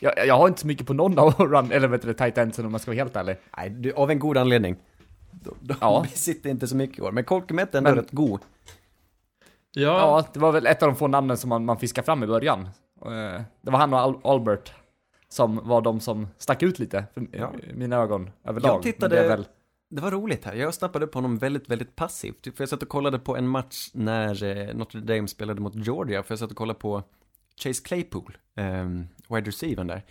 Jag, 0.00 0.26
jag 0.26 0.34
har 0.36 0.48
inte 0.48 0.60
så 0.60 0.66
mycket 0.66 0.86
på 0.86 0.94
någon 0.94 1.18
av 1.18 1.32
run, 1.38 1.72
eller 1.72 1.88
vet 1.88 2.02
du, 2.02 2.12
tight 2.14 2.38
endsen 2.38 2.64
om 2.66 2.70
man 2.72 2.80
ska 2.80 2.90
vara 2.90 2.98
helt 2.98 3.16
ärlig. 3.16 3.36
Nej, 3.56 3.70
du, 3.70 3.92
av 3.92 4.10
en 4.10 4.18
god 4.18 4.36
anledning. 4.36 4.76
De, 5.30 5.54
de 5.60 5.74
Ja. 5.80 6.04
sitter 6.14 6.50
inte 6.50 6.66
så 6.66 6.76
mycket 6.76 6.98
i 6.98 7.02
år, 7.02 7.12
men 7.12 7.24
Cole 7.24 7.44
Kmet 7.48 7.74
är 7.74 7.78
ändå 7.78 7.90
Men- 7.90 7.98
rätt 7.98 8.10
god. 8.12 8.40
Ja, 9.72 9.82
Ja, 9.98 10.24
det 10.32 10.40
var 10.40 10.52
väl 10.52 10.66
ett 10.66 10.82
av 10.82 10.88
de 10.88 10.96
få 10.96 11.06
namnen 11.06 11.36
som 11.36 11.48
man, 11.48 11.64
man 11.64 11.78
fiskade 11.78 12.04
fram 12.04 12.22
i 12.22 12.26
början. 12.26 12.60
Eh, 13.04 13.42
Det 13.62 13.70
var 13.70 13.78
han 13.78 13.92
och 13.94 13.98
Al- 14.00 14.20
Albert 14.24 14.72
som 15.28 15.60
var 15.68 15.80
de 15.80 16.00
som 16.00 16.28
stack 16.38 16.62
ut 16.62 16.78
lite, 16.78 17.04
för 17.14 17.26
Ja. 17.32 17.52
mina 17.74 17.96
ögon, 17.96 18.30
överlag. 18.44 18.74
Jag 18.76 18.82
tittade- 18.82 19.22
det 19.22 19.28
väl, 19.28 19.46
Det 19.90 20.00
var 20.02 20.10
roligt 20.10 20.44
här. 20.44 20.54
Jag 20.54 20.74
snappade 20.74 21.04
upp 21.04 21.14
honom 21.14 21.38
väldigt, 21.38 21.70
väldigt 21.70 21.96
passivt. 21.96 22.44
För 22.44 22.62
jag 22.62 22.68
satt 22.68 22.82
och 22.82 22.88
kollade 22.88 23.18
på 23.18 23.36
en 23.36 23.48
match 23.48 23.90
när 23.92 24.44
eh, 24.44 24.74
Notre 24.74 25.00
Dame 25.00 25.28
spelade 25.28 25.60
mot 25.60 25.74
Georgia. 25.74 26.22
För 26.22 26.32
jag 26.32 26.38
satt 26.38 26.50
och 26.50 26.56
kollade 26.56 26.78
på 26.78 27.02
Chase 27.62 27.82
Claypool, 27.84 28.38
eh, 28.56 28.64
wide 29.34 29.48
receivern 29.48 29.86
där. 29.86 30.02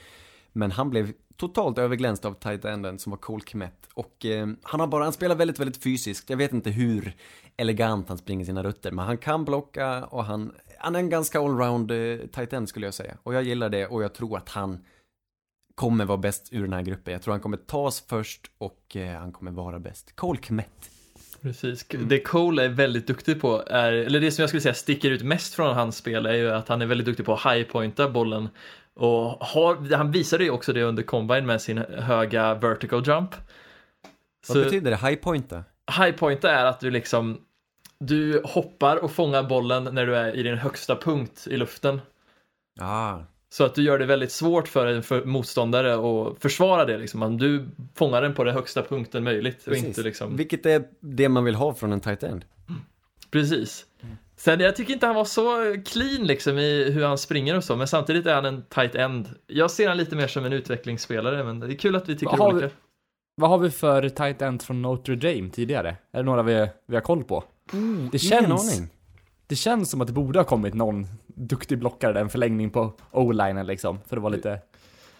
Men 0.53 0.72
han 0.72 0.89
blev 0.89 1.13
totalt 1.38 1.78
överglänst 1.78 2.26
av 2.26 2.34
tight 2.34 2.65
enden 2.65 2.99
som 2.99 3.09
var 3.09 3.17
Cole 3.17 3.43
Kmet. 3.45 3.89
Och 3.93 4.26
eh, 4.26 4.47
han 4.63 4.80
har 4.80 4.88
bara, 4.88 5.03
han 5.03 5.13
spelar 5.13 5.36
väldigt, 5.36 5.59
väldigt 5.59 5.84
fysiskt. 5.84 6.30
Jag 6.30 6.38
vet 6.38 6.53
inte 6.53 6.70
hur 6.70 7.15
elegant 7.57 8.09
han 8.09 8.17
springer 8.17 8.45
sina 8.45 8.63
rutter. 8.63 8.91
Men 8.91 9.05
han 9.05 9.17
kan 9.17 9.45
blocka 9.45 10.05
och 10.05 10.26
han, 10.26 10.51
han 10.78 10.95
är 10.95 10.99
en 10.99 11.09
ganska 11.09 11.39
allround 11.39 11.91
eh, 11.91 12.17
tight 12.17 12.53
end 12.53 12.70
skulle 12.70 12.88
jag 12.88 12.93
säga. 12.93 13.17
Och 13.24 13.34
jag 13.34 13.43
gillar 13.43 13.70
det 13.70 13.88
och 13.88 14.03
jag 14.03 14.13
tror 14.13 14.38
att 14.38 14.49
han 14.49 14.86
kommer 15.76 16.05
vara 16.05 16.17
bäst 16.17 16.49
ur 16.51 16.61
den 16.61 16.74
här 16.74 16.82
gruppen. 16.82 17.13
Jag 17.13 17.22
tror 17.22 17.32
han 17.32 17.41
kommer 17.41 17.57
tas 17.57 18.03
först 18.07 18.51
och 18.57 18.95
eh, 18.95 19.20
han 19.20 19.32
kommer 19.32 19.51
vara 19.51 19.80
bäst. 19.80 20.15
Cole 20.15 20.39
Kmet. 20.39 20.89
precis. 21.41 21.86
Det 21.88 22.20
Cole 22.20 22.63
är 22.65 22.70
väldigt 22.70 23.07
duktig 23.07 23.41
på, 23.41 23.63
är, 23.67 23.91
eller 23.93 24.20
det 24.20 24.32
som 24.32 24.41
jag 24.41 24.49
skulle 24.49 24.61
säga 24.61 24.74
sticker 24.74 25.11
ut 25.11 25.24
mest 25.24 25.53
från 25.53 25.76
hans 25.76 25.97
spel 25.97 26.26
är 26.26 26.34
ju 26.34 26.51
att 26.51 26.67
han 26.67 26.82
är 26.82 26.86
väldigt 26.86 27.05
duktig 27.05 27.26
på 27.26 27.34
att 27.34 27.39
high-pointa 27.39 28.09
bollen. 28.09 28.49
Och 29.00 29.45
har, 29.45 29.95
han 29.95 30.12
visade 30.12 30.43
ju 30.43 30.50
också 30.50 30.74
det 30.74 30.84
under 30.84 31.04
combine 31.04 31.45
med 31.45 31.62
sin 31.62 31.78
höga 31.78 32.54
vertical 32.54 33.04
jump. 33.08 33.36
Vad 34.47 34.58
Så 34.58 34.64
betyder 34.64 34.91
det? 34.91 34.97
Highpointa? 34.97 35.64
high 36.00 36.12
point 36.12 36.43
är 36.43 36.66
att 36.66 36.80
du 36.80 36.91
liksom 36.91 37.41
du 38.00 38.41
hoppar 38.45 38.97
och 38.97 39.12
fångar 39.12 39.43
bollen 39.43 39.84
när 39.84 40.06
du 40.06 40.16
är 40.16 40.36
i 40.36 40.43
din 40.43 40.58
högsta 40.58 40.95
punkt 40.95 41.47
i 41.50 41.58
luften. 41.58 42.02
Ah, 42.80 43.18
Så 43.50 43.64
att 43.64 43.76
du 43.76 43.84
gör 43.84 44.00
det 44.00 44.06
väldigt 44.06 44.32
svårt 44.32 44.68
för 44.68 44.88
en 44.88 45.04
för 45.04 45.26
motståndare 45.26 45.93
att 45.93 46.41
försvara 46.41 46.86
det 46.86 46.97
liksom. 46.97 47.38
Du 47.38 47.68
fångar 47.95 48.22
den 48.22 48.34
på 48.34 48.43
den 48.43 48.54
högsta 48.56 48.84
punkten 48.84 49.24
möjligt 49.24 49.68
och 49.68 49.76
inte 49.76 50.02
liksom 50.02 50.38
Vilket 50.38 50.66
är 50.66 50.84
det 51.00 51.30
man 51.30 51.43
vill 51.43 51.56
ha 51.56 51.74
från 51.74 51.91
en 51.91 52.00
tight 52.00 52.24
end. 52.24 52.45
Precis. 53.32 53.86
Sen 54.40 54.60
jag 54.60 54.76
tycker 54.76 54.94
inte 54.94 55.06
han 55.06 55.16
var 55.16 55.26
så 55.26 55.76
clean 55.86 56.28
liksom 56.28 56.58
i 56.58 56.92
hur 56.92 57.06
han 57.06 57.18
springer 57.18 57.58
och 57.58 57.64
så, 57.64 57.76
men 57.76 57.88
samtidigt 57.88 58.26
är 58.26 58.36
han 58.36 58.46
en 58.46 58.64
tight 58.70 58.96
end. 58.96 59.30
Jag 59.48 59.72
ser 59.72 59.88
han 59.88 59.98
lite 59.98 60.16
mer 60.16 60.28
som 60.28 60.46
en 60.46 60.54
utvecklingsspelare, 60.54 61.44
men 61.44 61.60
det 61.60 61.68
är 61.68 61.76
kul 61.76 61.96
att 61.96 62.10
vi 62.10 62.16
tycker 62.18 62.38
vi- 62.38 62.44
olika. 62.44 62.70
Vad 63.36 63.50
har 63.50 63.58
vi 63.58 63.70
för 63.72 64.10
tight 64.10 64.42
end 64.42 64.62
från 64.62 64.82
Notre 64.82 65.16
Dame 65.16 65.50
tidigare? 65.50 65.90
Är 66.12 66.18
det 66.18 66.24
några 66.24 66.44
vi, 66.44 66.68
vi 66.88 66.96
har 66.96 67.02
koll 67.02 67.24
på? 67.24 67.44
det, 67.72 67.78
Ingen 67.78 68.20
känns, 68.20 68.78
aning. 68.78 68.90
det 69.48 69.56
känns 69.56 69.90
som 69.92 70.02
att 70.02 70.08
det 70.08 70.14
borde 70.14 70.40
ha 70.40 70.44
kommit 70.44 70.74
någon 70.74 71.08
duktig 71.28 71.80
blockare, 71.80 72.20
en 72.20 72.30
förlängning 72.30 72.70
på 72.70 72.94
o-linen 73.12 73.66
liksom, 73.68 74.00
för 74.08 74.18
att 74.18 74.24
vara 74.24 74.34
lite 74.36 74.60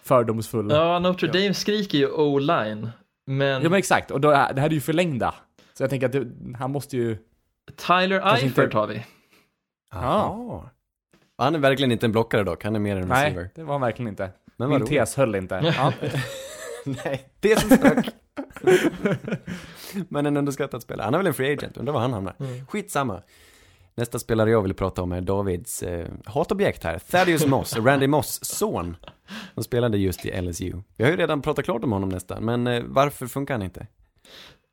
fördomsfull. 0.02 0.70
Ja, 0.70 0.98
Notre 0.98 1.28
Dame 1.28 1.54
skriker 1.54 1.98
ju 1.98 2.06
o-line, 2.10 2.90
men, 3.26 3.62
Ja 3.62 3.68
men 3.68 3.74
exakt, 3.78 4.10
och 4.10 4.20
då 4.20 4.30
är, 4.30 4.52
det 4.52 4.60
här 4.60 4.68
är 4.68 4.74
ju 4.74 4.80
förlängda. 4.80 5.34
Så 5.74 5.82
jag 5.82 5.90
tänker 5.90 6.06
att 6.06 6.12
det, 6.12 6.26
han 6.58 6.70
måste 6.70 6.96
ju... 6.96 7.16
Tyler 7.70 8.34
Eifert 8.34 8.74
har 8.74 8.86
vi. 8.86 9.04
Aha. 9.92 10.70
Han 11.38 11.54
är 11.54 11.58
verkligen 11.58 11.92
inte 11.92 12.06
en 12.06 12.12
blockare 12.12 12.44
dock, 12.44 12.64
han 12.64 12.74
är 12.74 12.80
mer 12.80 12.96
en 12.96 13.08
receiver. 13.08 13.42
Nej, 13.42 13.50
det 13.54 13.62
var 13.64 13.74
han 13.74 13.80
verkligen 13.80 14.08
inte. 14.08 14.30
Men 14.56 14.68
Min 14.68 14.78
vad 14.78 14.88
tes 14.88 15.16
höll 15.16 15.34
inte. 15.34 15.72
Ja. 15.76 15.92
Nej, 16.84 17.28
så 17.42 17.76
stark. 17.76 18.06
Men 20.08 20.26
en 20.26 20.36
underskattad 20.36 20.82
spelare. 20.82 21.04
Han 21.04 21.14
är 21.14 21.18
väl 21.18 21.26
en 21.26 21.34
free 21.34 21.52
agent, 21.52 21.76
undrar 21.76 21.92
var 21.92 22.00
han 22.00 22.12
hamnar. 22.12 22.36
Mm. 22.40 22.66
Skitsamma. 22.66 23.22
Nästa 23.94 24.18
spelare 24.18 24.50
jag 24.50 24.62
vill 24.62 24.74
prata 24.74 25.02
om 25.02 25.12
är 25.12 25.20
Davids 25.20 25.82
eh, 25.82 26.08
hatobjekt 26.24 26.84
här. 26.84 26.98
Thaddeus 26.98 27.46
Moss, 27.46 27.76
Randy 27.84 28.06
Moss 28.06 28.44
son. 28.44 28.96
Som 29.54 29.64
spelade 29.64 29.98
just 29.98 30.26
i 30.26 30.40
LSU. 30.40 30.72
Vi 30.96 31.04
har 31.04 31.10
ju 31.10 31.16
redan 31.16 31.42
pratat 31.42 31.64
klart 31.64 31.84
om 31.84 31.92
honom 31.92 32.08
nästan, 32.08 32.44
men 32.44 32.66
eh, 32.66 32.82
varför 32.86 33.26
funkar 33.26 33.54
han 33.54 33.62
inte? 33.62 33.86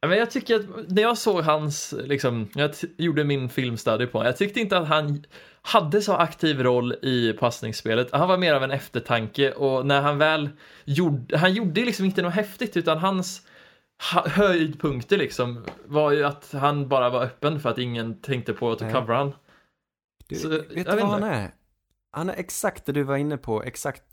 Men 0.01 0.17
jag 0.17 0.31
tycker 0.31 0.55
att 0.55 0.65
när 0.89 1.01
jag 1.01 1.17
såg 1.17 1.41
hans, 1.43 1.93
liksom, 1.97 2.47
jag 2.55 2.71
gjorde 2.97 3.23
min 3.23 3.49
filmstudy 3.49 4.05
på 4.05 4.17
honom, 4.17 4.25
jag 4.25 4.37
tyckte 4.37 4.59
inte 4.59 4.77
att 4.77 4.87
han 4.87 5.23
hade 5.61 6.01
så 6.01 6.13
aktiv 6.13 6.63
roll 6.63 6.93
i 7.01 7.33
passningsspelet. 7.33 8.07
Han 8.11 8.27
var 8.27 8.37
mer 8.37 8.53
av 8.53 8.63
en 8.63 8.71
eftertanke 8.71 9.51
och 9.51 9.85
när 9.85 10.01
han 10.01 10.17
väl 10.17 10.49
gjorde, 10.85 11.37
han 11.37 11.53
gjorde 11.53 11.81
liksom 11.85 12.05
inte 12.05 12.21
något 12.21 12.33
häftigt 12.33 12.77
utan 12.77 12.97
hans 12.97 13.41
ha- 14.13 14.27
höjdpunkter 14.27 15.17
liksom 15.17 15.65
var 15.85 16.11
ju 16.11 16.23
att 16.23 16.51
han 16.51 16.87
bara 16.87 17.09
var 17.09 17.23
öppen 17.23 17.59
för 17.59 17.69
att 17.69 17.77
ingen 17.77 18.21
tänkte 18.21 18.53
på 18.53 18.71
att 18.71 18.79
covera 18.79 19.17
han. 19.17 19.33
Du, 20.27 20.35
Så, 20.35 20.49
vet 20.49 20.69
du 20.69 20.83
vad 20.83 20.99
han 21.09 21.23
är? 21.23 21.51
Han 22.11 22.29
är 22.29 22.33
exakt 22.33 22.85
det 22.85 22.91
du 22.91 23.03
var 23.03 23.17
inne 23.17 23.37
på, 23.37 23.63
exakt 23.63 24.03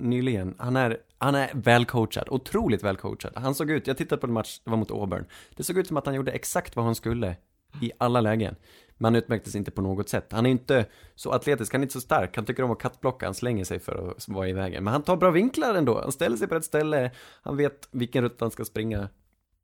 nyligen. 0.00 0.54
Han 0.58 0.76
är, 0.76 0.98
han 1.18 1.34
är 1.34 1.50
välcoachad, 1.54 2.28
otroligt 2.30 2.82
välcoachad. 2.82 3.32
Han 3.36 3.54
såg 3.54 3.70
ut, 3.70 3.86
jag 3.86 3.96
tittade 3.96 4.20
på 4.20 4.26
en 4.26 4.32
match, 4.32 4.60
det 4.64 4.70
var 4.70 4.78
mot 4.78 4.90
Auburn. 4.90 5.26
Det 5.56 5.62
såg 5.62 5.78
ut 5.78 5.86
som 5.86 5.96
att 5.96 6.06
han 6.06 6.14
gjorde 6.14 6.32
exakt 6.32 6.76
vad 6.76 6.84
han 6.84 6.94
skulle 6.94 7.36
i 7.80 7.92
alla 7.98 8.20
lägen. 8.20 8.56
Men 8.96 9.04
han 9.04 9.16
utmärktes 9.16 9.54
inte 9.54 9.70
på 9.70 9.82
något 9.82 10.08
sätt. 10.08 10.32
Han 10.32 10.46
är 10.46 10.50
inte 10.50 10.86
så 11.14 11.32
atletisk, 11.32 11.72
han 11.72 11.80
är 11.80 11.84
inte 11.84 11.92
så 11.92 12.00
stark. 12.00 12.36
Han 12.36 12.44
tycker 12.44 12.62
om 12.62 12.70
att 12.70 12.78
kattblocka, 12.78 13.26
han 13.26 13.34
slänger 13.34 13.64
sig 13.64 13.78
för 13.78 14.10
att 14.10 14.28
vara 14.28 14.48
i 14.48 14.52
vägen. 14.52 14.84
Men 14.84 14.92
han 14.92 15.02
tar 15.02 15.16
bra 15.16 15.30
vinklar 15.30 15.74
ändå. 15.74 16.00
Han 16.00 16.12
ställer 16.12 16.36
sig 16.36 16.48
på 16.48 16.54
rätt 16.54 16.64
ställe, 16.64 17.10
han 17.42 17.56
vet 17.56 17.88
vilken 17.90 18.24
rutt 18.24 18.40
han 18.40 18.50
ska 18.50 18.64
springa. 18.64 19.08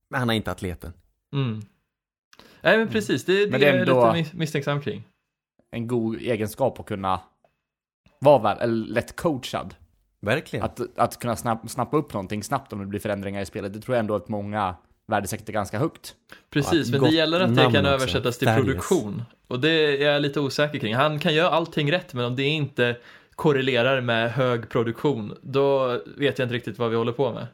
Men 0.08 0.20
han 0.20 0.30
är 0.30 0.34
inte 0.34 0.50
atleten. 0.50 0.92
Mm. 1.32 1.60
Nej 2.62 2.78
men 2.78 2.88
precis, 2.88 3.24
det, 3.24 3.44
det, 3.44 3.50
Men 3.50 3.60
det 3.60 3.66
är 3.66 3.78
jag 3.78 4.14
lite 4.14 4.30
mis- 4.30 4.36
misstänksam 4.36 4.80
kring. 4.80 5.04
En 5.70 5.86
god 5.86 6.16
egenskap 6.16 6.80
att 6.80 6.86
kunna 6.86 7.20
vara 8.18 8.42
väl, 8.42 8.58
eller 8.58 8.86
lätt 8.86 9.16
coachad. 9.16 9.74
Verkligen. 10.20 10.64
Att, 10.64 10.80
att 10.98 11.18
kunna 11.18 11.36
snapp, 11.36 11.70
snappa 11.70 11.96
upp 11.96 12.12
någonting 12.12 12.42
snabbt 12.42 12.72
om 12.72 12.78
det 12.78 12.86
blir 12.86 13.00
förändringar 13.00 13.40
i 13.40 13.46
spelet, 13.46 13.72
det 13.72 13.80
tror 13.80 13.96
jag 13.96 14.00
ändå 14.00 14.14
att 14.14 14.28
många 14.28 14.76
värdesätter 15.06 15.52
ganska 15.52 15.78
högt. 15.78 16.14
Precis, 16.50 16.90
men 16.90 17.00
det 17.00 17.10
gäller 17.10 17.40
att 17.40 17.56
det 17.56 17.62
kan 17.62 17.76
också. 17.76 17.86
översättas 17.86 18.38
till 18.38 18.48
produktion. 18.48 19.22
Och 19.48 19.60
det 19.60 19.70
är 19.70 20.12
jag 20.12 20.22
lite 20.22 20.40
osäker 20.40 20.78
kring. 20.78 20.94
Han 20.94 21.18
kan 21.18 21.34
göra 21.34 21.50
allting 21.50 21.92
rätt, 21.92 22.14
men 22.14 22.24
om 22.24 22.36
det 22.36 22.42
inte 22.42 22.96
korrelerar 23.34 24.00
med 24.00 24.32
hög 24.32 24.68
produktion, 24.68 25.38
då 25.42 25.88
vet 26.16 26.38
jag 26.38 26.46
inte 26.46 26.54
riktigt 26.54 26.78
vad 26.78 26.90
vi 26.90 26.96
håller 26.96 27.12
på 27.12 27.32
med. 27.32 27.46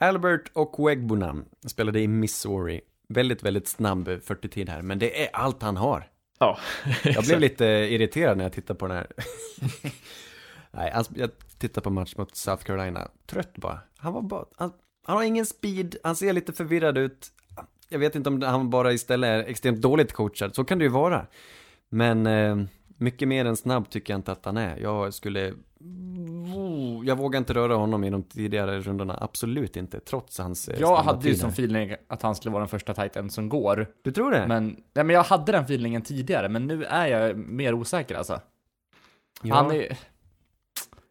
Albert 0.00 0.50
och 0.52 0.88
Wegbunam 0.88 1.44
spelade 1.66 2.00
i 2.00 2.08
Missouri. 2.08 2.80
Väldigt, 3.08 3.42
väldigt 3.42 3.68
snabb 3.68 4.08
40-tid 4.08 4.68
här, 4.68 4.82
men 4.82 4.98
det 4.98 5.22
är 5.24 5.28
allt 5.32 5.62
han 5.62 5.76
har. 5.76 6.08
Ja, 6.38 6.58
Jag 7.04 7.24
blev 7.24 7.40
lite 7.40 7.64
irriterad 7.64 8.36
när 8.36 8.44
jag 8.44 8.52
tittade 8.52 8.78
på 8.78 8.86
den 8.86 8.96
här. 8.96 9.06
Nej, 10.76 10.90
alltså, 10.90 11.12
jag 11.16 11.30
tittade 11.58 11.84
på 11.84 11.90
match 11.90 12.14
mot 12.16 12.36
South 12.36 12.64
Carolina. 12.64 13.08
Trött 13.26 13.56
bara. 13.56 13.80
Han 13.96 14.12
var 14.12 14.22
bara, 14.22 14.44
han, 14.56 14.72
han 15.04 15.16
har 15.16 15.24
ingen 15.24 15.46
speed, 15.46 15.96
han 16.02 16.16
ser 16.16 16.32
lite 16.32 16.52
förvirrad 16.52 16.98
ut. 16.98 17.26
Jag 17.88 17.98
vet 17.98 18.14
inte 18.14 18.28
om 18.28 18.42
han 18.42 18.70
bara 18.70 18.92
istället 18.92 19.28
är 19.28 19.50
extremt 19.50 19.80
dåligt 19.80 20.12
coachad, 20.12 20.54
så 20.54 20.64
kan 20.64 20.78
det 20.78 20.84
ju 20.84 20.90
vara. 20.90 21.26
Men 21.88 22.26
eh, 22.26 22.56
mycket 22.96 23.28
mer 23.28 23.44
än 23.44 23.56
snabb 23.56 23.90
tycker 23.90 24.12
jag 24.12 24.18
inte 24.18 24.32
att 24.32 24.44
han 24.44 24.56
är. 24.56 24.76
Jag 24.76 25.14
skulle, 25.14 25.54
jag 27.04 27.16
vågar 27.16 27.38
inte 27.38 27.54
röra 27.54 27.74
honom 27.74 28.04
i 28.04 28.10
de 28.10 28.22
tidigare 28.22 28.80
rundorna, 28.80 29.18
absolut 29.20 29.76
inte, 29.76 30.00
trots 30.00 30.38
hans 30.38 30.68
eh, 30.68 30.80
Jag 30.80 30.96
hade 30.96 31.28
ju 31.28 31.34
som 31.34 31.50
feeling 31.50 31.94
att 32.08 32.22
han 32.22 32.34
skulle 32.34 32.52
vara 32.52 32.62
den 32.62 32.68
första 32.68 32.94
tighten 32.94 33.30
som 33.30 33.48
går. 33.48 33.86
Du 34.02 34.12
tror 34.12 34.30
det? 34.30 34.46
Men, 34.46 34.66
nej, 34.66 35.04
men 35.04 35.10
jag 35.10 35.22
hade 35.22 35.52
den 35.52 35.64
feelingen 35.64 36.02
tidigare, 36.02 36.48
men 36.48 36.66
nu 36.66 36.84
är 36.84 37.06
jag 37.06 37.36
mer 37.36 37.74
osäker 37.74 38.14
alltså. 38.14 38.40
ja. 39.42 39.54
Han 39.54 39.70
är... 39.70 39.98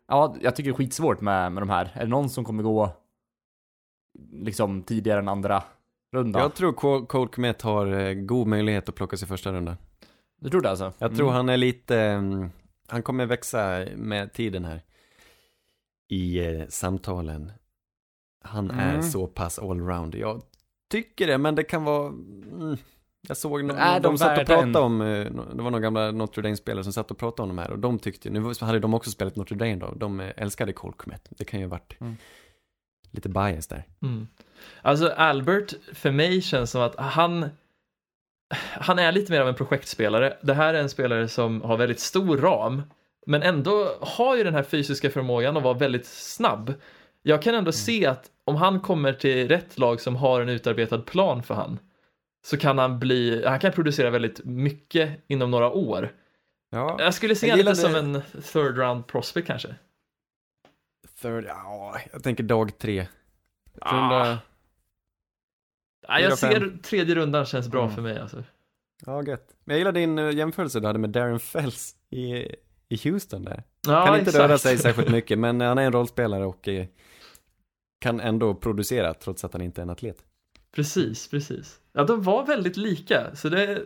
Ja, 0.08 0.36
jag 0.42 0.56
tycker 0.56 0.70
det 0.70 0.74
är 0.74 0.78
skitsvårt 0.78 1.22
med, 1.22 1.52
med 1.52 1.62
de 1.62 1.70
här. 1.70 1.92
Är 1.94 2.00
det 2.00 2.08
någon 2.10 2.30
som 2.30 2.44
kommer 2.46 2.64
gå 2.64 2.90
liksom 4.32 4.84
tidigare 4.84 5.20
än 5.20 5.28
andra 5.28 5.64
runda? 6.14 6.40
Jag 6.40 6.56
tror 6.56 6.74
Cole- 7.08 7.28
Kmet 7.28 7.62
har 7.62 7.88
eh, 7.88 8.14
god 8.14 8.48
möjlighet 8.48 8.90
att 8.90 8.96
plocka 8.96 9.18
sig 9.18 9.28
första 9.28 9.52
rundan. 9.54 9.78
Du 10.42 10.50
tror 10.50 10.62
det 10.62 10.70
alltså? 10.70 10.94
Jag 10.98 11.16
tror 11.16 11.26
Mm. 11.28 11.36
han 11.36 11.50
är 11.50 11.58
lite, 11.58 12.00
mm, 12.00 12.50
han 12.88 13.04
kommer 13.04 13.26
växa 13.26 13.86
med 13.96 14.34
tiden 14.34 14.66
här. 14.66 14.82
I 16.10 16.46
eh, 16.48 16.68
samtalen. 16.68 17.52
Han 18.44 18.72
är 18.72 18.90
Mm. 18.94 19.04
så 19.04 19.28
pass 19.28 19.60
allround. 19.60 20.16
Jag 20.16 20.42
tycker 20.92 21.28
det, 21.28 21.38
men 21.38 21.56
det 21.56 21.64
kan 21.64 21.84
vara, 21.84 22.08
mm, 22.08 22.78
jag 23.28 23.38
såg, 23.38 23.62
no- 23.62 23.78
är 23.78 24.00
de, 24.00 24.02
de 24.02 24.18
satt 24.18 24.40
och 24.40 24.46
pratade 24.46 24.80
om, 24.80 25.02
eh, 25.02 25.08
det 25.56 25.64
var 25.64 25.72
några 25.72 25.80
gamla 25.80 26.12
Notre 26.12 26.42
Dame-spelare 26.44 26.84
som 26.84 26.94
satt 26.94 27.12
och 27.12 27.18
pratade 27.18 27.50
om 27.50 27.56
de 27.56 27.62
här 27.62 27.72
och 27.72 27.80
de 27.80 28.00
tyckte, 28.00 28.30
nu 28.30 28.54
hade 28.62 28.80
de 28.80 28.94
också 28.94 29.12
spelat 29.12 29.36
Notre 29.36 29.56
Dame 29.58 29.76
då, 29.76 29.94
de 29.96 30.20
eh, 30.20 30.30
älskade 30.38 30.74
Cole 30.74 30.94
Kmet. 30.98 31.28
Det 31.30 31.46
kan 31.46 31.60
ju 31.60 31.66
ha 31.66 31.72
varit 31.72 32.02
Mm. 32.02 32.16
lite 33.12 33.30
bias 33.30 33.68
där. 33.68 33.84
Mm. 34.02 34.28
Alltså 34.82 35.08
Albert, 35.08 35.74
för 35.94 36.12
mig 36.12 36.42
känns 36.42 36.72
som 36.72 36.82
att 36.82 36.96
han 37.00 37.50
han 38.72 39.00
är 39.00 39.12
lite 39.12 39.32
mer 39.32 39.42
av 39.42 39.48
en 39.48 39.56
projektspelare. 39.56 40.38
Det 40.42 40.54
här 40.54 40.74
är 40.74 40.80
en 40.80 40.90
spelare 40.90 41.28
som 41.28 41.62
har 41.62 41.78
väldigt 41.78 42.00
stor 42.00 42.38
ram, 42.38 42.82
men 43.28 43.44
ändå 43.44 43.90
har 44.02 44.36
ju 44.36 44.44
den 44.44 44.54
här 44.54 44.64
fysiska 44.64 45.10
förmågan 45.10 45.58
att 45.58 45.64
vara 45.64 45.74
väldigt 45.78 46.06
snabb. 46.06 46.74
Jag 47.24 47.42
kan 47.42 47.56
ändå 47.56 47.72
se 47.72 48.06
att 48.06 48.32
om 48.46 48.56
han 48.56 48.80
kommer 48.80 49.14
till 49.14 49.48
rätt 49.48 49.80
lag 49.80 50.02
som 50.02 50.16
har 50.16 50.42
en 50.42 50.50
utarbetad 50.50 50.98
plan 51.00 51.44
för 51.44 51.54
han, 51.54 51.80
så 52.46 52.58
kan 52.58 52.78
han 52.78 53.00
bli, 53.00 53.46
han 53.46 53.60
kan 53.60 53.72
producera 53.72 54.10
väldigt 54.10 54.46
mycket 54.46 55.20
inom 55.28 55.52
några 55.52 55.70
år. 55.72 56.14
Ja, 56.70 56.96
Jag 57.00 57.14
skulle 57.14 57.36
se 57.36 57.48
Jag 57.48 57.58
honom 57.58 57.70
lite 57.72 57.82
som 57.82 57.96
en 57.96 58.22
third 58.42 58.78
round 58.78 59.08
prospect 59.08 59.48
kanske. 59.48 59.76
third, 61.22 61.46
ja, 61.48 62.00
jag 62.14 62.24
tänker 62.24 62.44
dag 62.44 62.78
tre. 62.78 63.08
Ah. 63.82 63.96
Runda, 63.96 64.40
Ja, 66.08 66.20
jag 66.20 66.38
ser 66.38 66.78
tredje 66.84 67.16
rundan 67.16 67.46
känns 67.46 67.68
bra 67.68 67.84
Mm. 67.84 67.96
för 67.96 68.02
mig 68.02 68.20
alltså. 68.20 68.44
Ja, 69.06 69.24
gött. 69.24 69.56
Men 69.64 69.74
jag 69.74 69.78
gillar 69.80 69.92
din 69.92 70.20
eh, 70.20 70.32
jämförelse 70.32 70.80
du 70.80 70.88
hade 70.88 71.00
med 71.00 71.10
Darren 71.10 71.40
Fells 71.40 71.96
i, 72.10 72.26
i 72.90 72.98
Houston 73.04 73.44
där. 73.44 73.64
Ja, 73.88 74.06
kan 74.06 74.20
inte 74.20 74.30
exakt. 74.30 74.44
röra 74.50 74.58
sig 74.58 74.78
särskilt 74.78 75.10
mycket, 75.10 75.40
men 75.40 75.62
han 75.62 75.78
är 75.78 75.84
en 75.86 75.92
rollspelare 75.94 76.46
och 76.46 76.68
eh, 76.68 76.86
kan 78.02 78.20
ändå 78.20 78.56
producera 78.56 79.14
trots 79.14 79.44
att 79.46 79.54
han 79.54 79.62
inte 79.62 79.82
är 79.82 79.84
en 79.84 79.90
atlet. 79.90 80.25
Precis, 80.76 81.28
precis. 81.28 81.80
Ja, 81.94 82.04
de 82.04 82.24
var 82.24 82.46
väldigt 82.46 82.78
lika. 82.78 83.36
Så 83.36 83.50
det... 83.50 83.84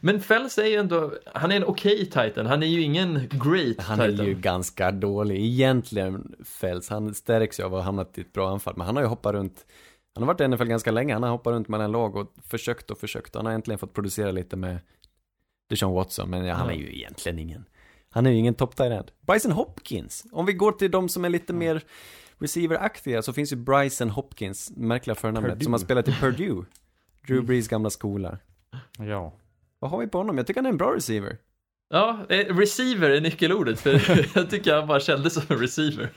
Men 0.00 0.20
Fells 0.20 0.58
är 0.58 0.66
ju 0.66 0.76
ändå, 0.76 1.12
han 1.34 1.52
är 1.52 1.56
en 1.56 1.64
okej 1.64 2.06
Titan. 2.06 2.46
Han 2.46 2.62
är 2.62 2.66
ju 2.66 2.80
ingen 2.82 3.28
great 3.30 3.86
Han 3.86 4.00
är 4.00 4.08
Titan. 4.08 4.26
ju 4.26 4.34
ganska 4.34 4.90
dålig 4.90 5.44
egentligen, 5.44 6.34
Fells. 6.44 6.88
Han 6.88 7.14
stärks 7.14 7.60
ju 7.60 7.64
av 7.64 7.74
att 7.74 7.80
ha 7.80 7.84
hamnat 7.84 8.18
i 8.18 8.20
ett 8.20 8.32
bra 8.32 8.50
anfall, 8.50 8.74
men 8.76 8.86
han 8.86 8.96
har 8.96 9.02
ju 9.02 9.08
hoppat 9.08 9.34
runt 9.34 9.66
han 10.14 10.22
har 10.22 10.34
varit 10.34 10.40
i 10.40 10.48
NFL 10.48 10.64
ganska 10.64 10.90
länge, 10.90 11.12
han 11.14 11.22
har 11.22 11.30
hoppat 11.30 11.52
runt 11.52 11.68
mellan 11.68 11.92
lag 11.92 12.16
och 12.16 12.34
försökt 12.44 12.90
och 12.90 12.98
försökt. 12.98 13.34
Han 13.34 13.46
har 13.46 13.52
äntligen 13.52 13.78
fått 13.78 13.94
producera 13.94 14.30
lite 14.30 14.56
med 14.56 14.78
Deshaun 15.68 15.94
Watson, 15.94 16.30
men 16.30 16.44
ja, 16.44 16.54
han 16.54 16.70
är 16.70 16.74
ju 16.74 16.96
egentligen 16.96 17.38
ingen. 17.38 17.64
Han 18.10 18.26
är 18.26 18.30
ju 18.30 18.36
ingen 18.36 18.54
top 18.54 18.76
tight 18.76 18.92
end. 18.92 19.10
Bryson 19.20 19.52
Hopkins, 19.52 20.24
om 20.32 20.46
vi 20.46 20.52
går 20.52 20.72
till 20.72 20.90
de 20.90 21.08
som 21.08 21.24
är 21.24 21.28
lite 21.28 21.52
mer 21.52 21.82
receiver-aktiga 22.42 23.22
så 23.22 23.32
finns 23.32 23.52
ju 23.52 23.56
Bryson 23.56 24.10
Hopkins, 24.10 24.72
märkliga 24.76 25.14
förnamnet, 25.14 25.50
Purdue. 25.52 25.64
som 25.64 25.72
har 25.72 25.78
spelat 25.80 26.08
i 26.08 26.12
Purdue. 26.12 26.64
Drew 27.26 27.44
Brees 27.44 27.68
gamla 27.68 27.90
skola. 27.90 28.38
Ja. 28.98 29.32
Vad 29.78 29.90
har 29.90 29.98
vi 29.98 30.06
på 30.06 30.18
honom? 30.18 30.36
Jag 30.38 30.46
tycker 30.46 30.60
han 30.60 30.66
är 30.66 30.70
en 30.70 30.76
bra 30.76 30.96
receiver. 30.96 31.38
Ja, 31.88 32.26
eh, 32.28 32.56
receiver 32.56 33.10
är 33.10 33.20
nyckelordet, 33.20 33.80
för 33.80 33.90
jag 34.38 34.50
tycker 34.50 34.74
han 34.74 34.86
bara 34.88 35.00
kändes 35.00 35.34
som 35.34 35.42
en 35.48 35.58
receiver. 35.58 36.10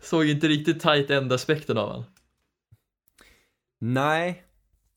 Såg 0.00 0.24
inte 0.26 0.48
riktigt 0.48 0.80
tight 0.80 1.10
end-aspekten 1.10 1.78
av 1.78 1.92
han. 1.92 2.04
Nej, 3.80 4.44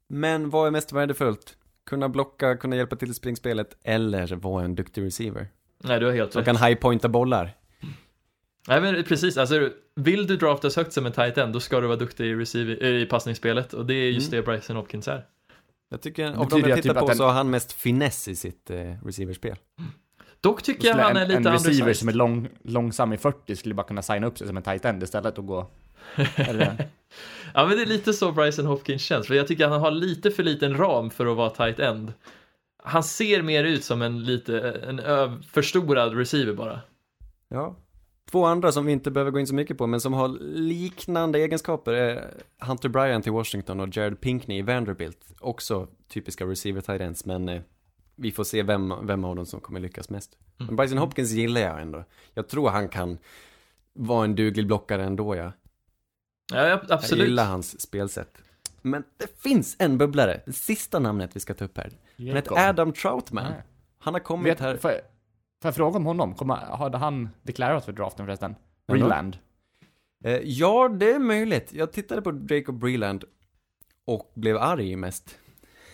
men 0.09 0.49
vad 0.49 0.67
är 0.67 0.71
mest 0.71 0.93
värdefullt? 0.93 1.57
Kunna 1.85 2.09
blocka, 2.09 2.57
kunna 2.57 2.75
hjälpa 2.75 2.95
till 2.95 3.11
i 3.11 3.13
springspelet 3.13 3.77
eller 3.83 4.35
vara 4.35 4.63
en 4.65 4.75
duktig 4.75 5.03
receiver? 5.05 5.47
Nej, 5.83 5.99
du 5.99 6.05
har 6.05 6.13
helt 6.13 6.35
rätt. 6.35 6.45
kan 6.45 6.57
high-pointa 6.57 7.07
bollar. 7.09 7.57
Nej, 8.67 8.81
men 8.81 9.03
precis. 9.03 9.37
Alltså, 9.37 9.69
vill 9.97 10.27
du 10.27 10.37
draftas 10.37 10.75
högt 10.75 10.93
som 10.93 11.05
en 11.05 11.11
tight 11.11 11.37
end, 11.37 11.53
då 11.53 11.59
ska 11.59 11.79
du 11.81 11.87
vara 11.87 11.97
duktig 11.97 12.25
i, 12.25 12.35
receiver, 12.35 12.83
eh, 12.83 12.89
i 12.89 13.05
passningsspelet. 13.05 13.73
Och 13.73 13.85
det 13.85 13.93
är 13.93 14.09
just 14.11 14.33
Mm. 14.33 14.45
det 14.45 14.51
Bryson 14.51 14.75
Hopkins 14.75 15.07
är. 15.07 15.25
Jag 15.89 16.01
tycker, 16.01 16.25
av 16.27 16.31
Betyder 16.49 16.63
de 16.63 16.69
jag 16.69 16.77
det 16.77 16.81
tittar 16.81 16.93
typ 16.93 16.99
på 16.99 17.05
att 17.05 17.07
den- 17.07 17.17
så 17.17 17.23
har 17.25 17.33
han 17.33 17.49
mest 17.49 17.71
finess 17.73 18.27
i 18.27 18.35
sitt 18.35 18.69
eh, 18.69 18.77
receiverspel. 19.05 19.55
Dock 20.41 20.63
tycker 20.63 20.87
jag 20.87 20.95
han 20.95 21.17
är 21.17 21.21
en, 21.21 21.27
lite 21.27 21.37
en 21.37 21.43
receiver 21.43 21.69
undersized. 21.71 21.95
som 21.97 22.09
är 22.09 22.13
lång, 22.13 22.47
långsam 22.63 23.13
i 23.13 23.17
40 23.17 23.55
skulle 23.55 23.75
bara 23.75 23.87
kunna 23.87 24.01
signa 24.01 24.27
upp 24.27 24.37
sig 24.37 24.47
som 24.47 24.57
en 24.57 24.63
tight 24.63 24.85
end 24.85 25.03
istället 25.03 25.37
och 25.37 25.45
gå... 25.45 25.67
Eller, 26.35 26.87
Ja, 27.53 27.65
men 27.67 27.77
det 27.77 27.81
är 27.83 27.85
lite 27.85 28.13
så 28.13 28.31
Bryson 28.31 28.65
Hopkins 28.65 29.01
känns, 29.01 29.27
för 29.27 29.33
jag 29.35 29.47
tycker 29.47 29.65
att 29.65 29.71
han 29.71 29.81
har 29.81 29.91
lite 29.91 30.31
för 30.31 30.43
liten 30.43 30.77
ram 30.77 31.09
för 31.09 31.25
att 31.25 31.37
vara 31.37 31.49
tight 31.49 31.79
end. 31.79 32.13
Han 32.83 33.03
ser 33.03 33.41
mer 33.41 33.63
ut 33.63 33.83
som 33.83 34.01
en 34.01 34.23
lite, 34.23 34.59
en 34.71 35.43
förstorad 35.43 36.17
receiver 36.17 36.53
bara. 36.53 36.79
Ja. 37.49 37.75
Två 38.31 38.45
andra 38.45 38.71
som 38.71 38.85
vi 38.85 38.91
inte 38.91 39.11
behöver 39.11 39.31
gå 39.31 39.39
in 39.39 39.47
så 39.47 39.55
mycket 39.55 39.77
på, 39.77 39.87
men 39.87 40.01
som 40.01 40.13
har 40.13 40.27
liknande 40.53 41.39
egenskaper 41.39 41.93
är 41.93 42.33
Hunter 42.59 42.89
Bryant 42.89 43.27
i 43.27 43.29
Washington 43.29 43.79
och 43.79 43.97
Jared 43.97 44.21
Pinkney 44.21 44.57
i 44.57 44.61
Vanderbilt. 44.61 45.19
Också 45.39 45.87
typiska 46.07 46.45
receiver 46.45 46.81
tight 46.81 47.25
men 47.25 47.49
eh, 47.49 47.61
vi 48.15 48.31
får 48.31 48.43
se 48.43 48.63
vem, 48.63 48.93
vem 49.03 49.23
av 49.23 49.35
dem 49.35 49.45
som 49.45 49.59
kommer 49.59 49.79
lyckas 49.79 50.09
mest. 50.09 50.37
Men 50.57 50.75
Bryson 50.75 50.97
Hopkins 50.97 51.31
gillar 51.31 51.61
jag 51.61 51.81
ändå. 51.81 52.03
Jag 52.33 52.47
tror 52.47 52.69
han 52.69 52.89
kan 52.89 53.17
vara 53.93 54.25
en 54.25 54.35
duglig 54.35 54.67
blockare 54.67 55.03
ändå, 55.03 55.35
ja. 55.35 55.51
Ja, 56.53 56.57
ja, 56.57 56.67
Jag 56.67 56.91
absolut. 56.91 57.27
gillar 57.27 57.45
hans 57.45 57.81
spelsätt. 57.81 58.37
Men 58.81 59.03
det 59.17 59.39
finns 59.39 59.75
en 59.79 59.97
bubblare, 59.97 60.41
det 60.45 60.53
sista 60.53 60.99
namnet 60.99 61.35
vi 61.35 61.39
ska 61.39 61.53
ta 61.53 61.65
upp 61.65 61.77
här. 61.77 61.91
Han 62.17 62.27
heter. 62.27 62.69
Adam 62.69 62.93
Troutman. 62.93 63.53
Han 63.99 64.13
har 64.13 64.21
kommit 64.21 64.59
här. 64.59 65.01
Får, 65.61 65.67
jag, 65.67 65.69
jag 65.69 65.75
fråga 65.75 65.97
om 65.97 66.05
honom? 66.05 66.35
Kommer, 66.35 66.55
hade 66.55 66.97
han 66.97 67.29
deklarerat 67.43 67.85
för 67.85 67.91
draften 67.91 68.25
förresten? 68.25 68.55
Breland? 68.87 69.37
Eh, 70.23 70.37
ja, 70.43 70.87
det 70.89 71.11
är 71.11 71.19
möjligt. 71.19 71.73
Jag 71.73 71.91
tittade 71.93 72.21
på 72.21 72.45
Jacob 72.49 72.79
Breland 72.79 73.23
och 74.05 74.31
blev 74.35 74.57
arg 74.57 74.95
mest. 74.95 75.37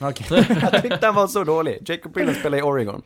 Okej. 0.01 0.28
Jag 0.61 0.82
tyckte 0.82 1.05
han 1.05 1.16
var 1.16 1.28
så 1.28 1.43
dålig. 1.43 1.89
Jacob 1.89 2.11
Breland 2.14 2.38
spelar 2.38 2.57
i 2.57 2.61
Oregon. 2.61 3.01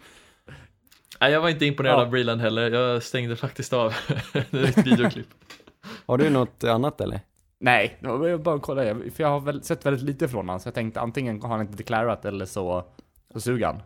Nej, 1.22 1.32
jag 1.32 1.42
var 1.42 1.50
inte 1.50 1.66
imponerad 1.66 2.00
Ja. 2.00 2.02
av 2.02 2.10
Breland 2.10 2.42
heller. 2.42 2.72
Jag 2.72 3.04
stängde 3.04 3.36
faktiskt 3.36 3.74
av 3.74 3.94
ett 4.52 4.78
videoklipp. 4.78 5.28
Har 6.06 6.18
du 6.18 6.30
något 6.30 6.64
annat 6.64 7.02
eller? 7.02 7.20
Nej, 7.60 7.98
var 8.02 8.38
bara 8.38 8.60
kolla. 8.60 8.86
jag- 8.86 9.14
För 9.14 9.24
jag 9.24 9.30
har 9.30 9.40
väl, 9.40 9.64
sett 9.64 9.86
väldigt 9.86 10.04
lite 10.04 10.28
från 10.28 10.48
honom, 10.48 10.60
så 10.60 10.68
jag 10.68 10.74
tänkte 10.74 11.02
antingen 11.02 11.42
har 11.42 11.50
han 11.50 11.62
inte 11.62 11.78
deklarerat 11.78 12.26
eller 12.26 12.46
så, 12.46 12.86
så 13.34 13.40
suger 13.42 13.66
han. 13.66 13.82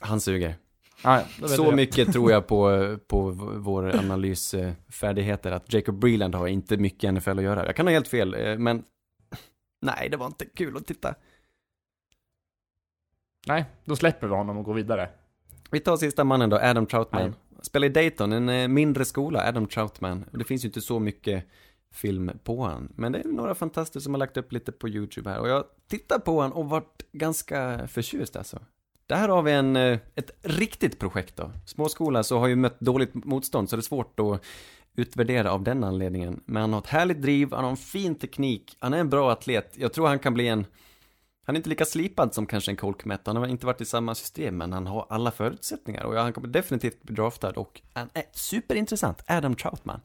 Han 0.00 0.20
suger. 0.20 0.54
Ah, 1.02 1.20
ja, 1.40 1.48
Så 1.48 1.64
jag. 1.64 1.76
mycket 1.76 2.12
tror 2.12 2.30
jag 2.30 2.46
på, 2.46 2.96
på 3.06 3.30
vår 3.56 3.96
analysfärdigheter 3.96 5.52
att 5.52 5.72
Jacob 5.72 5.98
Breland 5.98 6.34
har 6.34 6.46
inte 6.46 6.76
mycket 6.76 7.14
NFL 7.14 7.30
att 7.38 7.44
göra. 7.44 7.66
Jag 7.66 7.76
kan 7.76 7.86
ha 7.86 7.92
helt 7.92 8.08
fel, 8.08 8.34
eh, 8.34 8.58
men 8.58 8.84
nej, 9.82 10.08
det 10.08 10.16
var 10.16 10.26
inte 10.26 10.46
kul 10.46 10.76
att 10.76 10.86
titta. 10.86 11.14
Nej, 13.46 13.64
då 13.84 13.96
släpper 13.96 14.26
vi 14.26 14.34
honom 14.34 14.58
och 14.58 14.64
går 14.64 14.74
vidare. 14.74 15.08
Vi 15.70 15.80
tar 15.80 15.96
sista 15.96 16.24
mannen 16.24 16.50
då, 16.50 16.56
Adam 16.56 16.86
Troutman. 16.86 17.22
Nej. 17.22 17.32
Spelar 17.62 17.86
i 17.86 17.90
Dayton, 17.90 18.32
en 18.32 18.48
eh, 18.48 18.68
mindre 18.68 19.04
skola, 19.04 19.48
Adam 19.48 19.66
Troutman. 19.66 20.24
Det 20.32 20.44
finns 20.44 20.64
ju 20.64 20.68
inte 20.68 20.80
så 20.80 20.98
mycket 20.98 21.44
film 21.92 22.30
på 22.44 22.64
han. 22.64 22.92
Men 22.96 23.12
det 23.12 23.18
är 23.18 23.24
några 23.24 23.54
fantaster 23.54 24.00
som 24.00 24.14
har 24.14 24.18
lagt 24.18 24.36
upp 24.36 24.52
lite 24.52 24.72
på 24.72 24.88
YouTube 24.88 25.30
här. 25.30 25.40
Och 25.40 25.48
jag 25.48 25.64
tittar 25.88 26.18
på 26.18 26.40
han 26.40 26.52
och 26.52 26.68
varit 26.68 27.02
ganska 27.12 27.88
förtjust 27.88 28.36
alltså. 28.36 28.58
Där 29.06 29.28
har 29.28 29.42
vi 29.42 29.52
en, 29.52 29.76
eh, 29.76 29.98
ett 30.14 30.30
riktigt 30.42 30.98
projekt 30.98 31.36
då. 31.36 31.52
Småskola 31.66 32.22
så 32.22 32.38
har 32.38 32.46
ju 32.46 32.56
mött 32.56 32.80
dåligt 32.80 33.14
motstånd 33.14 33.70
så 33.70 33.76
det 33.76 33.80
är 33.80 33.82
svårt 33.82 34.20
att 34.20 34.44
utvärdera 34.96 35.52
av 35.52 35.62
den 35.62 35.84
anledningen. 35.84 36.40
Men 36.46 36.60
han 36.60 36.72
har 36.72 36.80
ett 36.80 36.86
härligt 36.86 37.22
driv, 37.22 37.52
han 37.52 37.64
har 37.64 37.70
en 37.70 37.76
fin 37.76 38.14
teknik, 38.14 38.76
han 38.78 38.94
är 38.94 38.98
en 38.98 39.10
bra 39.10 39.32
atlet. 39.32 39.74
Jag 39.76 39.92
tror 39.92 40.06
han 40.06 40.18
kan 40.18 40.34
bli 40.34 40.48
en 40.48 40.66
han 41.46 41.56
är 41.56 41.58
inte 41.58 41.68
lika 41.68 41.84
slipad 41.84 42.34
som 42.34 42.46
kanske 42.46 42.70
en 42.70 42.76
Cole 42.76 42.96
Kmet. 42.98 43.20
Han 43.26 43.36
har 43.36 43.46
inte 43.46 43.66
varit 43.66 43.80
i 43.80 43.84
samma 43.84 44.14
system, 44.14 44.56
men 44.56 44.72
han 44.72 44.86
har 44.86 45.06
alla 45.08 45.30
förutsättningar. 45.30 46.04
Och 46.04 46.14
han 46.14 46.32
kommer 46.32 46.48
definitivt 46.48 47.02
bli 47.02 47.14
draftad 47.14 47.50
och 47.50 47.80
han 47.92 48.08
är 48.14 48.24
superintressant. 48.32 49.24
Adam 49.26 49.54
Troutman. 49.54 50.00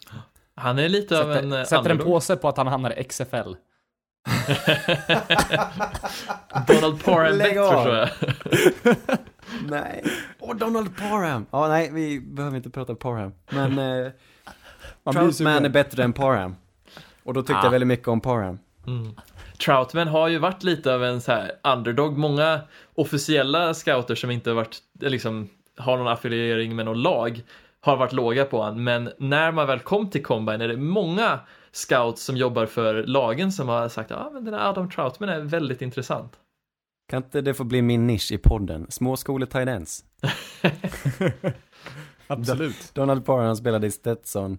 Han 0.56 0.80
är 0.80 0.90
lite 0.90 1.22
av 1.22 1.32
en 1.32 1.52
eh, 1.52 1.58
Sätter, 1.58 1.64
sätter 1.64 1.76
en 1.76 1.92
underdog. 1.92 2.08
påse 2.14 2.36
på 2.36 2.48
att 2.48 2.58
han 2.58 2.68
hamnar 2.68 3.00
i 3.00 3.04
XFL. 3.04 3.54
Donald 6.68 7.04
Parham 7.04 7.38
Lägg 7.38 7.48
bättre 7.56 7.62
av. 7.62 7.84
tror 7.84 7.96
jag. 7.96 8.10
Nej. 9.70 10.04
Och 10.40 10.56
Donald 10.56 10.98
Parham. 10.98 11.46
Ja, 11.52 11.68
nej, 11.68 11.90
vi 11.94 12.20
behöver 12.20 12.58
inte 12.58 12.70
prata 12.70 12.96
Parham. 12.96 13.34
Men 13.50 13.80
eh, 13.80 14.12
Troutman 15.14 15.66
är 15.66 15.70
bättre 15.70 16.04
än 16.04 16.14
Parham. 16.14 16.56
Och 17.24 17.34
då 17.34 17.42
tyckte 17.42 17.56
Ah. 17.56 17.64
jag 17.64 17.72
väldigt 17.72 17.88
mycket 17.88 18.08
om 18.08 18.22
Parham. 18.22 18.60
Mm. 18.88 19.16
Troutman 19.66 20.08
har 20.08 20.28
ju 20.28 20.38
varit 20.38 20.64
lite 20.64 20.94
av 20.94 21.04
en 21.04 21.22
så 21.22 21.32
här 21.32 21.52
underdog. 21.64 22.18
Många 22.18 22.60
officiella 22.96 23.74
scouter 23.74 24.16
som 24.16 24.32
inte 24.32 24.50
har 24.50 24.56
varit, 24.56 24.78
liksom, 25.00 25.50
har 25.78 25.98
någon 25.98 26.08
affiliering 26.08 26.76
med 26.76 26.86
något 26.86 26.98
lag 26.98 27.42
har 27.84 27.98
varit 27.98 28.14
låga 28.14 28.46
på 28.46 28.64
han. 28.64 28.84
Men 28.84 29.12
när 29.18 29.52
man 29.52 29.68
väl 29.68 29.80
kom 29.80 30.10
till 30.10 30.24
Combine 30.24 30.62
är 30.62 30.68
det 30.68 30.78
många 30.78 31.40
scouts 31.72 32.24
som 32.24 32.38
jobbar 32.38 32.66
för 32.66 33.04
lagen 33.04 33.52
som 33.52 33.70
har 33.70 33.90
sagt 33.90 34.12
att 34.12 34.28
ah, 34.28 34.30
men 34.34 34.46
den 34.46 34.54
här 34.54 34.70
Adam 34.70 34.90
Troutman 34.90 35.30
är 35.30 35.40
väldigt 35.40 35.82
intressant. 35.82 36.40
Kan 37.10 37.24
inte 37.24 37.42
det 37.42 37.54
få 37.54 37.64
bli 37.64 37.82
min 37.82 38.08
nisch 38.08 38.32
i 38.32 38.38
podden? 38.38 38.88
Småskole 38.90 39.46
tight 39.46 39.68
ends. 39.68 40.06
Absolut. 42.28 42.76
Donald 42.94 43.26
Parham 43.26 43.56
spelade 43.56 43.88
i 43.88 43.92
Stetson. 43.92 44.58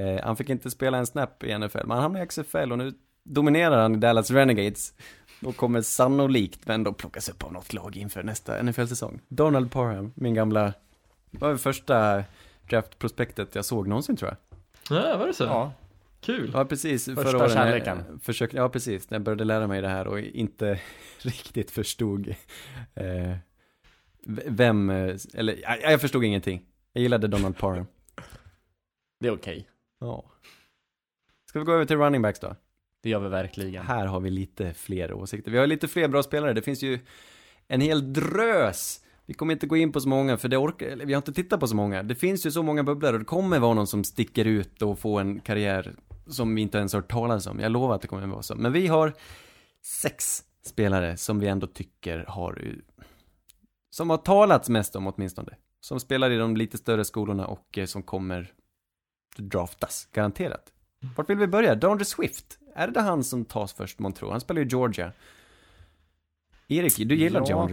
Eh, 0.00 0.24
han 0.24 0.36
fick 0.36 0.48
inte 0.48 0.70
spela 0.70 0.98
en 0.98 1.06
snap 1.06 1.44
i 1.44 1.58
NFL, 1.58 1.78
men 1.78 1.90
han 1.90 2.02
hamnade 2.02 2.24
i 2.24 2.28
XFL 2.28 2.72
och 2.72 2.78
nu 2.78 2.92
dominerar 3.24 3.82
han 3.82 3.94
i 3.94 3.98
Dallas 3.98 4.30
Renegades. 4.30 4.92
Och 5.44 5.56
kommer 5.56 5.82
sannolikt 5.82 6.68
ändå 6.68 6.92
plockas 6.92 7.28
upp 7.28 7.44
av 7.44 7.52
något 7.52 7.72
lag 7.72 7.96
inför 7.96 8.22
nästa 8.22 8.62
NFL-säsong. 8.62 9.20
Donald 9.28 9.72
Parham, 9.72 10.12
min 10.14 10.34
gamla, 10.34 10.72
var 11.30 11.50
det 11.50 11.58
första 11.58 12.24
draftprospektet 12.68 13.54
jag 13.54 13.64
såg 13.64 13.88
någonsin 13.88 14.16
tror 14.16 14.30
jag. 14.30 14.98
Ja, 14.98 15.16
var 15.16 15.26
det 15.26 15.34
så? 15.34 15.44
Ja. 15.44 15.72
Kul. 16.24 16.50
Ja, 16.54 16.64
precis. 16.64 17.04
Första 17.04 17.22
Förra 17.22 17.38
jag 17.38 17.52
kärleken. 17.52 18.20
försökte, 18.22 18.56
ja, 18.56 18.68
precis. 18.68 19.10
När 19.10 19.18
jag 19.18 19.22
började 19.22 19.44
lära 19.44 19.66
mig 19.66 19.82
det 19.82 19.88
här 19.88 20.06
och 20.06 20.20
inte 20.20 20.80
riktigt 21.18 21.70
förstod 21.70 22.28
eh, 22.94 23.36
vem, 24.46 24.90
eh, 24.90 25.16
eller 25.34 25.58
ja, 25.62 25.76
jag 25.76 26.00
förstod 26.00 26.24
ingenting. 26.24 26.62
Jag 26.92 27.02
gillade 27.02 27.28
Donald 27.28 27.58
Parham. 27.58 27.86
Det 29.20 29.28
är 29.28 29.32
okej. 29.32 29.68
Ja. 30.00 30.24
Ska 31.48 31.58
vi 31.58 31.64
gå 31.64 31.72
över 31.72 31.84
till 31.84 31.96
running 31.96 32.22
backs 32.22 32.40
då? 32.40 32.56
Det 33.02 33.10
gör 33.10 33.20
vi 33.20 33.28
verkligen. 33.28 33.86
Här 33.86 34.06
har 34.06 34.20
vi 34.20 34.30
lite 34.30 34.74
fler 34.74 35.12
åsikter. 35.12 35.50
Vi 35.50 35.58
har 35.58 35.66
lite 35.66 35.88
fler 35.88 36.08
bra 36.08 36.22
spelare. 36.22 36.52
Det 36.52 36.62
finns 36.62 36.82
ju 36.82 36.98
en 37.68 37.80
hel 37.80 38.12
drös. 38.12 39.00
Vi 39.26 39.34
kommer 39.34 39.52
inte 39.52 39.66
gå 39.66 39.76
in 39.76 39.92
på 39.92 40.00
så 40.00 40.08
många, 40.08 40.36
för 40.36 40.48
det 40.48 40.56
orkar, 40.56 40.96
vi 40.96 41.12
har 41.12 41.18
inte 41.18 41.32
tittat 41.32 41.60
på 41.60 41.66
så 41.66 41.76
många. 41.76 42.02
Det 42.02 42.14
finns 42.14 42.46
ju 42.46 42.50
så 42.50 42.62
många 42.62 42.82
bubblor 42.82 43.12
och 43.12 43.18
det 43.18 43.24
kommer 43.24 43.58
vara 43.58 43.74
någon 43.74 43.86
som 43.86 44.04
sticker 44.04 44.44
ut 44.44 44.82
och 44.82 44.98
får 44.98 45.20
en 45.20 45.40
karriär 45.40 45.94
som 46.26 46.54
vi 46.54 46.62
inte 46.62 46.78
ens 46.78 46.92
har 46.92 47.00
hört 47.00 47.10
talas 47.10 47.46
om. 47.46 47.60
Jag 47.60 47.72
lovar 47.72 47.94
att 47.94 48.02
det 48.02 48.08
kommer 48.08 48.26
vara 48.26 48.42
så. 48.42 48.54
Men 48.54 48.72
vi 48.72 48.86
har 48.86 49.12
sex 49.82 50.44
spelare 50.62 51.16
som 51.16 51.40
vi 51.40 51.46
ändå 51.48 51.66
tycker 51.66 52.24
har, 52.28 52.74
som 53.90 54.10
har 54.10 54.16
talats 54.16 54.68
mest 54.68 54.96
om 54.96 55.06
åtminstone. 55.06 55.56
Som 55.80 56.00
spelar 56.00 56.30
i 56.30 56.36
de 56.36 56.56
lite 56.56 56.78
större 56.78 57.04
skolorna 57.04 57.46
och 57.46 57.78
eh, 57.78 57.86
som 57.86 58.02
kommer 58.02 58.52
draftas, 59.36 60.08
garanterat. 60.12 60.72
Vart 61.16 61.30
vill 61.30 61.38
vi 61.38 61.46
börja? 61.46 61.74
DeAndre 61.74 62.04
Swift. 62.04 62.58
Är 62.74 62.88
det 62.88 63.00
han 63.00 63.24
som 63.24 63.44
tas 63.44 63.72
först, 63.72 63.98
man 63.98 64.12
tror? 64.12 64.30
Han 64.30 64.40
spelar 64.40 64.62
ju 64.62 64.68
Georgia. 64.68 65.12
Erik, 66.68 66.96
du 66.96 67.16
gillar 67.16 67.44
Ja. 67.48 67.70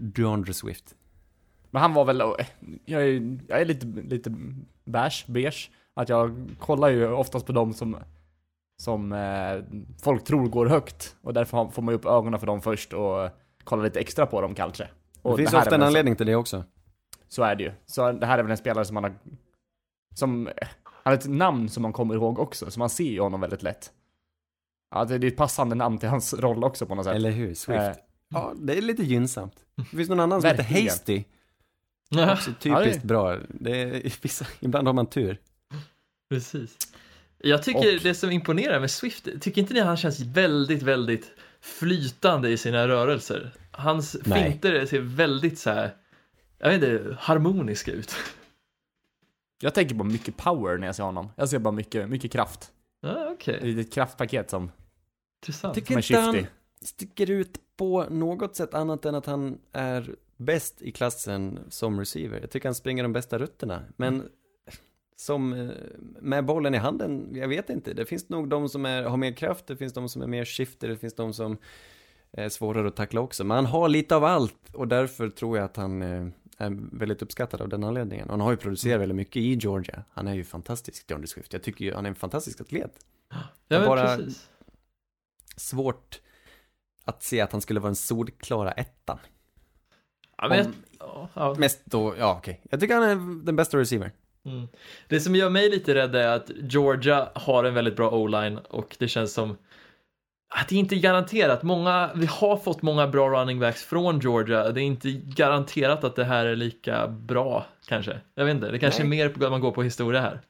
DeAndre, 0.00 0.54
Swift. 0.54 0.94
Men 1.70 1.82
han 1.82 1.94
var 1.94 2.04
väl, 2.04 2.22
jag 2.84 3.02
är, 3.02 3.38
jag 3.48 3.60
är 3.60 3.64
lite, 3.64 3.86
lite 3.86 4.34
beige, 4.84 5.24
beige. 5.26 5.70
Att 5.94 6.08
jag 6.08 6.48
kollar 6.58 6.88
ju 6.88 7.12
oftast 7.12 7.46
på 7.46 7.52
dem 7.52 7.74
som, 7.74 7.96
som 8.82 9.12
eh, 9.12 9.80
folk 10.02 10.24
tror 10.24 10.48
går 10.48 10.66
högt. 10.66 11.16
Och 11.22 11.34
därför 11.34 11.68
får 11.70 11.82
man 11.82 11.92
ju 11.92 11.96
upp 11.98 12.06
ögonen 12.06 12.40
för 12.40 12.46
dem 12.46 12.60
först 12.62 12.92
och 12.92 13.28
kollar 13.64 13.84
lite 13.84 14.00
extra 14.00 14.26
på 14.26 14.40
dem 14.40 14.54
kanske. 14.54 14.88
Och 15.22 15.30
Det 15.30 15.36
finns 15.42 15.54
är 15.54 15.58
ofta 15.58 15.74
en 15.74 15.80
så- 15.80 15.86
anledning 15.86 16.16
till 16.16 16.26
det 16.26 16.34
också. 16.36 16.64
Så 17.28 17.42
är 17.42 17.56
det 17.56 17.64
ju. 17.64 17.72
Så 17.86 18.12
det 18.12 18.26
här 18.26 18.38
är 18.38 18.42
väl 18.42 18.50
en 18.50 18.56
spelare 18.56 18.84
som 18.84 18.94
man 18.94 19.04
har, 19.04 19.14
som, 20.14 20.48
Han 20.84 20.94
har 21.04 21.12
ett 21.12 21.26
namn 21.28 21.68
som 21.68 21.82
man 21.82 21.92
kommer 21.92 22.14
ihåg 22.14 22.38
också, 22.38 22.70
så 22.70 22.78
man 22.78 22.90
ser 22.90 23.04
ju 23.10 23.20
honom 23.20 23.40
väldigt 23.40 23.62
lätt. 23.62 23.92
Ja, 24.90 25.04
det 25.04 25.18
det 25.18 25.26
är 25.26 25.30
ett 25.30 25.36
passande 25.36 25.74
namn 25.74 25.98
till 25.98 26.08
hans 26.08 26.34
roll 26.34 26.64
också 26.64 26.86
på 26.86 26.94
något 26.94 27.04
sätt. 27.04 27.14
Eller 27.14 27.30
hur? 27.30 27.54
Swift. 27.54 27.80
Eh. 27.80 27.92
Ja, 28.28 28.52
det 28.56 28.78
är 28.78 28.82
lite 28.82 29.02
gynnsamt. 29.02 29.54
Det 29.76 29.84
finns 29.96 30.08
någon 30.08 30.20
annan 30.20 30.40
som 30.40 30.50
heter 30.50 30.62
Verkligen. 30.62 30.88
Hasty. 30.88 31.24
Ja, 32.08 32.32
Också 32.32 32.50
typiskt 32.60 33.02
det- 33.02 33.06
bra. 33.08 33.36
Det 33.48 33.82
är, 33.82 34.02
vissa, 34.22 34.46
ibland 34.60 34.86
har 34.88 34.92
man 34.94 35.06
tur. 35.06 35.40
Precis. 36.34 36.76
Jag 37.38 37.62
tycker 37.62 37.94
Och- 37.96 38.02
det 38.02 38.14
som 38.14 38.30
imponerar 38.30 38.80
med 38.80 38.90
Swift, 38.90 39.24
tycker 39.40 39.60
inte 39.60 39.74
ni 39.74 39.80
han 39.80 39.96
känns 39.96 40.20
väldigt, 40.20 40.82
väldigt 40.82 41.30
flytande 41.60 42.50
i 42.50 42.56
sina 42.56 42.88
rörelser? 42.88 43.52
Hans 43.70 44.16
Nej. 44.24 44.50
finter 44.50 44.86
ser 44.86 45.00
väldigt 45.00 45.58
så 45.58 45.70
här, 45.70 45.96
jag 46.58 46.68
vet 46.68 46.82
inte, 46.82 47.16
harmoniska 47.20 47.92
ut. 47.92 48.14
Jag 49.60 49.74
tänker 49.74 49.94
på 49.94 50.04
mycket 50.04 50.36
power 50.36 50.78
när 50.78 50.86
jag 50.86 50.96
ser 50.96 51.02
honom. 51.04 51.28
Jag 51.36 51.48
ser 51.48 51.58
bara 51.58 51.72
mycket, 51.72 52.08
mycket 52.08 52.32
kraft. 52.32 52.70
Ja, 53.00 53.28
okej, 53.30 53.54
Ett 53.56 53.62
litet 53.62 53.92
kraftpaket 53.94 54.50
som, 54.50 54.70
intressant. 55.42 55.74
Tycker 55.74 55.86
som 55.86 55.96
är 55.96 56.02
inte 56.02 56.18
han 56.20 56.34
shifty. 56.34 56.48
sticker 56.82 57.30
ut 57.30 57.58
på 57.76 58.04
något 58.10 58.56
sätt 58.56 58.74
annat 58.74 59.04
än 59.04 59.14
att 59.14 59.26
han 59.26 59.58
är 59.72 60.10
bäst 60.36 60.82
i 60.82 60.92
klassen 60.92 61.58
som 61.68 61.98
receiver. 61.98 62.40
Jag 62.40 62.50
tycker 62.50 62.68
han 62.68 62.74
springer 62.74 63.02
de 63.02 63.12
bästa 63.12 63.38
rutterna. 63.38 63.82
Men 63.96 64.28
som 65.16 65.52
eh, 65.52 65.70
med 66.20 66.44
bollen 66.44 66.74
i 66.74 66.78
handen, 66.78 67.28
jag 67.34 67.48
vet 67.48 67.70
inte. 67.70 67.94
Det 67.94 68.04
finns 68.06 68.28
nog 68.28 68.48
de 68.48 68.68
som 68.68 68.86
är, 68.86 69.02
har 69.02 69.16
mer 69.16 69.32
kraft, 69.32 69.66
det 69.66 69.76
finns 69.76 69.92
de 69.92 70.08
som 70.08 70.22
är 70.22 70.26
mer 70.26 70.44
shifter, 70.44 70.88
det 70.88 70.96
finns 70.96 71.14
de 71.14 71.32
som 71.34 71.56
är 72.32 72.48
svårare 72.48 72.88
att 72.88 72.96
tackla 72.96 73.20
också. 73.20 73.44
Men 73.44 73.54
han 73.54 73.66
har 73.66 73.88
lite 73.88 74.16
av 74.16 74.24
allt 74.24 74.74
och 74.74 74.88
därför 74.88 75.28
tror 75.30 75.56
jag 75.58 75.64
att 75.64 75.76
han 75.76 76.02
eh, 76.02 76.26
är 76.58 76.98
väldigt 76.98 77.22
uppskattad 77.22 77.60
av 77.60 77.68
den 77.68 77.84
anledningen. 77.84 78.26
Och 78.26 78.30
han 78.32 78.40
har 78.40 78.50
ju 78.50 78.56
producerat 78.56 79.00
väldigt 79.00 79.16
mycket 79.16 79.36
i 79.36 79.54
Georgia. 79.54 80.04
Han 80.12 80.28
är 80.28 80.34
ju 80.34 80.44
fantastisk, 80.44 81.10
John 81.10 81.26
Swift. 81.26 81.52
Jag 81.52 81.62
tycker 81.62 81.84
ju 81.84 81.94
han 81.94 82.04
är 82.06 82.08
en 82.10 82.14
fantastisk 82.14 82.60
atlet. 82.60 82.92
Ja, 83.30 83.38
men 83.78 83.86
bara- 83.86 84.16
precis. 84.16 84.48
Svårt 85.56 86.20
att 87.04 87.22
se 87.22 87.40
att 87.40 87.52
han 87.52 87.60
skulle 87.60 87.80
vara 87.80 87.88
en 87.88 87.94
solklara 87.96 88.72
ettan. 88.72 89.18
Ja, 90.38 90.48
men 90.48 90.58
jag, 90.58 90.66
Om- 90.66 90.74
ja, 90.98 91.28
ja. 91.34 91.54
Mest 91.58 91.80
då, 91.84 92.14
ja 92.18 92.36
okej. 92.38 92.60
Jag 92.70 92.80
tycker 92.80 92.94
han 92.94 93.04
är 93.04 93.44
den 93.44 93.56
bästa 93.56 93.78
receiver. 93.78 94.12
Mm. 94.46 94.68
Det 95.08 95.20
som 95.20 95.36
gör 95.36 95.50
mig 95.50 95.70
lite 95.70 95.94
rädd 95.94 96.14
är 96.14 96.28
att 96.28 96.50
Georgia 96.62 97.28
har 97.34 97.64
en 97.64 97.74
väldigt 97.74 97.96
bra 97.96 98.10
o-line 98.10 98.58
och 98.58 98.96
det 98.98 99.08
känns 99.08 99.32
som 99.32 99.56
att 100.56 100.68
det 100.68 100.74
är 100.74 100.78
inte 100.78 100.96
garanterat. 100.96 101.62
Många, 101.62 102.10
vi 102.14 102.26
har 102.26 102.56
fått 102.56 102.82
många 102.82 103.06
bra 103.06 103.40
running 103.40 103.60
backs 103.60 103.84
från 103.84 104.20
Georgia. 104.20 104.72
Det 104.72 104.80
är 104.80 104.84
inte 104.84 105.10
garanterat 105.12 106.04
att 106.04 106.16
det 106.16 106.24
här 106.24 106.46
är 106.46 106.56
lika 106.56 107.08
bra 107.08 107.66
kanske. 107.88 108.20
Jag 108.34 108.44
vet 108.44 108.54
inte, 108.54 108.70
det 108.70 108.78
kanske 108.78 109.04
Nej. 109.04 109.20
är 109.20 109.24
mer 109.24 109.34
på 109.34 109.44
att 109.44 109.50
man 109.50 109.60
går 109.60 109.72
på 109.72 109.82
historia 109.82 110.20
här. 110.20 110.40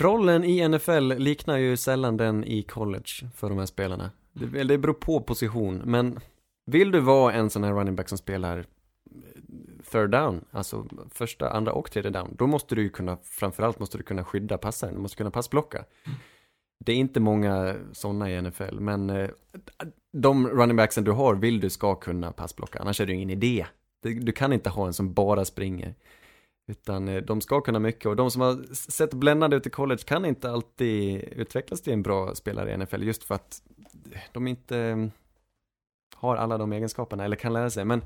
Rollen 0.00 0.44
i 0.44 0.68
NFL 0.68 1.12
liknar 1.18 1.56
ju 1.56 1.76
sällan 1.76 2.16
den 2.16 2.44
i 2.44 2.62
college 2.62 3.30
för 3.36 3.48
de 3.48 3.58
här 3.58 3.66
spelarna. 3.66 4.10
Det, 4.32 4.64
det 4.64 4.78
beror 4.78 4.94
på 4.94 5.20
position, 5.20 5.82
men 5.84 6.20
vill 6.66 6.90
du 6.90 7.00
vara 7.00 7.32
en 7.32 7.50
sån 7.50 7.64
här 7.64 7.72
running 7.72 7.96
back 7.96 8.08
som 8.08 8.18
spelar 8.18 8.64
third 9.94 10.10
down, 10.10 10.44
alltså 10.50 10.86
första, 11.10 11.50
andra 11.50 11.72
och 11.72 11.90
tredje 11.90 12.10
down, 12.10 12.34
då 12.38 12.46
måste 12.46 12.74
du 12.74 12.82
ju 12.82 12.90
kunna, 12.90 13.16
framförallt 13.22 13.78
måste 13.78 13.98
du 13.98 14.04
kunna 14.04 14.24
skydda 14.24 14.58
passaren, 14.58 14.94
du 14.94 15.00
måste 15.00 15.16
kunna 15.16 15.30
passblocka. 15.30 15.84
Det 16.84 16.92
är 16.92 16.96
inte 16.96 17.20
många 17.20 17.76
sådana 17.92 18.30
i 18.30 18.42
NFL, 18.42 18.80
men 18.80 19.10
eh, 19.10 19.30
de 20.12 20.48
running 20.48 20.76
backsen 20.76 21.04
du 21.04 21.10
har 21.10 21.34
vill 21.34 21.60
du 21.60 21.70
ska 21.70 21.94
kunna 21.94 22.32
passblocka, 22.32 22.78
annars 22.78 23.00
är 23.00 23.06
det 23.06 23.12
ju 23.12 23.16
ingen 23.16 23.30
idé. 23.30 23.66
Du, 24.02 24.32
kan 24.32 24.52
inte 24.52 24.70
ha 24.70 24.86
en 24.86 24.92
som 24.92 25.14
bara 25.14 25.44
springer. 25.44 25.94
Utan 26.66 27.08
eh, 27.08 27.22
de 27.22 27.40
ska 27.40 27.60
kunna 27.60 27.78
mycket 27.78 28.06
och 28.06 28.16
de 28.16 28.30
som 28.30 28.40
har 28.40 28.74
sett 28.74 29.14
bländande 29.14 29.56
ut 29.56 29.66
i 29.66 29.70
college 29.70 30.02
kan 30.06 30.24
inte 30.24 30.50
alltid 30.50 31.22
utvecklas 31.22 31.80
till 31.82 31.92
en 31.92 32.02
bra 32.02 32.34
spelare 32.34 32.72
i 32.72 32.76
NFL 32.76 33.02
just 33.02 33.24
för 33.24 33.34
att 33.34 33.62
de 34.32 34.46
inte 34.46 34.78
eh, 34.78 35.06
har 36.14 36.36
alla 36.36 36.58
de 36.58 36.72
egenskaperna 36.72 37.24
eller 37.24 37.36
kan 37.36 37.52
lära 37.52 37.70
sig. 37.70 37.84
Men 37.84 38.02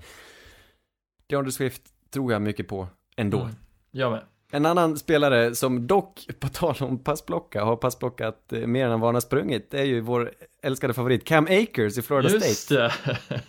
DeAndre 1.28 1.52
Swift 1.52 1.82
tror 2.10 2.32
jag 2.32 2.42
mycket 2.42 2.68
på 2.68 2.88
ändå. 3.16 3.40
Mm. 3.40 3.54
Jag 3.90 4.12
med. 4.12 4.22
En 4.50 4.66
annan 4.66 4.96
spelare 4.96 5.54
som 5.54 5.86
dock, 5.86 6.26
på 6.40 6.48
tal 6.48 6.74
om 6.80 6.98
passblocka, 6.98 7.64
har 7.64 7.76
passblockat 7.76 8.52
eh, 8.52 8.66
mer 8.66 8.84
än 8.84 8.90
han 8.90 9.00
vana 9.00 9.20
sprungit, 9.20 9.70
det 9.70 9.80
är 9.80 9.84
ju 9.84 10.00
vår 10.00 10.32
älskade 10.62 10.94
favorit 10.94 11.24
Cam 11.24 11.44
Akers 11.44 11.98
i 11.98 12.02
Florida 12.02 12.28
Just 12.28 12.58
State 12.58 12.92
det. 13.28 13.42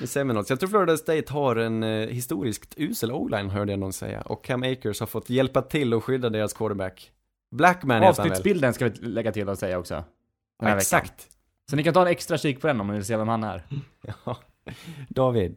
i 0.00 0.06
Seminoles. 0.06 0.50
Jag 0.50 0.60
tror 0.60 0.70
Florida 0.70 0.96
State 0.96 1.32
har 1.32 1.56
en 1.56 1.82
eh, 1.82 2.08
historiskt 2.08 2.74
usel 2.76 3.12
o-line, 3.12 3.50
hörde 3.50 3.72
jag 3.72 3.78
någon 3.78 3.92
säga. 3.92 4.20
Och 4.20 4.44
Cam 4.44 4.62
Akers 4.62 5.00
har 5.00 5.06
fått 5.06 5.30
hjälpa 5.30 5.62
till 5.62 5.94
och 5.94 6.04
skydda 6.04 6.30
deras 6.30 6.52
quarterback. 6.52 7.12
Blackman 7.50 8.02
heter? 8.02 8.08
Avsnittsbilden 8.08 8.74
ska 8.74 8.88
vi 8.88 8.90
lägga 9.00 9.32
till 9.32 9.48
och 9.48 9.58
säga 9.58 9.78
också. 9.78 9.94
Ja, 9.94 10.04
veckan. 10.64 10.78
exakt. 10.78 11.28
Så 11.70 11.76
ni 11.76 11.84
kan 11.84 11.94
ta 11.94 12.02
en 12.02 12.06
extra 12.08 12.38
kik 12.38 12.60
på 12.60 12.66
den 12.66 12.80
om 12.80 12.86
ni 12.86 12.94
vill 12.94 13.04
se 13.04 13.16
vem 13.16 13.28
han 13.28 13.44
är. 13.44 13.62
Ja. 14.24 14.36
David. 15.08 15.56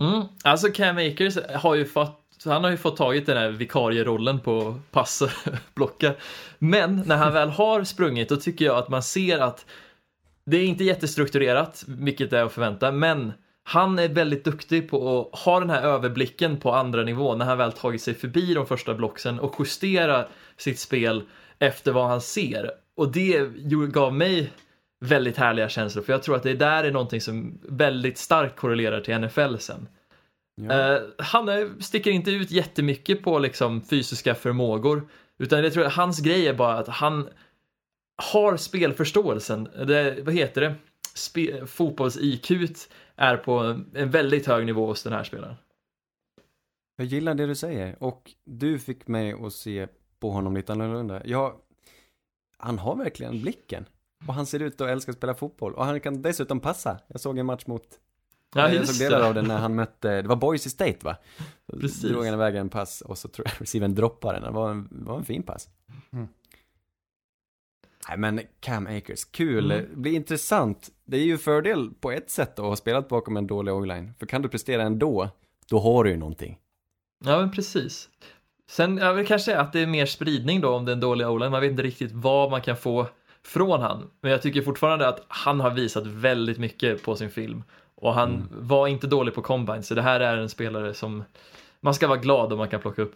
Mm. 0.00 0.22
Alltså 0.44 0.68
Cam 0.68 0.96
Akers 0.96 1.38
har 1.54 1.74
ju 1.74 1.84
fått 1.84 2.18
han 2.44 2.64
har 2.64 2.70
ju 2.70 2.76
fått 2.76 2.96
tagit 2.96 3.26
den 3.26 3.36
här 3.36 3.50
vikarierollen 3.50 4.40
på 4.40 4.80
passblocka. 4.90 6.14
Men 6.58 7.02
när 7.06 7.16
han 7.16 7.32
väl 7.32 7.48
har 7.48 7.84
sprungit 7.84 8.28
då 8.28 8.36
tycker 8.36 8.64
jag 8.64 8.76
att 8.76 8.88
man 8.88 9.02
ser 9.02 9.38
att 9.38 9.66
det 10.44 10.56
är 10.56 10.64
inte 10.64 10.84
jättestrukturerat, 10.84 11.84
vilket 11.86 12.32
är 12.32 12.44
att 12.44 12.52
förvänta, 12.52 12.92
men 12.92 13.32
han 13.64 13.98
är 13.98 14.08
väldigt 14.08 14.44
duktig 14.44 14.90
på 14.90 15.30
att 15.32 15.38
ha 15.38 15.60
den 15.60 15.70
här 15.70 15.82
överblicken 15.82 16.56
på 16.56 16.72
andra 16.72 17.02
nivå 17.02 17.34
när 17.34 17.44
han 17.44 17.58
väl 17.58 17.72
tagit 17.72 18.02
sig 18.02 18.14
förbi 18.14 18.54
de 18.54 18.66
första 18.66 18.94
blocksen 18.94 19.40
och 19.40 19.54
justera 19.58 20.26
sitt 20.56 20.78
spel 20.78 21.22
efter 21.58 21.92
vad 21.92 22.08
han 22.08 22.20
ser. 22.20 22.70
Och 22.96 23.12
det 23.12 23.48
gav 23.92 24.14
mig 24.14 24.52
väldigt 25.02 25.36
härliga 25.36 25.68
känslor, 25.68 26.02
för 26.02 26.12
jag 26.12 26.22
tror 26.22 26.36
att 26.36 26.42
det 26.42 26.54
där 26.54 26.84
är 26.84 26.90
någonting 26.90 27.20
som 27.20 27.58
väldigt 27.68 28.18
starkt 28.18 28.56
korrelerar 28.56 29.00
till 29.00 29.18
NFL 29.18 29.56
sen. 29.58 29.88
Ja. 30.54 30.94
Eh, 30.94 31.02
han 31.18 31.48
är, 31.48 31.82
sticker 31.82 32.10
inte 32.10 32.30
ut 32.30 32.50
jättemycket 32.50 33.22
på 33.22 33.38
liksom 33.38 33.82
fysiska 33.82 34.34
förmågor. 34.34 35.08
Utan 35.38 35.64
jag 35.64 35.72
tror 35.72 35.84
att 35.84 35.92
hans 35.92 36.20
grej 36.20 36.48
är 36.48 36.54
bara 36.54 36.78
att 36.78 36.88
han 36.88 37.28
har 38.32 38.56
spelförståelsen. 38.56 39.64
Det, 39.64 40.22
vad 40.22 40.34
heter 40.34 40.60
det? 40.60 40.74
Spe, 41.14 41.66
Fotbolls-IQ 41.66 42.50
är 43.16 43.36
på 43.36 43.58
en, 43.94 44.10
väldigt 44.10 44.46
hög 44.46 44.66
nivå 44.66 44.86
hos 44.86 45.02
den 45.02 45.12
här 45.12 45.24
spelaren. 45.24 45.54
Jag 46.96 47.06
gillar 47.06 47.34
det 47.34 47.46
du 47.46 47.54
säger 47.54 48.02
och 48.02 48.30
du 48.44 48.78
fick 48.78 49.08
mig 49.08 49.32
att 49.32 49.52
se 49.52 49.88
på 50.20 50.30
honom 50.30 50.56
lite 50.56 50.72
annorlunda. 50.72 51.22
Ja, 51.24 51.60
han 52.56 52.78
har 52.78 52.96
verkligen 52.96 53.42
blicken. 53.42 53.84
Och 54.28 54.34
han 54.34 54.46
ser 54.46 54.60
ut 54.60 54.80
att 54.80 54.88
älska 54.88 55.10
att 55.10 55.16
spela 55.16 55.34
fotboll. 55.34 55.74
Och 55.74 55.84
han 55.84 56.00
kan 56.00 56.22
dessutom 56.22 56.60
passa. 56.60 56.98
Jag 57.08 57.20
såg 57.20 57.38
en 57.38 57.46
match 57.46 57.66
mot 57.66 57.82
Ja, 58.54 58.72
jag 58.72 58.88
såg 58.88 59.06
delar 59.06 59.18
det. 59.18 59.26
av 59.26 59.34
det 59.34 59.42
när 59.42 59.58
han 59.58 59.74
mötte, 59.74 60.22
det 60.22 60.28
var 60.28 60.36
Boise 60.36 60.70
State 60.70 60.98
va? 61.00 61.16
Så 61.70 61.76
Precis. 61.78 62.02
Drog 62.02 62.24
han 62.24 62.34
iväg 62.34 62.56
en 62.56 62.68
pass 62.68 63.00
och 63.00 63.18
så 63.18 63.28
tror 63.28 63.46
jag 63.48 63.62
receiven 63.62 63.94
droppade 63.94 64.34
den. 64.40 64.42
Det 64.42 64.50
var 64.58 64.70
en, 64.70 64.88
det 64.90 65.04
var 65.04 65.16
en 65.18 65.24
fin 65.24 65.42
pass. 65.42 65.68
Mm. 66.12 66.28
Nej 68.08 68.18
men 68.18 68.40
Cam 68.60 68.86
Akers, 68.86 69.24
kul. 69.24 69.70
Mm. 69.72 69.86
Det 69.90 69.96
blir 69.96 70.12
intressant. 70.12 70.90
Det 71.04 71.16
är 71.16 71.24
ju 71.24 71.38
fördel 71.38 71.90
på 72.00 72.10
ett 72.12 72.30
sätt 72.30 72.58
att 72.58 72.64
ha 72.64 72.76
spelat 72.76 73.08
bakom 73.08 73.36
en 73.36 73.46
dålig 73.46 73.74
o-line. 73.74 74.12
För 74.18 74.26
kan 74.26 74.42
du 74.42 74.48
prestera 74.48 74.82
ändå, 74.82 75.28
då 75.68 75.78
har 75.78 76.04
du 76.04 76.10
ju 76.10 76.16
någonting. 76.16 76.58
Ja, 77.24 77.38
men 77.40 77.50
precis. 77.50 78.08
Sen, 78.70 78.96
jag 78.96 79.14
vill 79.14 79.26
kanske 79.26 79.44
säga 79.44 79.60
att 79.60 79.72
det 79.72 79.80
är 79.80 79.86
mer 79.86 80.06
spridning 80.06 80.60
då 80.60 80.68
om 80.74 80.84
den 80.84 81.00
dåliga 81.00 81.30
o 81.30 81.38
Man 81.38 81.60
vet 81.60 81.70
inte 81.70 81.82
riktigt 81.82 82.12
vad 82.12 82.50
man 82.50 82.60
kan 82.62 82.76
få 82.76 83.06
från 83.46 83.80
han. 83.80 84.10
Men 84.20 84.30
jag 84.30 84.42
tycker 84.42 84.62
fortfarande 84.62 85.08
att 85.08 85.24
han 85.28 85.60
har 85.60 85.70
visat 85.70 86.06
väldigt 86.06 86.58
mycket 86.58 87.02
på 87.02 87.16
sin 87.16 87.30
film. 87.30 87.62
Och 87.94 88.14
han 88.14 88.30
Mm. 88.34 88.48
var 88.50 88.88
inte 88.88 89.06
dålig 89.06 89.34
på 89.34 89.42
combine, 89.42 89.82
så 89.82 89.94
det 89.94 90.02
här 90.02 90.20
är 90.20 90.36
en 90.36 90.48
spelare 90.48 90.94
som 90.94 91.24
man 91.80 91.94
ska 91.94 92.08
vara 92.08 92.18
glad 92.18 92.52
om 92.52 92.58
man 92.58 92.68
kan 92.68 92.80
plocka 92.80 93.02
upp. 93.02 93.14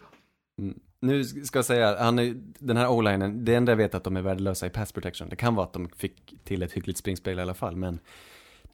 Mm. 0.63 0.81
Nu 1.01 1.25
ska 1.25 1.59
jag 1.59 1.65
säga, 1.65 1.97
han 2.03 2.19
är, 2.19 2.35
den 2.59 2.77
här 2.77 2.89
o-linen, 2.91 3.45
det 3.45 3.55
enda 3.55 3.73
jag 3.73 3.77
vet 3.77 3.95
är 3.95 3.99
att 3.99 4.05
de 4.05 4.17
är 4.17 4.23
värdelösa 4.23 4.67
i 4.67 4.71
pass 4.71 4.93
protection. 4.93 5.29
Det 5.29 5.37
kan 5.37 5.55
vara 5.55 5.67
att 5.67 5.73
de 5.73 5.89
fick 5.89 6.35
till 6.45 6.63
ett 6.63 6.73
hyggligt 6.73 6.99
springspel 6.99 7.39
i 7.39 7.43
alla 7.43 7.55
fall, 7.55 7.77
men 7.77 7.99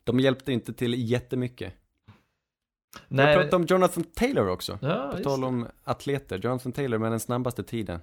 de 0.05 0.21
hjälpte 0.21 0.53
inte 0.53 0.73
till 0.73 1.11
jättemycket. 1.11 1.75
Jag 2.95 3.03
Nej, 3.17 3.35
pratade 3.37 3.57
om 3.57 3.65
Jonathan 3.69 4.05
Taylor 4.05 4.49
också. 4.49 4.79
ja, 4.83 5.13
På 5.17 5.23
tal 5.23 5.45
om 5.45 5.67
atleter, 5.85 6.39
Jonathan 6.39 6.73
Taylor 6.73 6.99
med 6.99 7.13
den 7.13 7.21
snabbaste 7.21 7.63
tiden 7.63 8.01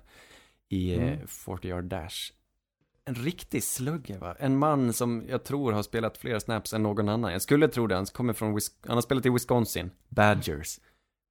i 0.69 0.95
eh, 0.95 1.03
Mm. 1.03 1.27
40 1.27 1.67
yard 1.67 1.83
dash. 1.83 2.31
En 3.09 3.15
riktig 3.15 3.63
slugger 3.63 4.17
va? 4.17 4.35
En 4.39 4.57
man 4.57 4.93
som 4.93 5.23
jag 5.29 5.43
tror 5.43 5.71
har 5.71 5.83
spelat 5.83 6.17
fler 6.17 6.39
snaps 6.39 6.73
än 6.73 6.83
någon 6.83 7.09
annan. 7.09 7.31
Jag 7.31 7.41
skulle 7.41 7.67
tro 7.67 7.87
det, 7.87 7.95
han 7.95 8.05
kommer 8.05 8.33
från, 8.33 8.57
Wis- 8.57 8.71
han 8.85 8.97
har 8.97 9.01
spelat 9.01 9.25
i 9.25 9.29
Wisconsin, 9.29 9.91
Badgers. 10.09 10.79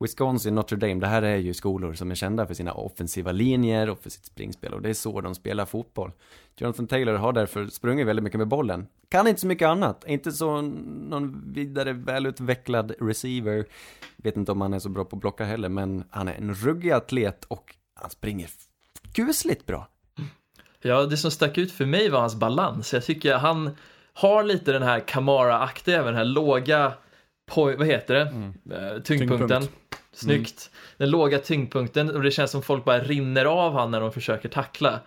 Wisconsin, 0.04 0.54
Notre 0.54 0.76
Dame, 0.78 0.94
det 0.94 1.06
här 1.06 1.22
är 1.22 1.36
ju 1.36 1.54
skolor 1.54 1.94
som 1.94 2.10
är 2.10 2.14
kända 2.14 2.46
för 2.46 2.54
sina 2.54 2.72
offensiva 2.72 3.32
linjer 3.32 3.90
och 3.90 3.98
för 4.02 4.10
sitt 4.10 4.24
springspel 4.24 4.74
och 4.74 4.82
det 4.82 4.88
är 4.88 4.94
så 4.94 5.20
de 5.20 5.34
spelar 5.34 5.66
fotboll. 5.66 6.12
Jonathan 6.56 6.86
Taylor 6.86 7.14
har 7.14 7.32
därför 7.32 7.66
sprungit 7.66 8.06
väldigt 8.06 8.22
mycket 8.22 8.38
med 8.38 8.48
bollen. 8.48 8.86
Kan 9.08 9.26
inte 9.28 9.40
så 9.40 9.46
mycket 9.46 9.66
annat, 9.68 10.04
inte 10.06 10.32
så 10.32 10.60
någon 10.60 11.52
vidare 11.52 11.92
välutvecklad 11.92 12.92
receiver. 13.00 13.64
Vet 14.16 14.36
inte 14.36 14.52
om 14.52 14.60
han 14.60 14.74
är 14.74 14.78
så 14.78 14.88
bra 14.88 15.04
på 15.04 15.16
att 15.16 15.20
blocka 15.20 15.44
heller, 15.44 15.68
men 15.68 16.04
han 16.10 16.28
är 16.28 16.34
en 16.34 16.54
ruggig 16.54 16.90
atlet 16.90 17.44
och 17.44 17.76
han 17.94 18.10
springer 18.10 18.50
kusligt 19.12 19.66
bra. 19.66 19.88
Ja, 20.82 21.06
det 21.06 21.16
som 21.16 21.30
stack 21.30 21.58
ut 21.58 21.72
för 21.72 21.86
mig 21.86 22.08
var 22.08 22.20
hans 22.20 22.34
balans. 22.36 22.92
Jag 22.94 23.04
tycker 23.04 23.34
han 23.34 23.76
har 24.12 24.44
lite 24.44 24.72
den 24.72 24.82
här 24.82 25.00
Kamara-aktiga, 25.00 25.94
även 25.96 26.06
den 26.06 26.16
här 26.16 26.24
låga, 26.24 26.92
vad 27.54 27.86
heter 27.86 28.14
det, 28.14 28.20
Eh, 28.74 29.02
tyngdpunkten. 29.02 29.48
Tyngdpunkt. 29.48 29.72
Snyggt. 30.12 30.70
Den 30.96 31.10
låga 31.10 31.38
tyngdpunkten 31.38 32.16
och 32.16 32.22
det 32.22 32.30
känns 32.30 32.50
som 32.50 32.62
folk 32.62 32.84
bara 32.84 33.00
rinner 33.00 33.44
av 33.44 33.72
han 33.72 33.90
när 33.90 34.00
de 34.00 34.12
försöker 34.12 34.48
tackla. 34.48 35.00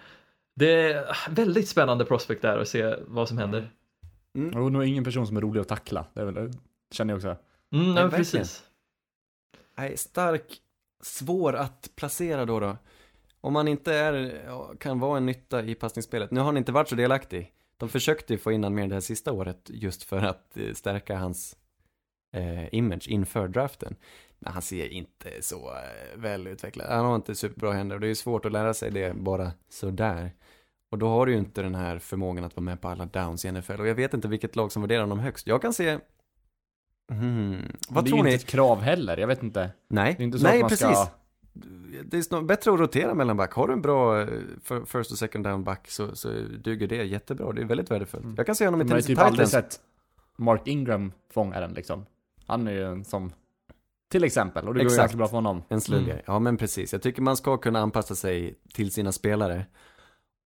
Det 0.56 0.92
är 0.92 1.18
väldigt 1.30 1.70
spännande 1.70 2.06
prospect 2.06 2.42
där 2.42 2.58
att 2.58 2.68
se 2.68 2.96
vad 3.08 3.28
som 3.28 3.38
händer. 3.38 3.72
Och 4.56 4.72
nog 4.72 4.86
ingen 4.86 5.04
person 5.04 5.28
som 5.28 5.38
är 5.38 5.42
rolig 5.42 5.62
att 5.62 5.68
tackla. 5.68 6.06
Det 6.14 6.22
är 6.22 6.26
väl, 6.26 6.34
det 6.34 6.52
känner 6.92 7.14
jag 7.14 7.18
också. 7.18 7.36
Mm, 7.74 7.94
Nej, 7.94 8.04
ja, 8.04 8.10
precis. 8.10 8.64
Nej, 9.78 9.98
stark, 9.98 10.58
svår 11.04 11.54
att 11.56 11.90
placera 11.96 12.46
då 12.46 12.60
då. 12.60 12.78
Om 13.42 13.54
man 13.54 13.68
inte 13.68 13.94
är, 13.94 14.42
kan 14.80 15.00
vara 15.00 15.18
en 15.18 15.26
nytta 15.26 15.64
i 15.64 15.76
passningsspelet. 15.76 16.32
Nu 16.32 16.40
har 16.40 16.46
han 16.46 16.58
inte 16.58 16.72
varit 16.72 16.90
så 16.90 16.96
delaktig. 16.96 17.52
De 17.78 17.90
försökte 17.90 18.34
ju 18.34 18.40
få 18.40 18.52
in 18.52 18.64
han 18.64 18.76
mer 18.76 18.88
det 18.88 18.94
här 18.94 19.02
sista 19.02 19.32
året 19.32 19.70
just 19.74 20.04
för 20.04 20.18
att 20.22 20.58
eh, 20.58 20.74
stärka 20.74 21.18
hans 21.18 21.56
eh, 22.34 22.74
image 22.74 23.08
inför 23.08 23.48
draften. 23.48 23.96
Men 24.40 24.54
han 24.54 24.62
ser 24.62 24.88
inte 24.88 25.30
så 25.42 25.70
eh, 25.70 26.20
väl 26.20 26.48
utvecklad. 26.48 26.88
Han 26.90 27.06
har 27.06 27.16
inte 27.16 27.36
superbra 27.36 27.72
händer 27.74 27.96
och 27.96 28.00
det 28.00 28.08
är 28.08 28.10
ju 28.10 28.16
svårt 28.16 28.46
att 28.46 28.52
lära 28.52 28.74
sig 28.74 28.92
det 28.92 29.16
bara 29.16 29.52
sådär. 29.70 30.32
Och 30.92 30.98
då 30.98 31.08
har 31.08 31.26
du 31.26 31.32
ju 31.32 31.38
inte 31.38 31.62
den 31.62 31.76
här 31.76 32.00
förmågan 32.00 32.44
att 32.44 32.56
vara 32.56 32.64
med 32.64 32.82
på 32.82 32.88
alla 32.88 33.06
downs 33.06 33.46
i 33.46 33.52
NFL. 33.52 33.80
Och 33.82 33.88
jag 33.88 33.96
vet 33.96 34.14
inte 34.14 34.28
vilket 34.28 34.56
lag 34.56 34.72
som 34.72 34.82
värderar 34.82 35.02
honom 35.02 35.20
högst. 35.20 35.48
Jag 35.48 35.62
kan 35.62 35.74
se... 35.74 36.00
Hmm, 37.12 37.78
vad 37.90 38.04
det 38.04 38.08
är 38.08 38.10
tror 38.10 38.18
ju 38.18 38.24
ni? 38.24 38.32
inte 38.34 38.44
ett 38.44 38.50
krav 38.50 38.82
heller, 38.82 39.18
jag 39.18 39.28
vet 39.28 39.44
inte. 39.44 39.72
Nej, 39.88 40.14
Det 40.18 40.24
är 40.24 40.26
inte 40.26 40.40
så 40.40 40.44
nej 40.44 40.56
att 40.56 40.62
man 40.62 40.70
precis. 40.70 40.88
ska... 40.88 41.08
Det 42.04 42.18
är 42.18 42.22
snart 42.22 42.46
bättre 42.46 42.74
att 42.74 42.80
rotera 42.80 43.14
mellan 43.14 43.38
back. 43.38 43.54
Har 43.54 43.68
du 43.68 43.74
en 43.74 43.82
bra 43.82 44.22
eh, 44.22 44.28
first 44.86 45.12
och 45.12 45.18
second 45.18 45.44
down 45.46 45.64
back 45.64 45.88
så, 45.92 46.16
så 46.16 46.28
duger 46.64 46.88
det 46.88 46.96
jättebra. 47.04 47.52
Det 47.52 47.62
är 47.62 47.66
väldigt 47.66 47.92
värdefullt. 47.92 48.26
Jag 48.38 48.46
kan 48.46 48.56
se 48.56 48.66
honom 48.66 48.82
i 48.82 48.84
Man 48.84 48.92
har 48.92 48.98
ju 48.98 49.02
Tennessee 49.02 49.16
typ 49.16 49.26
aldrig 49.26 49.48
Titans. 49.48 49.74
sett 49.74 49.82
Mark 50.38 50.68
Ingram 50.68 51.12
fånga 51.34 51.60
den 51.60 51.74
liksom. 51.74 52.06
Han 52.46 52.68
är 52.68 52.72
ju 52.72 52.86
en 52.86 53.06
som, 53.06 53.32
till 54.12 54.24
exempel, 54.24 54.68
och 54.68 54.74
det 54.74 54.78
går 54.80 54.84
ju 54.84 54.88
Exakt. 54.88 55.02
ganska 55.02 55.18
bra 55.18 55.28
för 55.28 55.36
honom. 55.38 55.64
En 55.70 55.82
sluggare. 55.82 56.14
Mm. 56.14 56.24
Ja 56.28 56.40
men 56.40 56.58
precis. 56.58 56.94
Jag 56.94 57.02
tycker 57.02 57.22
man 57.22 57.38
ska 57.38 57.58
kunna 57.58 57.80
anpassa 57.80 58.16
sig 58.16 58.56
till 58.74 58.92
sina 58.92 59.12
spelare. 59.12 59.66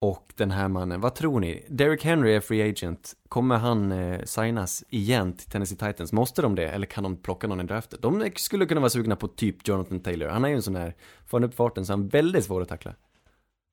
Och 0.05 0.33
den 0.35 0.51
här 0.51 0.67
mannen, 0.67 1.01
vad 1.01 1.15
tror 1.15 1.39
ni? 1.39 1.65
Derrick 1.69 2.03
Henry 2.03 2.33
är 2.33 2.39
free 2.39 2.69
agent. 2.69 3.13
Kommer 3.29 3.57
han 3.57 3.91
eh, 3.91 4.21
signas 4.23 4.83
igen 4.89 5.33
till 5.33 5.49
Tennessee 5.49 5.77
Titans? 5.77 6.13
Måste 6.13 6.41
de 6.41 6.55
det? 6.55 6.67
Eller 6.67 6.87
kan 6.87 7.03
de 7.03 7.15
plocka 7.17 7.47
någon 7.47 7.61
i 7.61 7.63
draften? 7.63 7.99
De 8.01 8.31
skulle 8.35 8.65
kunna 8.65 8.81
vara 8.81 8.89
sugna 8.89 9.15
på 9.15 9.27
typ 9.27 9.67
Jonathan 9.67 9.99
Taylor. 9.99 10.27
Han 10.27 10.45
är 10.45 10.49
ju 10.49 10.55
en 10.55 10.61
sån 10.61 10.75
här, 10.75 10.93
får 11.27 11.39
han 11.39 11.49
upp 11.49 11.55
farten 11.55 11.85
så 11.85 11.93
är 11.93 11.97
han 11.97 12.07
väldigt 12.07 12.45
svår 12.45 12.61
att 12.61 12.69
tackla. 12.69 12.93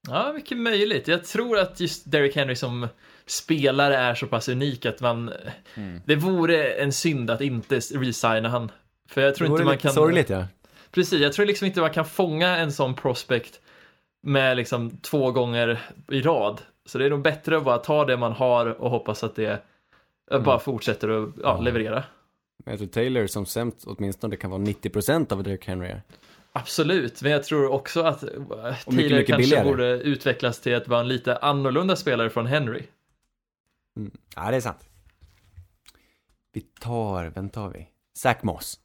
Ja, 0.09 0.33
mycket 0.35 0.59
möjligt. 0.59 1.09
Jag 1.09 1.25
tror 1.25 1.59
att 1.59 1.81
just 1.81 2.11
Derrick 2.11 2.37
Henry 2.37 2.57
som 2.57 2.89
spelare 3.27 3.97
är 3.97 4.15
så 4.15 4.27
pass 4.27 4.49
unik 4.49 4.87
att 4.87 5.01
man... 5.01 5.33
Det 6.05 6.17
vore 6.17 6.73
en 6.73 6.93
synd 6.93 7.31
att 7.31 7.41
inte 7.41 7.77
resigna 7.77 8.49
han. 8.49 8.71
För 9.09 9.21
jag 9.21 9.35
tror 9.35 9.49
Det 9.49 9.53
inte 9.53 9.65
man 9.65 9.79
kan... 9.79 9.93
sorgligt 9.93 10.31
ja. 10.31 10.47
Precis, 10.91 11.21
jag 11.21 11.33
tror 11.33 11.47
liksom 11.47 11.67
inte 11.67 11.81
man 11.81 11.91
kan 11.91 12.05
fånga 12.05 12.57
en 12.57 12.73
sån 12.73 12.95
prospect 12.95 13.61
med 14.23 14.57
liksom 14.57 14.91
två 14.91 15.31
gånger 15.33 15.81
i 16.11 16.21
rad. 16.21 16.61
Så 16.85 16.99
det 16.99 17.07
är 17.07 17.11
nog 17.11 17.23
bättre 17.23 17.57
att 17.57 17.65
bara 17.65 17.79
ta 17.79 18.05
det 18.05 18.17
man 18.17 18.33
har 18.33 18.67
och 18.67 18.91
hoppas 18.91 19.25
att 19.25 19.35
det 19.35 19.63
Mm. 20.31 20.45
bara 20.45 20.59
fortsätter 20.59 21.09
att 21.09 21.29
ja, 21.43 21.61
leverera. 21.61 22.05
Jag 22.65 22.79
tror 22.79 22.89
Taylor 22.89 23.27
som 23.27 23.47
sämst 23.47 23.85
åtminstone 23.87 24.37
kan 24.37 24.51
vara 24.51 24.61
90% 24.63 25.33
av 25.33 25.43
Derrick 25.43 25.67
Henry. 25.67 25.95
Absolut, 26.53 27.23
men 27.23 27.33
jag 27.33 27.45
tror 27.45 27.69
också 27.73 28.03
att 28.03 28.23
eh, 28.23 28.29
mycket, 28.29 28.85
Taylor 28.85 29.03
mycket 29.11 29.27
kanske 29.27 29.37
billigare. 29.37 29.65
borde 29.65 29.87
utvecklas 29.89 30.61
till 30.61 30.75
att 30.75 30.89
vara 30.89 31.01
en 31.01 31.09
lite 31.09 31.37
annorlunda 31.37 31.97
spelare 31.97 32.31
från 32.31 32.47
Henry. 32.47 32.83
Mm. 33.97 34.11
Ja, 34.37 34.51
det 34.51 34.57
är 34.57 34.61
sant. 34.61 34.89
Vi 36.53 36.61
tar, 36.61 37.25
vem 37.35 37.49
tar 37.51 37.69
vi? 37.69 37.89
Zach 38.19 38.43
Moss. 38.43 38.79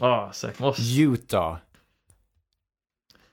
Ja, 0.00 0.30
Zach 0.32 0.58
Moss. 0.58 0.98
Utah. 0.98 1.56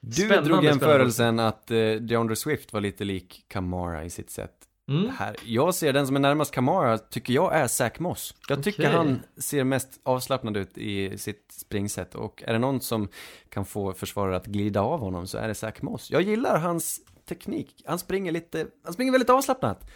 Du 0.07 0.11
Spännande, 0.11 0.49
drog 0.49 0.63
jämförelsen 0.63 1.39
att 1.39 1.71
eh, 1.71 1.77
DeAndre 1.77 2.35
Swift 2.35 2.73
var 2.73 2.81
lite 2.81 3.03
lik 3.03 3.45
Kamara 3.47 4.03
i 4.03 4.09
sitt 4.09 4.29
sätt. 4.29 4.51
Mm. 4.89 5.09
Här, 5.17 5.35
jag 5.45 5.75
ser 5.75 5.93
den 5.93 6.07
som 6.07 6.15
är 6.15 6.19
närmast 6.19 6.51
Kamara, 6.51 6.97
tycker 6.97 7.33
jag 7.33 7.55
är 7.55 7.67
Zach 7.67 7.99
Moss. 7.99 8.35
Jag 8.49 8.63
tycker 8.63 8.83
Okej. 8.83 8.95
han 8.95 9.19
ser 9.37 9.63
mest 9.63 9.99
avslappnad 10.03 10.57
ut 10.57 10.77
i 10.77 11.17
sitt 11.17 11.51
springsätt 11.51 12.15
och 12.15 12.43
är 12.45 12.53
det 12.53 12.59
någon 12.59 12.81
som 12.81 13.07
kan 13.49 13.65
få 13.65 13.93
försvarare 13.93 14.35
att 14.35 14.45
glida 14.45 14.81
av 14.81 14.99
honom 14.99 15.27
så 15.27 15.37
är 15.37 15.47
det 15.47 15.55
Zach 15.55 15.81
Moss. 15.81 16.11
Jag 16.11 16.21
gillar 16.21 16.59
hans 16.59 17.01
teknik. 17.29 17.83
Han 17.85 17.99
springer 17.99 18.31
lite, 18.31 18.67
han 18.83 18.93
springer 18.93 19.11
väldigt 19.11 19.29
avslappnat 19.29 19.89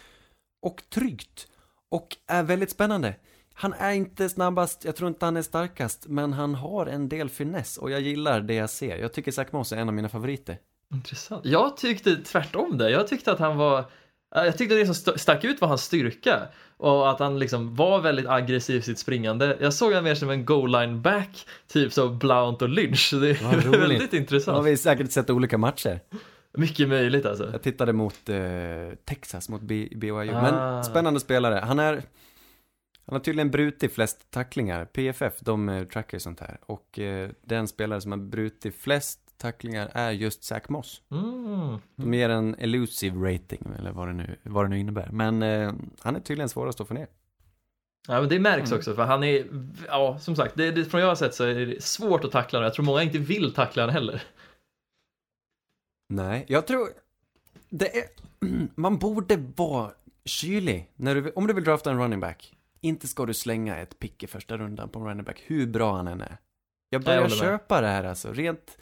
och 0.62 0.82
tryggt 0.90 1.48
och 1.90 2.16
är 2.26 2.42
väldigt 2.42 2.70
spännande. 2.70 3.14
Han 3.60 3.72
är 3.72 3.92
inte 3.92 4.28
snabbast, 4.28 4.84
jag 4.84 4.96
tror 4.96 5.08
inte 5.08 5.24
han 5.24 5.36
är 5.36 5.42
starkast, 5.42 6.06
men 6.08 6.32
han 6.32 6.54
har 6.54 6.86
en 6.86 7.08
del 7.08 7.28
finess 7.30 7.76
och 7.78 7.90
jag 7.90 8.00
gillar 8.00 8.40
det 8.40 8.54
jag 8.54 8.70
ser. 8.70 8.96
Jag 8.96 9.12
tycker 9.12 9.32
Zach 9.32 9.46
Moss 9.52 9.72
är 9.72 9.76
en 9.76 9.88
av 9.88 9.94
mina 9.94 10.08
favoriter. 10.08 10.56
Intressant. 10.94 11.44
Jag 11.44 11.76
tyckte 11.76 12.16
tvärtom 12.16 12.78
det. 12.78 12.90
Jag 12.90 13.08
tyckte 13.08 13.32
att 13.32 13.38
han 13.38 13.56
var 13.56 13.78
eh, 13.78 13.84
jag 14.44 14.58
tyckte 14.58 14.74
det 14.74 14.84
som 14.86 14.92
st- 14.92 15.18
stack 15.18 15.44
ut 15.44 15.60
var 15.60 15.68
hans 15.68 15.82
styrka 15.82 16.40
och 16.76 17.10
att 17.10 17.18
han 17.18 17.38
liksom 17.38 17.74
var 17.76 18.00
väldigt 18.00 18.26
aggressiv 18.28 18.76
i 18.76 18.82
sitt 18.82 18.98
springande. 18.98 19.56
Jag 19.60 19.74
såg 19.74 19.88
honom 19.90 20.04
mer 20.04 20.14
som 20.14 20.30
en 20.30 20.44
goal 20.44 20.72
line 20.72 21.02
back, 21.02 21.46
typ 21.68 21.92
som 21.92 22.18
Blount 22.18 22.62
och 22.62 22.68
Lynch. 22.68 23.10
Det 23.20 23.30
är 23.30 23.70
väldigt 23.80 24.10
Då 24.10 24.16
har 24.16 24.20
intressant. 24.20 24.66
vi 24.66 24.76
säkert 24.76 25.12
sett 25.12 25.30
olika 25.30 25.58
matcher. 25.58 26.00
Mycket 26.56 26.88
möjligt 26.88 27.26
alltså. 27.26 27.48
Jag 27.52 27.62
tittade 27.62 27.92
mot 27.92 28.28
eh, 28.28 28.36
Texas, 29.04 29.48
mot 29.48 29.60
BYU. 29.62 30.12
Ah. 30.32 30.42
Men 30.42 30.84
spännande 30.84 31.20
spelare. 31.20 31.60
Han 31.64 31.78
är... 31.78 32.02
Han 33.10 33.16
har 33.16 33.20
tydligen 33.20 33.50
brutit 33.50 33.92
flest 33.92 34.30
tacklingar. 34.30 34.84
PFF, 34.84 35.40
de 35.40 35.68
eh, 35.68 35.84
trackar 35.84 36.16
ju 36.16 36.20
sånt 36.20 36.40
här. 36.40 36.58
Och 36.66 36.98
eh, 36.98 37.30
den 37.42 37.68
spelare 37.68 38.00
som 38.00 38.12
har 38.12 38.18
brutit 38.18 38.74
flest 38.74 39.20
tacklingar 39.38 39.90
är 39.92 40.10
just 40.10 40.44
Zach 40.44 40.68
Moss. 40.68 41.02
Mm. 41.10 41.78
De 41.96 42.14
ger 42.14 42.28
en 42.28 42.54
elusive 42.58 43.32
rating, 43.32 43.62
eller 43.78 43.92
vad 43.92 44.08
det 44.08 44.12
nu, 44.12 44.36
vad 44.42 44.64
det 44.64 44.68
nu 44.68 44.78
innebär. 44.78 45.08
Men 45.12 45.42
eh, 45.42 45.72
han 46.00 46.16
är 46.16 46.20
tydligen 46.20 46.48
svårast 46.48 46.80
att 46.80 46.88
få 46.88 46.94
ner. 46.94 47.06
Ja 48.08 48.20
men 48.20 48.28
det 48.28 48.38
märks 48.38 48.70
Mm. 48.70 48.78
också 48.78 48.94
för 48.94 49.02
han 49.02 49.24
är, 49.24 49.46
ja 49.86 50.18
som 50.18 50.36
sagt, 50.36 50.56
det, 50.56 50.70
det, 50.70 50.84
från 50.84 51.00
jag 51.00 51.08
har 51.08 51.14
sett 51.14 51.34
så 51.34 51.44
är 51.44 51.66
det 51.66 51.82
svårt 51.82 52.24
att 52.24 52.32
tackla 52.32 52.58
honom. 52.58 52.64
Jag 52.66 52.74
tror 52.74 52.84
många 52.84 53.02
inte 53.02 53.18
vill 53.18 53.54
tackla 53.54 53.82
honom 53.82 53.94
heller. 53.94 54.22
Nej, 56.08 56.44
jag 56.48 56.66
tror... 56.66 56.88
Det 57.68 57.98
är... 57.98 58.04
Man 58.74 58.98
borde 58.98 59.36
vara 59.56 59.90
kylig. 60.24 60.90
När 60.96 61.14
du, 61.14 61.30
om 61.30 61.46
du 61.46 61.54
vill 61.54 61.64
drafta 61.64 61.90
en 61.90 61.98
running 61.98 62.20
back, 62.20 62.56
inte 62.80 63.08
ska 63.08 63.26
du 63.26 63.34
slänga 63.34 63.76
ett 63.78 63.98
pick 63.98 64.22
i 64.22 64.26
första 64.26 64.56
rundan 64.58 64.88
på 64.88 64.98
en 64.98 65.06
running 65.06 65.24
back, 65.24 65.42
hur 65.46 65.66
bra 65.66 65.96
han 65.96 66.08
än 66.08 66.20
är. 66.20 66.36
Jag 66.90 67.02
börjar 67.02 67.20
jag 67.20 67.30
med. 67.30 67.38
köpa 67.38 67.80
det 67.80 67.86
här 67.86 68.04
alltså. 68.04 68.32
Rent 68.32 68.78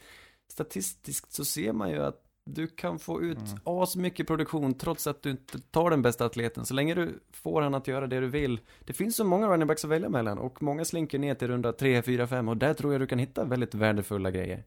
statistiskt 0.53 1.33
så 1.33 1.45
ser 1.45 1.73
man 1.73 1.91
ju 1.91 2.03
att 2.03 2.25
du 2.45 2.67
kan 2.67 2.99
få 2.99 3.23
ut 3.23 3.39
Mm. 3.39 3.59
asmycket 3.65 4.27
produktion 4.27 4.75
trots 4.75 5.07
att 5.07 5.23
du 5.23 5.31
inte 5.31 5.59
tar 5.61 5.91
den 5.91 6.03
bästa 6.03 6.25
atleten. 6.25 6.67
Så 6.67 6.75
länge 6.75 6.95
du 6.95 7.21
får 7.33 7.63
han 7.63 7.75
att 7.75 7.87
göra 7.89 8.07
det 8.07 8.21
du 8.21 8.27
vill. 8.29 8.61
Det 8.81 8.93
finns 8.93 9.17
så 9.17 9.25
många 9.25 9.47
running 9.49 9.67
backs 9.69 9.85
att 9.85 9.91
välja 9.91 10.09
mellan 10.09 10.39
och 10.39 10.63
många 10.63 10.85
slinker 10.85 11.19
ner 11.19 11.35
till 11.35 11.49
runda 11.49 11.73
3, 11.73 12.03
4, 12.03 12.27
5 12.27 12.49
och 12.49 12.57
där 12.57 12.75
tror 12.75 12.93
jag 12.93 13.01
du 13.01 13.07
kan 13.07 13.19
hitta 13.19 13.45
väldigt 13.45 13.75
värdefulla 13.75 14.31
grejer. 14.31 14.65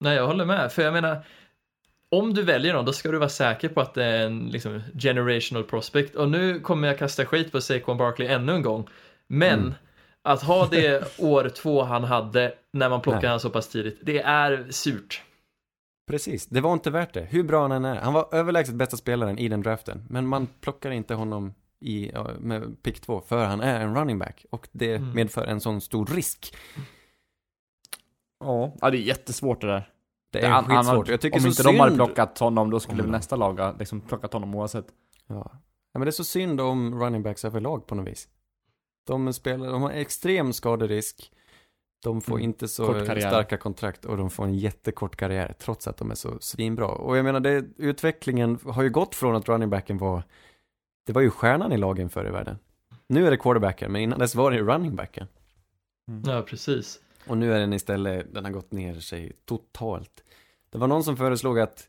Nej, 0.00 0.16
jag 0.16 0.26
håller 0.26 0.44
med. 0.44 0.72
För 0.72 0.82
jag 0.82 0.92
menar, 0.92 1.26
om 2.10 2.34
du 2.34 2.42
väljer 2.42 2.72
någon, 2.74 2.84
då 2.84 2.92
ska 2.92 3.10
du 3.10 3.18
vara 3.18 3.28
säker 3.28 3.68
på 3.68 3.80
att 3.80 3.94
det 3.94 4.04
är 4.04 4.26
en 4.26 4.48
liksom, 4.48 4.82
generational 4.98 5.64
prospect. 5.64 6.14
Och 6.16 6.28
nu 6.30 6.60
kommer 6.60 6.88
jag 6.88 6.98
kasta 6.98 7.26
skit 7.26 7.52
på 7.52 7.60
Saquon 7.60 7.96
Barkley 7.96 8.28
ännu 8.28 8.52
en 8.54 8.62
gång. 8.62 8.88
Men 9.28 9.58
Mm. 9.60 9.74
att 10.22 10.42
ha 10.42 10.66
det 10.66 11.18
år 11.18 11.48
två 11.48 11.82
han 11.82 12.04
hade 12.04 12.54
när 12.72 12.88
man 12.90 13.00
plockar 13.00 13.22
honom 13.22 13.40
så 13.40 13.50
pass 13.50 13.68
tidigt, 13.68 13.98
det 14.02 14.18
är 14.18 14.66
surt. 14.70 15.22
Precis, 16.10 16.46
det 16.46 16.60
var 16.60 16.72
inte 16.72 16.90
värt 16.90 17.14
det. 17.14 17.20
Hur 17.30 17.42
bra 17.42 17.62
han 17.62 17.72
än 17.72 17.84
är. 17.84 17.94
Han 17.96 18.12
var 18.12 18.28
överlägset 18.34 18.74
bästa 18.74 18.96
spelaren 18.96 19.38
i 19.38 19.48
den 19.48 19.62
draften. 19.62 20.06
Men 20.08 20.26
man 20.26 20.46
plockar 20.60 20.90
inte 20.90 21.14
honom 21.14 21.54
i, 21.84 22.12
med 22.38 22.82
pick 22.82 23.00
2 23.00 23.20
för 23.28 23.44
han 23.44 23.60
är 23.60 23.80
en 23.80 23.94
running 23.96 24.18
back. 24.18 24.46
Och 24.50 24.68
det 24.72 24.94
Mm. 24.94 25.12
medför 25.14 25.44
en 25.44 25.60
sån 25.60 25.80
stor 25.80 26.06
risk. 26.06 26.54
Ja. 28.44 28.72
ja, 28.80 28.90
det 28.90 28.98
är 28.98 29.02
jättesvårt 29.02 29.60
det 29.60 29.66
där. 29.66 29.88
Det 30.30 30.40
är 30.40 30.62
skitsvårt. 30.62 31.06
har- 31.06 31.12
Jag 31.12 31.20
tycker 31.20 31.36
Om 31.36 31.42
så 31.42 31.48
inte 31.48 31.62
synd... 31.62 31.74
de 31.76 31.80
hade 31.80 31.94
plockat 31.96 32.38
honom, 32.38 32.70
då 32.70 32.80
skulle 32.80 33.02
de- 33.02 33.08
nästa 33.10 33.36
lag 33.36 33.60
ha 33.60 33.72
liksom 33.78 34.00
plockat 34.00 34.32
honom 34.32 34.54
oavsett. 34.54 34.86
Ja. 35.26 35.50
ja, 35.92 35.98
men 35.98 36.00
det 36.02 36.08
är 36.08 36.10
så 36.10 36.24
synd 36.24 36.60
om 36.60 37.00
running 37.02 37.22
backs 37.22 37.44
överlag 37.44 37.86
på 37.86 37.94
något 37.94 38.08
vis. 38.08 38.28
De 39.06 39.32
spelar, 39.32 39.72
de 39.72 39.82
har 39.82 39.90
extrem 39.90 40.52
skaderisk. 40.52 41.32
De 42.02 42.20
får 42.20 42.32
Mm. 42.34 42.44
inte 42.44 42.68
så 42.68 42.84
starka 43.04 43.56
kontrakt 43.56 44.04
och 44.04 44.16
de 44.16 44.30
får 44.30 44.44
en 44.44 44.54
jättekort 44.54 45.16
karriär 45.16 45.54
trots 45.58 45.88
att 45.88 45.96
de 45.96 46.10
är 46.10 46.14
så 46.14 46.38
svinbra. 46.40 46.86
Och 46.86 47.16
jag 47.18 47.24
menar, 47.24 47.40
det, 47.40 47.64
utvecklingen 47.76 48.58
har 48.66 48.82
ju 48.82 48.90
gått 48.90 49.14
från 49.14 49.36
att 49.36 49.48
running 49.48 49.70
backen 49.70 49.98
var, 49.98 50.22
det 51.06 51.12
var 51.12 51.20
ju 51.22 51.30
stjärnan 51.30 51.72
i 51.72 51.76
lagen 51.76 52.10
förr 52.10 52.26
i 52.26 52.30
världen. 52.30 52.58
Nu 53.06 53.26
är 53.26 53.30
det 53.30 53.36
quarterbacken, 53.36 53.92
men 53.92 54.02
innan 54.02 54.18
dess 54.18 54.34
var 54.34 54.50
det 54.50 54.56
ju 54.56 54.66
running 54.66 54.96
backen. 54.96 55.26
Ja, 56.26 56.42
precis. 56.42 57.00
Och 57.30 57.38
nu 57.38 57.54
är 57.54 57.60
den 57.60 57.72
istället, 57.72 58.34
den 58.34 58.44
har 58.44 58.52
gått 58.52 58.72
ner 58.72 58.94
sig 58.94 59.32
totalt. 59.44 60.24
Det 60.70 60.78
var 60.78 60.86
någon 60.86 61.04
som 61.04 61.16
föreslog 61.16 61.60
att 61.60 61.88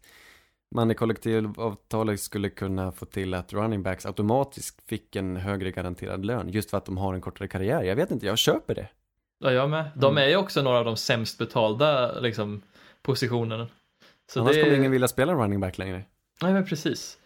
man 0.75 0.91
i 0.91 0.95
kollektivavtalet 0.95 2.19
skulle 2.19 2.49
kunna 2.49 2.91
få 2.91 3.05
till 3.05 3.33
att 3.33 3.53
running 3.53 3.83
backs 3.83 4.05
automatiskt 4.05 4.81
fick 4.87 5.15
en 5.15 5.37
högre 5.37 5.71
garanterad 5.71 6.25
lön 6.25 6.49
just 6.49 6.69
för 6.69 6.77
att 6.77 6.85
de 6.85 6.97
har 6.97 7.13
en 7.13 7.21
kortare 7.21 7.47
karriär. 7.47 7.83
Jag 7.83 7.95
vet 7.95 8.11
inte, 8.11 8.25
jag 8.25 8.37
köper 8.37 8.75
det. 8.75 8.87
Ja, 9.39 9.51
jag 9.51 9.69
med. 9.69 9.89
De 9.95 10.11
Mm. 10.13 10.23
är 10.23 10.29
ju 10.29 10.35
också 10.35 10.61
några 10.61 10.77
av 10.79 10.85
de 10.85 10.97
sämst 10.97 11.37
betalda 11.37 12.19
liksom, 12.19 12.61
positionerna. 13.01 13.67
Så 14.33 14.39
Annars 14.41 14.55
det... 14.55 14.63
kommer 14.63 14.77
ingen 14.77 14.91
vilja 14.91 15.07
spela 15.07 15.33
running 15.33 15.59
back 15.59 15.77
längre. 15.77 16.03
Nej, 16.41 16.53
men 16.53 16.65
precis. 16.65 17.17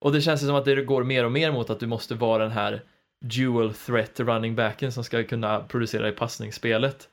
Och 0.00 0.12
det 0.12 0.20
känns 0.20 0.40
som 0.40 0.54
att 0.54 0.64
det 0.64 0.84
går 0.84 1.04
mer 1.04 1.24
och 1.24 1.32
mer 1.32 1.52
mot 1.52 1.70
att 1.70 1.80
du 1.80 1.86
måste 1.86 2.14
vara 2.14 2.42
den 2.42 2.52
här 2.52 2.82
dual 3.24 3.74
threat 3.74 4.20
running 4.20 4.54
backen 4.56 4.92
som 4.92 5.04
ska 5.04 5.24
kunna 5.24 5.60
producera 5.60 6.08
i 6.08 6.12
passningsspelet. 6.12 7.08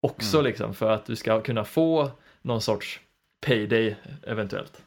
Också 0.00 0.36
Mm. 0.36 0.44
liksom 0.46 0.74
för 0.74 0.90
att 0.90 1.06
du 1.06 1.16
ska 1.16 1.40
kunna 1.40 1.64
få 1.64 2.10
någon 2.42 2.60
sorts 2.60 3.00
payday 3.46 3.96
eventuellt. 4.26 4.82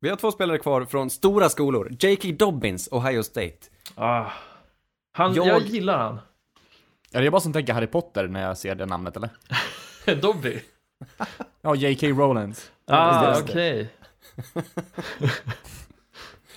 Vi 0.00 0.08
har 0.08 0.16
två 0.16 0.30
spelare 0.32 0.58
kvar 0.58 0.84
från 0.84 1.10
stora 1.10 1.48
skolor. 1.48 1.96
J.K. 2.00 2.28
Dobbins, 2.38 2.88
Ohio 2.92 3.22
State. 3.22 3.56
Ah. 3.94 4.30
Han, 5.12 5.34
Jag- 5.34 5.46
jag... 5.46 5.62
gillar 5.62 5.98
han. 5.98 6.20
Är 7.12 7.22
det 7.22 7.30
bara 7.30 7.40
som 7.40 7.52
tänker 7.52 7.72
Harry 7.72 7.86
Potter 7.86 8.28
när 8.28 8.42
jag 8.42 8.58
ser 8.58 8.74
det 8.74 8.86
namnet 8.86 9.16
eller? 9.16 9.30
Dobby. 10.20 10.60
Ja, 11.60 11.74
J.K. 11.74 12.06
Rowlands. 12.06 12.72
Ah, 12.86 13.40
okej. 13.40 13.88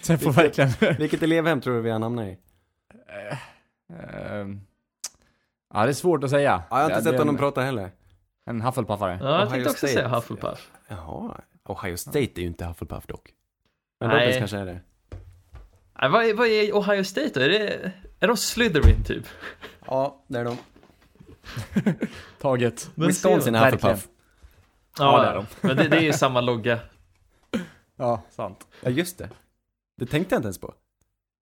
Så 0.02 0.12
jag 0.12 0.22
får 0.22 0.32
verkligen... 0.32 0.70
Vilket 0.99 1.24
elevhem 1.24 1.62
tror 1.62 1.76
du 1.76 1.82
vi 1.82 1.89
har 1.89 1.99
hamnat 1.99 2.28
i? 2.28 2.38
Ehm, 3.93 4.62
ja, 5.74 5.84
det 5.84 5.89
är 5.91 5.93
svårt 5.93 6.24
att 6.24 6.30
säga. 6.30 6.63
Ja, 6.69 6.78
jag 6.78 6.78
har 6.78 6.84
inte 6.84 6.95
Det- 6.99 7.03
sett 7.03 7.11
det 7.11 7.17
honom 7.17 7.36
en, 7.36 7.39
prata 7.39 7.61
heller. 7.61 7.91
En 8.45 8.61
Hufflepuffare. 8.61 9.19
Ja, 9.22 9.30
jag 9.30 9.36
Ohio 9.39 9.49
tänkte 9.49 9.69
också 9.69 9.78
State. 9.88 9.93
säga 9.93 10.07
Hufflepuff. 10.07 10.72
Jaha, 10.88 11.41
Ohio 11.65 11.97
State 11.97 12.19
är 12.19 12.39
ju 12.41 12.47
inte 12.47 12.65
Hufflepuff 12.65 13.07
dock. 13.07 13.30
Men 13.99 14.09
Nej. 14.09 14.19
Dobbins 14.19 14.38
kanske 14.39 14.57
är 14.57 14.65
det. 14.65 14.80
Nej, 16.01 16.09
vad, 16.09 16.26
är, 16.26 16.34
vad 16.34 16.47
är 16.47 16.72
Ohio 16.78 17.03
State 17.03 17.32
då? 17.34 17.39
Är, 17.41 17.49
det, 17.49 17.91
är 18.19 18.28
de 18.28 18.38
Slytherin 18.38 19.03
typ? 19.03 19.26
Ja, 19.88 20.24
det 20.28 20.39
är 20.39 20.45
de. 20.45 20.57
Taget. 22.41 22.91
Men 22.95 23.07
Wisconsin 23.07 23.55
är. 23.55 23.72
Hufflepuff. 23.72 24.07
Ja, 24.99 25.22
det 25.22 25.28
är 25.28 25.36
de. 25.36 25.45
Men 25.67 25.78
det, 25.78 25.88
det 25.88 25.97
är 25.97 26.01
ju 26.01 26.13
samma 26.13 26.41
logga. 26.41 26.80
Ja, 27.95 28.22
sant. 28.30 28.67
Ja, 28.82 28.89
just 28.89 29.17
det. 29.17 29.30
Det 29.97 30.05
tänkte 30.05 30.36
jag 30.36 30.39
inte 30.39 30.45
ens 30.47 30.59
på. 30.61 30.74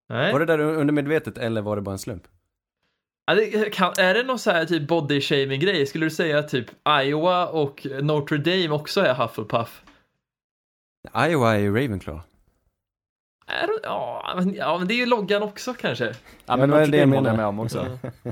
Nej. 0.09 0.31
Var 0.31 0.39
det 0.39 0.45
där 0.45 0.59
undermedvetet 0.59 1.37
eller 1.37 1.61
var 1.61 1.75
det 1.75 1.81
bara 1.81 1.91
en 1.91 1.99
slump? 1.99 2.23
Ja, 3.25 3.35
det 3.35 3.69
kan, 3.73 3.93
är 3.97 4.13
det 4.13 4.23
någon 4.23 4.39
så 4.39 4.51
här 4.51 4.65
typ 4.65 4.87
body 4.87 5.21
shaming 5.21 5.59
grej? 5.59 5.85
Skulle 5.85 6.05
du 6.05 6.09
säga 6.09 6.39
att 6.39 6.49
typ 6.49 6.65
Iowa 7.03 7.47
och 7.47 7.87
Notre 8.01 8.37
Dame 8.37 8.69
också 8.69 9.01
är 9.01 9.13
Hufflepuff? 9.13 9.81
Iowa 11.17 11.53
är 11.53 11.59
ju 11.59 11.67
Ravenclaw. 11.75 12.21
Är 13.47 13.69
ja, 13.83 14.33
men, 14.35 14.53
ja, 14.55 14.77
men 14.77 14.87
det 14.87 14.93
är 14.93 14.97
ju 14.97 15.05
loggan 15.05 15.43
också 15.43 15.73
kanske. 15.73 16.05
Ja, 16.05 16.57
Men 16.57 16.59
men 16.59 16.73
är 16.73 16.79
Notre 16.79 16.91
det 16.91 16.97
jag 16.97 17.07
Dame 17.07 17.15
håller 17.15 17.29
jag 17.29 17.37
menar? 17.37 17.51
med 17.51 17.59
om 17.59 17.59
också. 17.59 17.97
Ja. 18.23 18.31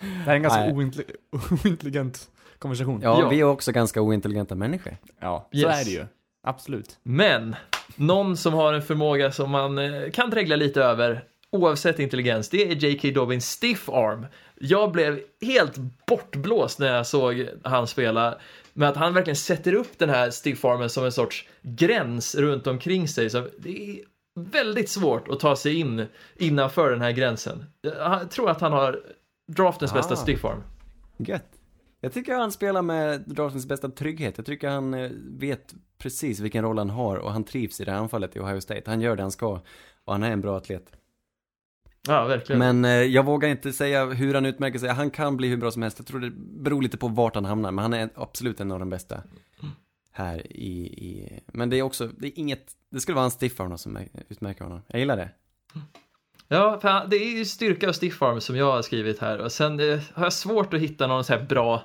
Det 0.00 0.06
här 0.06 0.32
är 0.32 0.36
en 0.36 0.42
ganska 0.42 0.60
Nej. 0.60 0.72
ointelli- 0.72 1.14
ointelligent 1.64 2.30
konversation. 2.58 3.00
Ja, 3.02 3.20
Ja. 3.20 3.28
vi 3.28 3.40
är 3.40 3.44
också 3.44 3.72
ganska 3.72 4.00
ointelligenta 4.02 4.54
människor. 4.54 4.96
Ja, 5.20 5.48
så 5.52 5.58
Yes. 5.58 5.80
är 5.80 5.84
det 5.84 5.90
ju. 5.90 6.06
Absolut. 6.42 6.98
Men, 7.02 7.56
någon 7.96 8.36
som 8.36 8.54
har 8.54 8.72
en 8.72 8.82
förmåga 8.82 9.32
som 9.32 9.50
man 9.50 9.78
eh, 9.78 10.10
kan 10.10 10.30
dregla 10.30 10.56
lite 10.56 10.82
över, 10.82 11.24
oavsett 11.52 11.98
intelligens, 11.98 12.48
det 12.48 12.70
är 12.70 12.74
J.K. 12.74 13.08
Dobbins 13.14 13.50
stiff 13.50 13.88
arm. 13.88 14.26
Jag 14.60 14.92
blev 14.92 15.20
helt 15.40 15.76
bortblåst 16.06 16.78
när 16.78 16.96
jag 16.96 17.06
såg 17.06 17.48
han 17.64 17.86
spela, 17.86 18.38
med 18.72 18.88
att 18.88 18.96
han 18.96 19.14
verkligen 19.14 19.36
sätter 19.36 19.72
upp 19.74 19.98
den 19.98 20.08
här 20.10 20.30
stiff 20.30 20.64
armen 20.64 20.90
som 20.90 21.04
en 21.04 21.12
sorts 21.12 21.48
gräns 21.62 22.34
runt 22.34 22.66
omkring 22.66 23.08
sig. 23.08 23.30
Så 23.30 23.48
det 23.58 23.90
är 23.90 24.00
väldigt 24.40 24.88
svårt 24.88 25.28
att 25.28 25.40
ta 25.40 25.56
sig 25.56 25.74
in 25.74 26.06
innanför 26.36 26.90
den 26.90 27.00
här 27.00 27.12
gränsen. 27.12 27.64
Jag 27.80 28.30
tror 28.30 28.50
att 28.50 28.60
han 28.60 28.72
har 28.72 29.00
draftens 29.52 29.94
bästa 29.94 30.14
Ah. 30.14 30.16
stiff 30.16 30.44
arm. 30.44 30.62
Gött. 31.16 31.46
Jag 32.00 32.12
tycker 32.12 32.34
han 32.34 32.52
spelar 32.52 32.82
med 32.82 33.20
Draftens 33.26 33.66
bästa 33.66 33.88
trygghet. 33.88 34.34
Jag 34.36 34.46
tycker 34.46 34.68
han 34.68 34.94
eh, 34.94 35.10
vet 35.38 35.74
precis 35.98 36.40
vilken 36.40 36.64
roll 36.64 36.78
han 36.78 36.90
har 36.90 37.16
och 37.16 37.32
han 37.32 37.44
trivs 37.44 37.80
i 37.80 37.84
det 37.84 37.90
här 37.90 37.98
anfallet 37.98 38.36
i 38.36 38.40
Ohio 38.40 38.60
State. 38.60 38.82
Han 38.86 39.00
gör 39.00 39.16
det 39.16 39.22
han 39.22 39.30
ska 39.30 39.60
och 40.04 40.12
han 40.12 40.22
är 40.22 40.30
en 40.30 40.40
bra 40.40 40.56
atlet. 40.56 40.92
Ja, 42.08 42.24
verkligen. 42.24 42.58
Men 42.58 42.84
eh, 42.84 42.90
jag 42.90 43.24
vågar 43.24 43.48
inte 43.48 43.72
säga 43.72 44.06
hur 44.06 44.34
han 44.34 44.46
utmärker 44.46 44.78
sig. 44.78 44.88
Han 44.88 45.10
kan 45.10 45.36
bli 45.36 45.48
hur 45.48 45.56
bra 45.56 45.70
som 45.70 45.82
helst. 45.82 45.98
Jag 45.98 46.06
tror 46.06 46.20
det 46.20 46.30
beror 46.36 46.82
lite 46.82 46.96
på 46.96 47.08
vart 47.08 47.34
han 47.34 47.44
hamnar, 47.44 47.70
men 47.70 47.82
han 47.82 47.94
är 47.94 48.08
absolut 48.14 48.60
en 48.60 48.72
av 48.72 48.78
de 48.78 48.90
bästa 48.90 49.22
här 50.12 50.52
i, 50.52 50.86
i... 50.86 51.40
Men 51.46 51.70
det 51.70 51.78
är 51.78 51.82
också, 51.82 52.06
det 52.06 52.26
är 52.26 52.38
inget, 52.38 52.72
det 52.90 53.00
skulle 53.00 53.14
vara 53.14 53.24
en 53.24 53.30
stiff 53.30 53.60
arm 53.60 53.78
som 53.78 53.98
utmärker 54.28 54.64
honom. 54.64 54.82
Jag 54.86 55.00
gillar 55.00 55.16
det. 55.16 55.30
Ja, 56.48 56.78
för 56.80 57.06
det 57.08 57.16
är 57.16 57.38
ju 57.38 57.44
styrka 57.44 57.88
och 57.88 57.94
stiff 57.94 58.22
arm 58.22 58.40
som 58.40 58.56
jag 58.56 58.72
har 58.72 58.82
skrivit 58.82 59.18
här 59.18 59.38
och 59.38 59.52
sen 59.52 59.80
eh, 59.80 60.00
har 60.14 60.24
jag 60.24 60.32
svårt 60.32 60.74
att 60.74 60.80
hitta 60.80 61.06
någon 61.06 61.24
så 61.24 61.32
här 61.32 61.42
bra 61.42 61.82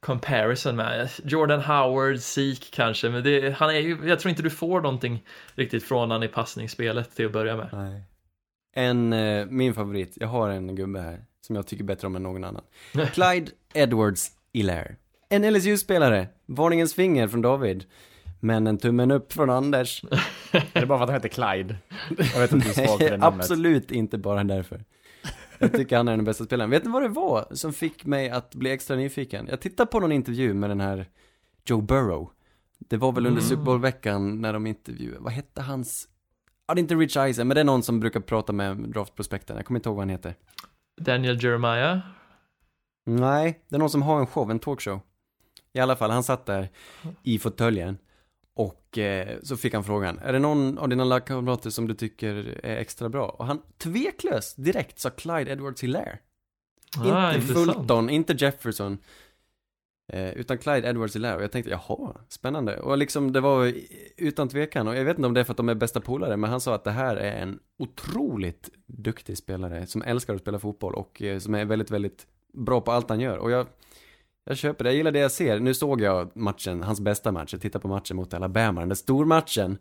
comparison 0.00 0.76
med. 0.76 1.10
Jordan 1.24 1.60
Howard, 1.60 2.18
Zeke 2.18 2.66
kanske, 2.70 3.10
men 3.10 3.24
det, 3.24 3.50
han 3.50 3.70
är 3.70 3.80
ju, 3.80 3.98
jag 4.04 4.20
tror 4.20 4.30
inte 4.30 4.42
du 4.42 4.50
får 4.50 4.80
någonting 4.80 5.24
riktigt 5.54 5.84
från 5.84 6.10
han 6.10 6.22
i 6.22 6.28
passningsspelet 6.28 7.16
till 7.16 7.26
att 7.26 7.32
börja 7.32 7.56
med. 7.56 7.68
Nej. 7.72 8.02
En, 8.72 9.12
eh, 9.12 9.46
min 9.46 9.74
favorit, 9.74 10.12
jag 10.20 10.28
har 10.28 10.48
en 10.50 10.74
gubbe 10.76 11.00
här 11.00 11.24
som 11.40 11.56
jag 11.56 11.66
tycker 11.66 11.84
bättre 11.84 12.06
om 12.06 12.16
än 12.16 12.22
någon 12.22 12.44
annan. 12.44 12.62
Clyde 13.12 13.50
Edwards 13.74 14.30
Hilaire. 14.52 14.96
En 15.28 15.52
LSU-spelare, 15.54 16.28
varningens 16.46 16.94
finger 16.94 17.28
från 17.28 17.42
David. 17.42 17.84
Men 18.40 18.66
en 18.66 18.78
tummen 18.78 19.10
upp 19.10 19.32
från 19.32 19.50
Anders. 19.50 20.04
Är 20.52 20.80
det 20.80 20.86
bara 20.86 20.98
för 20.98 21.04
att 21.04 21.10
han 21.10 21.22
heter 21.22 21.28
Clyde? 21.28 21.76
Jag 22.34 22.40
vet 22.40 22.52
att 22.52 22.60
du 22.62 22.68
är 22.68 22.86
svag 22.86 22.98
för 22.98 23.10
det 23.10 23.16
namnet. 23.16 23.40
Absolut 23.44 23.90
inte 23.90 24.18
bara 24.18 24.44
därför. 24.44 24.84
Jag 25.58 25.72
tycker 25.72 25.96
han 25.96 26.08
är 26.08 26.16
den 26.16 26.24
bästa 26.24 26.44
spelaren. 26.44 26.70
Vet 26.70 26.84
ni 26.84 26.90
vad 26.90 27.02
det 27.02 27.08
var 27.08 27.46
som 27.50 27.72
fick 27.72 28.04
mig 28.04 28.30
att 28.30 28.54
bli 28.54 28.70
extra 28.70 28.96
nyfiken? 28.96 29.46
Jag 29.50 29.60
tittade 29.60 29.90
på 29.90 30.00
någon 30.00 30.12
intervju 30.12 30.54
med 30.54 30.70
den 30.70 30.80
här 30.80 31.08
Joe 31.66 31.80
Burrow. 31.80 32.30
Det 32.78 32.96
var 32.96 33.12
väl 33.12 33.26
under 33.26 33.40
Mm. 33.42 33.48
Super 33.48 33.64
Bowl-veckan 33.64 34.40
när 34.40 34.52
de 34.52 34.66
intervjuade, 34.66 35.18
vad 35.20 35.32
hette 35.32 35.60
hans? 35.62 36.08
Ja, 36.66 36.74
det 36.74 36.78
är 36.78 36.82
inte 36.82 36.94
Rich 36.94 37.16
Eisen, 37.16 37.48
men 37.48 37.54
det 37.54 37.60
är 37.60 37.64
någon 37.64 37.82
som 37.82 38.00
brukar 38.00 38.20
prata 38.20 38.52
med 38.52 38.76
draftprospekten. 38.76 39.56
Jag 39.56 39.66
kommer 39.66 39.78
inte 39.78 39.88
ihåg 39.88 39.96
vad 39.96 40.02
han 40.02 40.10
heter. 40.10 40.34
Daniel 41.00 41.44
Jeremiah. 41.44 41.98
Nej, 43.06 43.60
det 43.68 43.76
är 43.76 43.78
någon 43.78 43.90
som 43.90 44.02
har 44.02 44.20
en 44.20 44.26
show, 44.26 44.50
en 44.50 44.58
talkshow. 44.58 45.00
I 45.72 45.80
alla 45.80 45.96
fall, 45.96 46.10
han 46.10 46.22
satt 46.22 46.46
där 46.46 46.68
i 47.22 47.38
fåtöljen. 47.38 47.98
Och 48.54 48.98
eh, 48.98 49.38
så 49.42 49.56
fick 49.56 49.74
han 49.74 49.84
frågan, 49.84 50.18
är 50.18 50.32
det 50.32 50.38
någon 50.38 50.78
av 50.78 50.88
dina 50.88 51.04
lagkamrater 51.04 51.70
som 51.70 51.88
du 51.88 51.94
tycker 51.94 52.60
är 52.62 52.76
extra 52.76 53.08
bra? 53.08 53.28
Och 53.28 53.46
han 53.46 53.62
tveklöst 53.78 54.64
direkt 54.64 54.98
sa 54.98 55.10
Clyde 55.10 55.50
Edwards 55.50 55.82
Hilaire. 55.82 56.18
Ah, 56.98 57.34
inte 57.34 57.40
intressant. 57.40 57.76
Fulton, 57.76 58.10
inte 58.10 58.32
Jefferson. 58.32 58.98
Eh, 60.08 60.32
utan 60.32 60.58
Clyde 60.58 60.88
Edwards 60.88 61.16
Hilaire. 61.16 61.36
Och 61.36 61.42
jag 61.42 61.52
tänkte, 61.52 61.70
jaha, 61.70 62.16
spännande. 62.28 62.80
Och 62.80 62.98
liksom 62.98 63.32
det 63.32 63.40
var 63.40 63.74
utan 64.16 64.48
tvekan. 64.48 64.88
Och 64.88 64.96
jag 64.96 65.04
vet 65.04 65.16
inte 65.16 65.26
om 65.26 65.34
det 65.34 65.40
är 65.40 65.44
för 65.44 65.52
att 65.52 65.56
de 65.56 65.68
är 65.68 65.74
bästa 65.74 66.00
polare, 66.00 66.36
men 66.36 66.50
han 66.50 66.60
sa 66.60 66.74
att 66.74 66.84
det 66.84 66.90
här 66.90 67.16
är 67.16 67.42
en 67.42 67.58
otroligt 67.78 68.70
duktig 68.86 69.38
spelare 69.38 69.86
som 69.86 70.02
älskar 70.02 70.34
att 70.34 70.40
spela 70.40 70.58
fotboll 70.58 70.94
och 70.94 71.22
eh, 71.22 71.38
som 71.38 71.54
är 71.54 71.64
väldigt, 71.64 71.90
väldigt 71.90 72.26
bra 72.52 72.80
på 72.80 72.92
allt 72.92 73.08
han 73.08 73.20
gör. 73.20 73.38
Och 73.38 73.50
jag, 73.50 73.66
jag 74.44 74.56
köper 74.56 74.84
det, 74.84 74.90
jag 74.90 74.96
gillar 74.96 75.12
det 75.12 75.18
jag 75.18 75.32
ser. 75.32 75.60
Nu 75.60 75.74
såg 75.74 76.00
jag 76.00 76.36
matchen, 76.36 76.82
hans 76.82 77.00
bästa 77.00 77.32
match. 77.32 77.52
Jag 77.52 77.62
tittade 77.62 77.82
på 77.82 77.88
matchen 77.88 78.16
mot 78.16 78.34
Alabama, 78.34 78.80
den 78.80 78.88
där 78.88 78.96
stormatchen. 78.96 79.78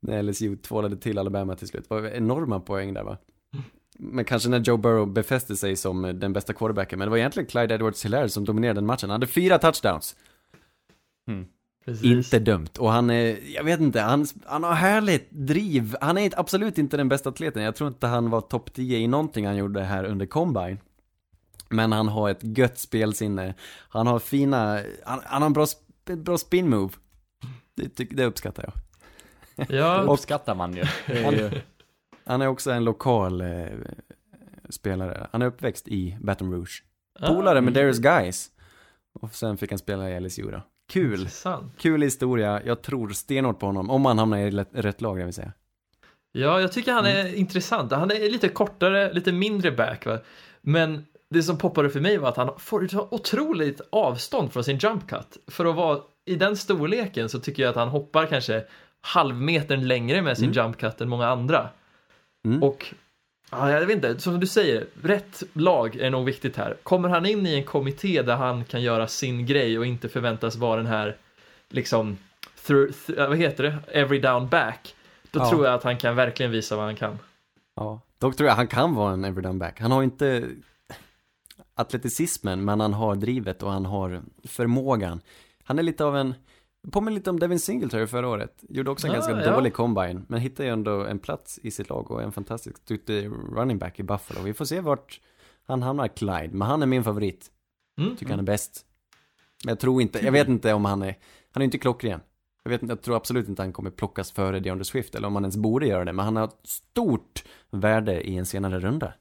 När 0.00 0.22
LSU 0.22 0.56
tvålade 0.56 0.96
till 0.96 1.18
Alabama 1.18 1.56
till 1.56 1.68
slut. 1.68 1.88
Det 1.88 1.94
var 1.94 2.08
enorma 2.08 2.60
poäng 2.60 2.94
där 2.94 3.02
va? 3.02 3.18
Men 3.98 4.24
kanske 4.24 4.48
när 4.48 4.58
Joe 4.60 4.76
Burrow 4.76 5.12
befäste 5.12 5.56
sig 5.56 5.76
som 5.76 6.02
den 6.02 6.32
bästa 6.32 6.52
quarterbacken. 6.52 6.98
Men 6.98 7.06
det 7.06 7.10
var 7.10 7.18
egentligen 7.18 7.46
Clyde 7.46 7.74
Edwards 7.74 8.04
Hilaire 8.04 8.28
som 8.28 8.44
dominerade 8.44 8.80
den 8.80 8.86
matchen. 8.86 9.10
Han 9.10 9.20
hade 9.20 9.26
fyra 9.26 9.58
touchdowns. 9.58 10.16
Precis. 11.84 12.04
Inte 12.04 12.38
dumt. 12.38 12.70
Och 12.78 12.92
han 12.92 13.10
är, 13.10 13.38
jag 13.54 13.64
vet 13.64 13.80
inte, 13.80 14.00
han, 14.00 14.26
han 14.44 14.64
har 14.64 14.72
härligt 14.72 15.30
driv. 15.30 15.96
Han 16.00 16.18
är 16.18 16.40
absolut 16.40 16.78
inte 16.78 16.96
den 16.96 17.08
bästa 17.08 17.28
atleten. 17.28 17.62
Jag 17.62 17.76
tror 17.76 17.88
inte 17.88 18.06
han 18.06 18.30
var 18.30 18.40
topp 18.40 18.72
10 18.72 18.98
i 18.98 19.06
någonting 19.06 19.46
han 19.46 19.56
gjorde 19.56 19.82
här 19.82 20.04
under 20.04 20.26
combine. 20.26 20.78
Men 21.68 21.92
han 21.92 22.08
har 22.08 22.30
ett 22.30 22.58
gött 22.58 22.78
spelsinne. 22.78 23.54
Han 23.88 24.06
har 24.06 24.18
fina, 24.18 24.80
han, 25.04 25.20
han 25.24 25.42
har 25.42 25.46
en 25.46 25.52
bra, 25.52 25.66
bra 26.04 26.38
spin 26.38 26.70
move. 26.70 26.92
Det, 27.74 28.04
det 28.10 28.24
uppskattar 28.24 28.62
jag. 28.64 28.74
Ja, 29.70 30.00
uppskattar 30.00 30.54
man 30.54 30.76
ju. 30.76 30.84
Ju 31.06 31.50
Han 32.28 32.42
är 32.42 32.46
också 32.46 32.70
en 32.70 32.84
lokal 32.84 33.40
eh, 33.40 33.66
spelare. 34.68 35.26
Han 35.32 35.42
är 35.42 35.46
uppväxt 35.46 35.88
i 35.88 36.16
Baton 36.20 36.52
Rouge. 36.52 36.82
Polare 37.26 37.60
med 37.60 37.76
ah, 37.76 37.80
Darius 37.80 37.98
Guys. 37.98 38.48
Och 39.20 39.34
sen 39.34 39.56
fick 39.58 39.70
han 39.70 39.78
spela 39.78 40.10
i 40.10 40.20
LSU 40.20 40.50
då. 40.50 40.62
Kul. 40.92 41.18
Intressant. 41.20 41.72
Kul 41.78 42.02
historia. 42.02 42.62
Jag 42.64 42.82
tror 42.82 43.08
stenhårt 43.08 43.58
på 43.58 43.66
honom. 43.66 43.90
Om 43.90 44.04
han 44.04 44.18
hamnar 44.18 44.38
i 44.38 44.50
rätt- 44.72 45.00
lag, 45.00 45.20
jag 45.20 45.24
vill 45.24 45.34
säga. 45.34 45.52
Ja, 46.32 46.60
jag 46.60 46.72
tycker 46.72 46.92
han 46.92 47.06
är 47.06 47.20
Mm. 47.20 47.34
intressant. 47.34 47.92
Han 47.92 48.10
är 48.10 48.30
lite 48.30 48.48
kortare, 48.48 49.12
lite 49.12 49.32
mindre 49.32 49.72
back, 49.72 50.06
va? 50.06 50.18
Men 50.60 51.06
det 51.30 51.42
som 51.42 51.58
poppade 51.58 51.90
för 51.90 52.00
mig 52.00 52.18
var 52.18 52.28
att 52.28 52.36
han 52.36 52.50
får 52.58 52.86
ta 52.86 53.08
otroligt 53.10 53.80
avstånd 53.92 54.52
från 54.52 54.64
sin 54.64 54.78
jump 54.78 55.08
cut. 55.08 55.38
För 55.46 55.64
att 55.66 55.76
vara 55.76 55.98
i 56.26 56.34
den 56.36 56.56
storleken 56.56 57.28
så 57.28 57.38
tycker 57.40 57.62
jag 57.62 57.70
att 57.70 57.76
han 57.76 57.88
hoppar 57.88 58.26
kanske 58.26 58.64
halvmetern 59.00 59.88
längre 59.88 60.22
med 60.22 60.38
sin 60.38 60.52
jump 60.52 60.76
cut 60.78 61.00
än 61.00 61.08
många 61.08 61.28
andra. 61.28 61.68
Mm. 62.48 62.62
Och 62.62 62.94
ja, 63.50 63.70
jag 63.70 63.80
vet 63.86 63.96
inte, 63.96 64.18
som 64.20 64.40
du 64.40 64.46
säger, 64.46 64.86
rätt 65.02 65.42
lag 65.52 65.96
är 65.96 66.10
nog 66.10 66.24
viktigt 66.24 66.56
här. 66.56 66.76
Kommer 66.82 67.08
han 67.08 67.26
in 67.26 67.46
i 67.46 67.54
en 67.54 67.64
kommitté 67.64 68.22
där 68.22 68.36
han 68.36 68.64
kan 68.64 68.82
göra 68.82 69.06
sin 69.06 69.46
grej 69.46 69.78
och 69.78 69.86
inte 69.86 70.08
förväntas 70.08 70.56
vara 70.56 70.76
den 70.76 70.86
här, 70.86 71.16
liksom, 71.68 72.18
through, 72.66 72.90
th- 72.92 73.28
vad 73.28 73.36
heter 73.38 73.62
det, 73.64 73.76
every 73.92 74.18
down 74.20 74.48
back, 74.48 74.94
då 75.30 75.40
Ja. 75.40 75.50
tror 75.50 75.64
jag 75.64 75.74
att 75.74 75.84
han 75.84 75.96
kan 75.98 76.16
verkligen 76.16 76.52
visa 76.52 76.76
vad 76.76 76.84
han 76.84 76.96
kan. 76.96 77.18
Ja, 77.76 78.00
dock 78.18 78.36
tror 78.36 78.48
jag 78.48 78.56
han 78.56 78.66
kan 78.66 78.94
vara 78.94 79.12
en 79.12 79.24
everydown 79.24 79.58
back. 79.58 79.80
Han 79.80 79.90
har 79.92 80.02
inte 80.02 80.48
atleticismen, 81.74 82.64
men 82.64 82.80
han 82.80 82.92
har 82.94 83.14
drivet 83.16 83.62
och 83.62 83.70
han 83.72 83.84
har 83.86 84.22
förmågan. 84.44 85.20
Han 85.64 85.78
är 85.78 85.82
lite 85.82 86.04
av 86.04 86.16
en, 86.16 86.34
påminner 86.90 87.14
lite 87.14 87.30
om 87.30 87.40
Devin 87.40 87.60
Singletary 87.60 88.06
förra 88.06 88.28
året. 88.28 88.64
Gjorde 88.68 88.90
också 88.90 89.06
en 89.06 89.12
Ja, 89.12 89.18
ganska 89.18 89.40
ja. 89.40 89.54
dålig 89.54 89.74
combine, 89.74 90.24
men 90.28 90.40
hittade 90.40 90.68
ju 90.68 90.72
ändå 90.72 91.04
en 91.04 91.18
plats 91.18 91.58
i 91.62 91.70
sitt 91.70 91.88
lag 91.88 92.10
och 92.10 92.22
en 92.22 92.32
fantastisk 92.32 92.86
duktig 92.86 93.30
running 93.52 93.78
back 93.78 94.00
i 94.00 94.02
Buffalo. 94.02 94.40
Vi 94.42 94.54
får 94.54 94.64
se 94.64 94.80
vart 94.80 95.20
han 95.66 95.82
hamnar, 95.82 96.08
Clyde, 96.08 96.50
men 96.52 96.68
han 96.68 96.82
är 96.82 96.86
min 96.86 97.04
favorit. 97.04 97.50
Mm. 98.00 98.16
Tycker 98.16 98.30
han 98.30 98.40
är 98.40 98.44
bäst. 98.44 98.84
Men 99.64 99.72
jag 99.72 99.78
tror 99.78 100.02
inte, 100.02 100.24
jag 100.24 100.32
vet 100.32 100.48
inte 100.48 100.72
om 100.72 100.84
han 100.84 101.02
är, 101.02 101.14
han 101.52 101.62
är 101.62 101.64
inte 101.64 101.78
klockren. 101.78 102.20
Jag 102.62 102.70
vet 102.70 102.82
inte, 102.82 102.92
jag 102.92 103.02
tror 103.02 103.16
absolut 103.16 103.48
inte 103.48 103.62
han 103.62 103.72
kommer 103.72 103.90
plockas 103.90 104.32
före 104.32 104.60
DeAndre 104.60 104.84
Swift, 104.84 105.14
eller 105.14 105.26
om 105.28 105.34
han 105.34 105.44
ens 105.44 105.56
borde 105.56 105.86
göra 105.86 106.04
det, 106.04 106.12
men 106.12 106.24
han 106.24 106.36
har 106.36 106.44
ett 106.44 106.60
stort 106.64 107.44
värde 107.70 108.28
i 108.28 108.36
en 108.36 108.46
senare 108.46 108.80
runda. 108.80 109.12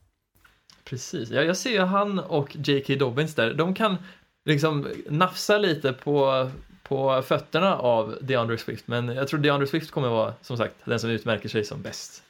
Precis, 0.83 1.29
ja, 1.29 1.41
jag 1.41 1.57
ser 1.57 1.71
ju 1.71 1.79
han 1.79 2.19
och 2.19 2.55
J.K. 2.55 2.95
Dobbins 2.95 3.35
där, 3.35 3.53
de 3.53 3.73
kan 3.73 3.97
liksom 4.45 4.87
nafsa 5.09 5.57
lite 5.57 5.93
på, 5.93 6.49
på 6.87 7.21
fötterna 7.21 7.77
av 7.77 8.17
DeAndre 8.21 8.57
Swift, 8.57 8.87
men 8.87 9.07
jag 9.07 9.27
tror 9.27 9.39
DeAndre 9.39 9.67
Swift 9.67 9.91
kommer 9.91 10.09
vara, 10.09 10.33
som 10.41 10.57
sagt, 10.57 10.75
den 10.85 10.99
som 10.99 11.09
utmärker 11.09 11.49
sig 11.49 11.63
som 11.63 11.81
bäst. 11.81 12.23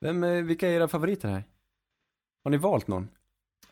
Vem, 0.00 0.24
eh, 0.24 0.42
vilka 0.42 0.68
är 0.68 0.72
era 0.72 0.88
favoriter 0.88 1.28
här? 1.28 1.44
Har 2.44 2.50
ni 2.50 2.56
valt 2.56 2.88
någon? 2.88 3.08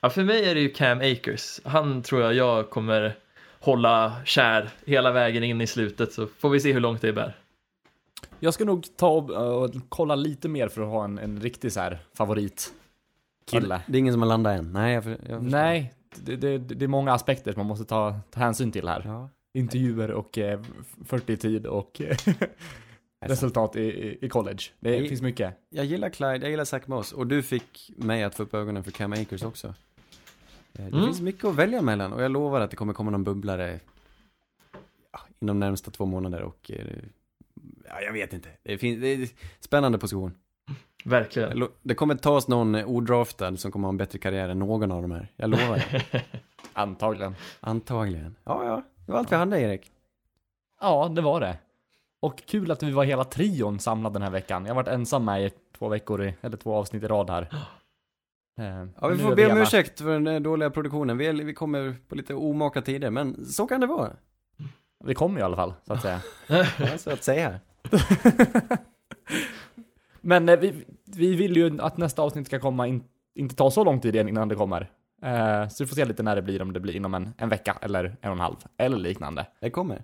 Ja, 0.01 0.11
för 0.11 0.25
mig 0.25 0.51
är 0.51 0.55
det 0.55 0.61
ju 0.61 0.69
Cam 0.69 0.99
Akers. 0.99 1.61
Han 1.65 2.03
tror 2.03 2.23
jag 2.23 2.35
jag 2.35 2.71
kommer 2.71 3.17
hålla 3.61 4.13
kär 4.25 4.71
hela 4.85 5.13
vägen 5.13 5.45
in 5.45 5.61
i 5.61 5.67
slutet, 5.67 6.13
så 6.13 6.27
får 6.27 6.51
vi 6.51 6.61
se 6.61 6.73
hur 6.73 6.81
långt 6.81 7.01
det 7.01 7.13
bär. 7.13 7.37
Jag 8.41 8.55
ska 8.55 8.65
nog 8.65 8.97
ta 8.97 9.09
och, 9.09 9.63
och 9.65 9.71
kolla 9.89 10.15
lite 10.15 10.49
mer 10.49 10.69
för 10.69 10.83
att 10.83 10.89
ha 10.89 11.05
en, 11.05 11.19
en 11.19 11.41
riktig 11.41 11.73
så 11.73 11.81
här 11.81 11.99
favorit 12.15 12.73
kille. 13.47 13.75
Ja, 13.75 13.81
det, 13.87 13.99
är 13.99 14.01
ingen 14.01 14.15
som 14.15 14.23
har 14.23 14.29
landat 14.29 14.59
än. 14.59 14.73
Nej, 14.73 14.95
jag, 14.95 15.05
för, 15.05 15.19
jag. 15.29 15.43
Nej, 15.43 15.95
det, 16.15 16.37
det, 16.37 16.59
det 16.59 16.85
är 16.85 16.89
många 16.89 17.13
aspekter 17.13 17.53
som 17.53 17.61
man 17.61 17.67
måste 17.67 17.85
ta, 17.85 18.21
ta 18.31 18.41
hänsyn 18.41 18.73
till 18.73 18.89
här. 18.89 19.03
Ja. 19.05 19.29
Intervjuer 19.57 20.11
och 20.11 20.39
eh, 20.39 20.61
40 21.05 21.37
tid 21.37 21.67
och 21.67 22.01
eh, 22.01 22.17
resultat 23.27 23.77
i, 23.77 24.19
i- 24.21 24.29
college. 24.29 24.59
Det 24.81 24.97
I- 24.97 25.09
finns 25.09 25.23
mycket. 25.23 25.55
Jag 25.69 25.85
gillar 25.85 26.09
Clyde, 26.11 26.39
jag 26.39 26.51
gillar 26.51 26.65
Zach 26.65 26.87
Moss 26.87 27.13
och 27.13 27.27
du 27.27 27.43
fick 27.43 27.91
mig 27.97 28.23
att 28.23 28.35
få 28.35 28.43
upp 28.43 28.55
ögonen 28.55 28.85
för 28.85 28.91
Cam 28.91 29.13
Akers 29.13 29.43
också. 29.43 29.67
Eh, 29.69 29.75
Det 30.73 30.83
Mm. 30.83 31.05
finns 31.05 31.21
mycket 31.21 31.45
att 31.45 31.55
välja 31.55 31.83
mellan 31.83 32.13
och 32.13 32.23
jag 32.23 32.31
lovar 32.31 32.61
att 32.61 32.71
det 32.71 32.77
kommer 32.77 32.93
komma 32.93 33.11
någon 33.11 33.25
bubblare 33.25 33.81
ja, 35.13 35.21
inom 35.41 35.61
närmsta 35.61 35.91
två 35.91 36.05
månader 36.07 36.43
och 36.43 36.71
eh, 36.71 36.87
ja, 37.89 38.01
jag 38.01 38.13
vet 38.13 38.33
inte. 38.33 38.49
Det, 38.63 38.79
finns, 38.79 39.01
det 39.01 39.09
är 39.09 39.29
spännande 39.61 39.99
position. 39.99 40.35
Verkligen. 41.05 41.59
Jag 41.59 41.69
Det 41.83 41.95
kommer 41.95 42.15
tas 42.15 42.49
någon 42.49 42.75
odraftad 42.75 43.57
som 43.57 43.73
kommer 43.73 43.87
ha 43.87 43.91
en 43.93 43.97
bättre 43.97 44.19
karriär 44.19 44.49
än 44.49 44.59
någon 44.59 44.93
av 44.93 45.03
de 45.03 45.11
här. 45.11 45.33
Jag 45.37 45.51
lovar. 45.51 45.83
Antagligen. 46.73 47.35
Antagligen. 47.61 48.37
Ja, 48.45 48.65
ja. 48.65 48.83
Det 49.07 49.13
var 49.13 49.19
allt 49.19 49.33
vi 49.33 49.37
hade, 49.37 49.61
Erik. 49.61 49.91
Ja, 50.81 51.09
det 51.09 51.21
var 51.23 51.41
det. 51.41 51.59
Och 52.21 52.43
kul 52.47 52.71
att 52.71 52.83
vi 52.83 52.91
var 52.91 53.05
hela 53.05 53.25
trion 53.25 53.79
samlad 53.79 54.13
den 54.13 54.23
här 54.23 54.31
veckan. 54.31 54.65
Jag 54.65 54.71
har 54.75 54.83
varit 54.83 54.89
ensam 54.95 55.25
med 55.25 55.45
i 55.47 55.51
två 55.79 55.89
veckor, 55.89 56.25
i, 56.25 56.35
eller 56.41 56.57
två 56.57 56.75
avsnitt 56.75 57.03
i 57.03 57.07
rad 57.07 57.31
här. 57.31 57.49
Eh, 58.59 58.87
Ja, 59.01 59.09
vi 59.09 59.17
nu 59.17 59.23
får 59.23 59.37
be 59.37 59.53
om 59.53 59.59
ursäkt 59.59 60.01
för 60.01 60.11
den 60.13 60.27
eh, 60.27 60.41
dåliga 60.41 60.71
produktionen. 60.71 61.19
Vi, 61.19 61.27
är, 61.27 61.33
vi 61.33 61.55
kommer 61.55 61.95
på 62.09 62.15
lite 62.15 62.35
omaka 62.35 62.83
tider, 62.83 63.11
men 63.11 63.45
så 63.47 63.67
kan 63.67 63.81
det 63.81 63.87
vara. 63.87 64.11
Vi 65.05 65.15
kommer 65.15 65.41
i 65.41 65.43
alla 65.43 65.57
fall, 65.57 65.75
så 65.87 65.93
att 65.93 66.03
säga. 66.03 66.21
Ja, 66.79 66.99
så 66.99 67.11
att 67.11 67.25
säga. 67.25 67.61
Men 70.21 70.49
eh, 70.49 70.59
vi, 70.59 70.85
vi 71.05 71.35
vill 71.35 71.57
ju 71.57 71.81
att 71.81 71.97
nästa 71.97 72.23
avsnitt 72.23 72.47
ska 72.47 72.59
komma, 72.61 72.87
in, 72.87 73.05
inte 73.35 73.55
ta 73.55 73.71
så 73.71 73.85
lång 73.85 74.01
tid 74.01 74.17
innan 74.17 74.49
det 74.49 74.55
kommer. 74.55 74.91
Eh, 75.27 75.69
så 75.69 75.85
vi 75.85 75.89
får 75.89 75.97
se 75.97 76.05
lite 76.05 76.23
när 76.23 76.37
det 76.37 76.43
blir, 76.43 76.63
om 76.63 76.73
det 76.73 76.81
blir 76.81 76.97
inom 76.97 77.15
en, 77.15 77.35
en 77.39 77.49
vecka 77.49 77.79
eller 77.83 78.05
en 78.05 78.31
och 78.31 78.37
en 78.37 78.41
halv, 78.41 78.57
eller 78.77 78.97
liknande. 78.97 79.47
Det 79.61 79.71
kommer. 79.71 80.03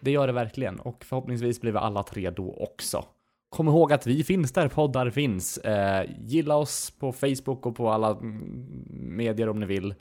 Det 0.00 0.10
gör 0.10 0.26
det 0.26 0.32
verkligen, 0.32 0.80
och 0.80 1.04
förhoppningsvis 1.04 1.60
blir 1.60 1.72
vi 1.72 1.78
alla 1.78 2.02
tre 2.02 2.30
då 2.30 2.54
också. 2.54 3.04
Kom 3.48 3.68
ihåg 3.68 3.92
att 3.92 4.06
vi 4.06 4.24
finns 4.24 4.52
där 4.52 4.68
poddar 4.68 5.10
finns. 5.10 5.58
Eh, 5.58 6.10
gilla 6.18 6.56
oss 6.56 6.90
på 6.90 7.12
Facebook 7.12 7.66
och 7.66 7.76
på 7.76 7.90
alla 7.90 8.10
mm, 8.10 8.86
medier 8.90 9.48
om 9.48 9.60
ni 9.60 9.66
vill. 9.66 9.94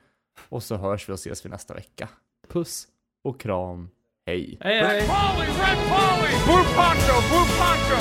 Och 0.49 0.63
så 0.63 0.75
hörs 0.75 1.09
vi 1.09 1.13
och 1.13 1.19
ses 1.19 1.45
vi 1.45 1.49
nästa 1.49 1.73
vecka. 1.73 2.09
Puss 2.47 2.87
och 3.23 3.39
kram. 3.39 3.89
Hej! 4.25 4.57
Hej, 4.61 4.79
hej! 4.83 4.99
Polly, 4.99 5.47
red 5.47 5.77
Polly! 5.91 6.33
Blue 6.45 6.63
poncho, 6.75 7.15
blue 7.29 7.47
poncho! 7.59 7.99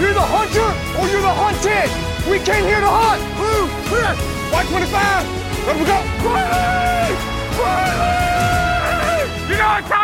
You're 0.00 0.14
the 0.14 0.26
hunter 0.36 0.70
or 0.98 1.06
you're 1.08 1.22
the 1.22 1.36
hunted! 1.42 1.90
We 2.30 2.38
came 2.38 2.64
here 2.64 2.80
to 2.80 2.86
hunt! 2.86 3.33
Blue, 3.84 3.98
clear. 3.98 4.14
White 4.52 4.66
25. 4.68 5.66
Let 5.66 5.76
we 5.76 5.84
go. 5.84 5.98
Riley! 6.24 7.14
Riley! 7.58 9.30
You 9.48 9.56
know 9.56 9.68
what 9.68 9.84
time 9.86 10.03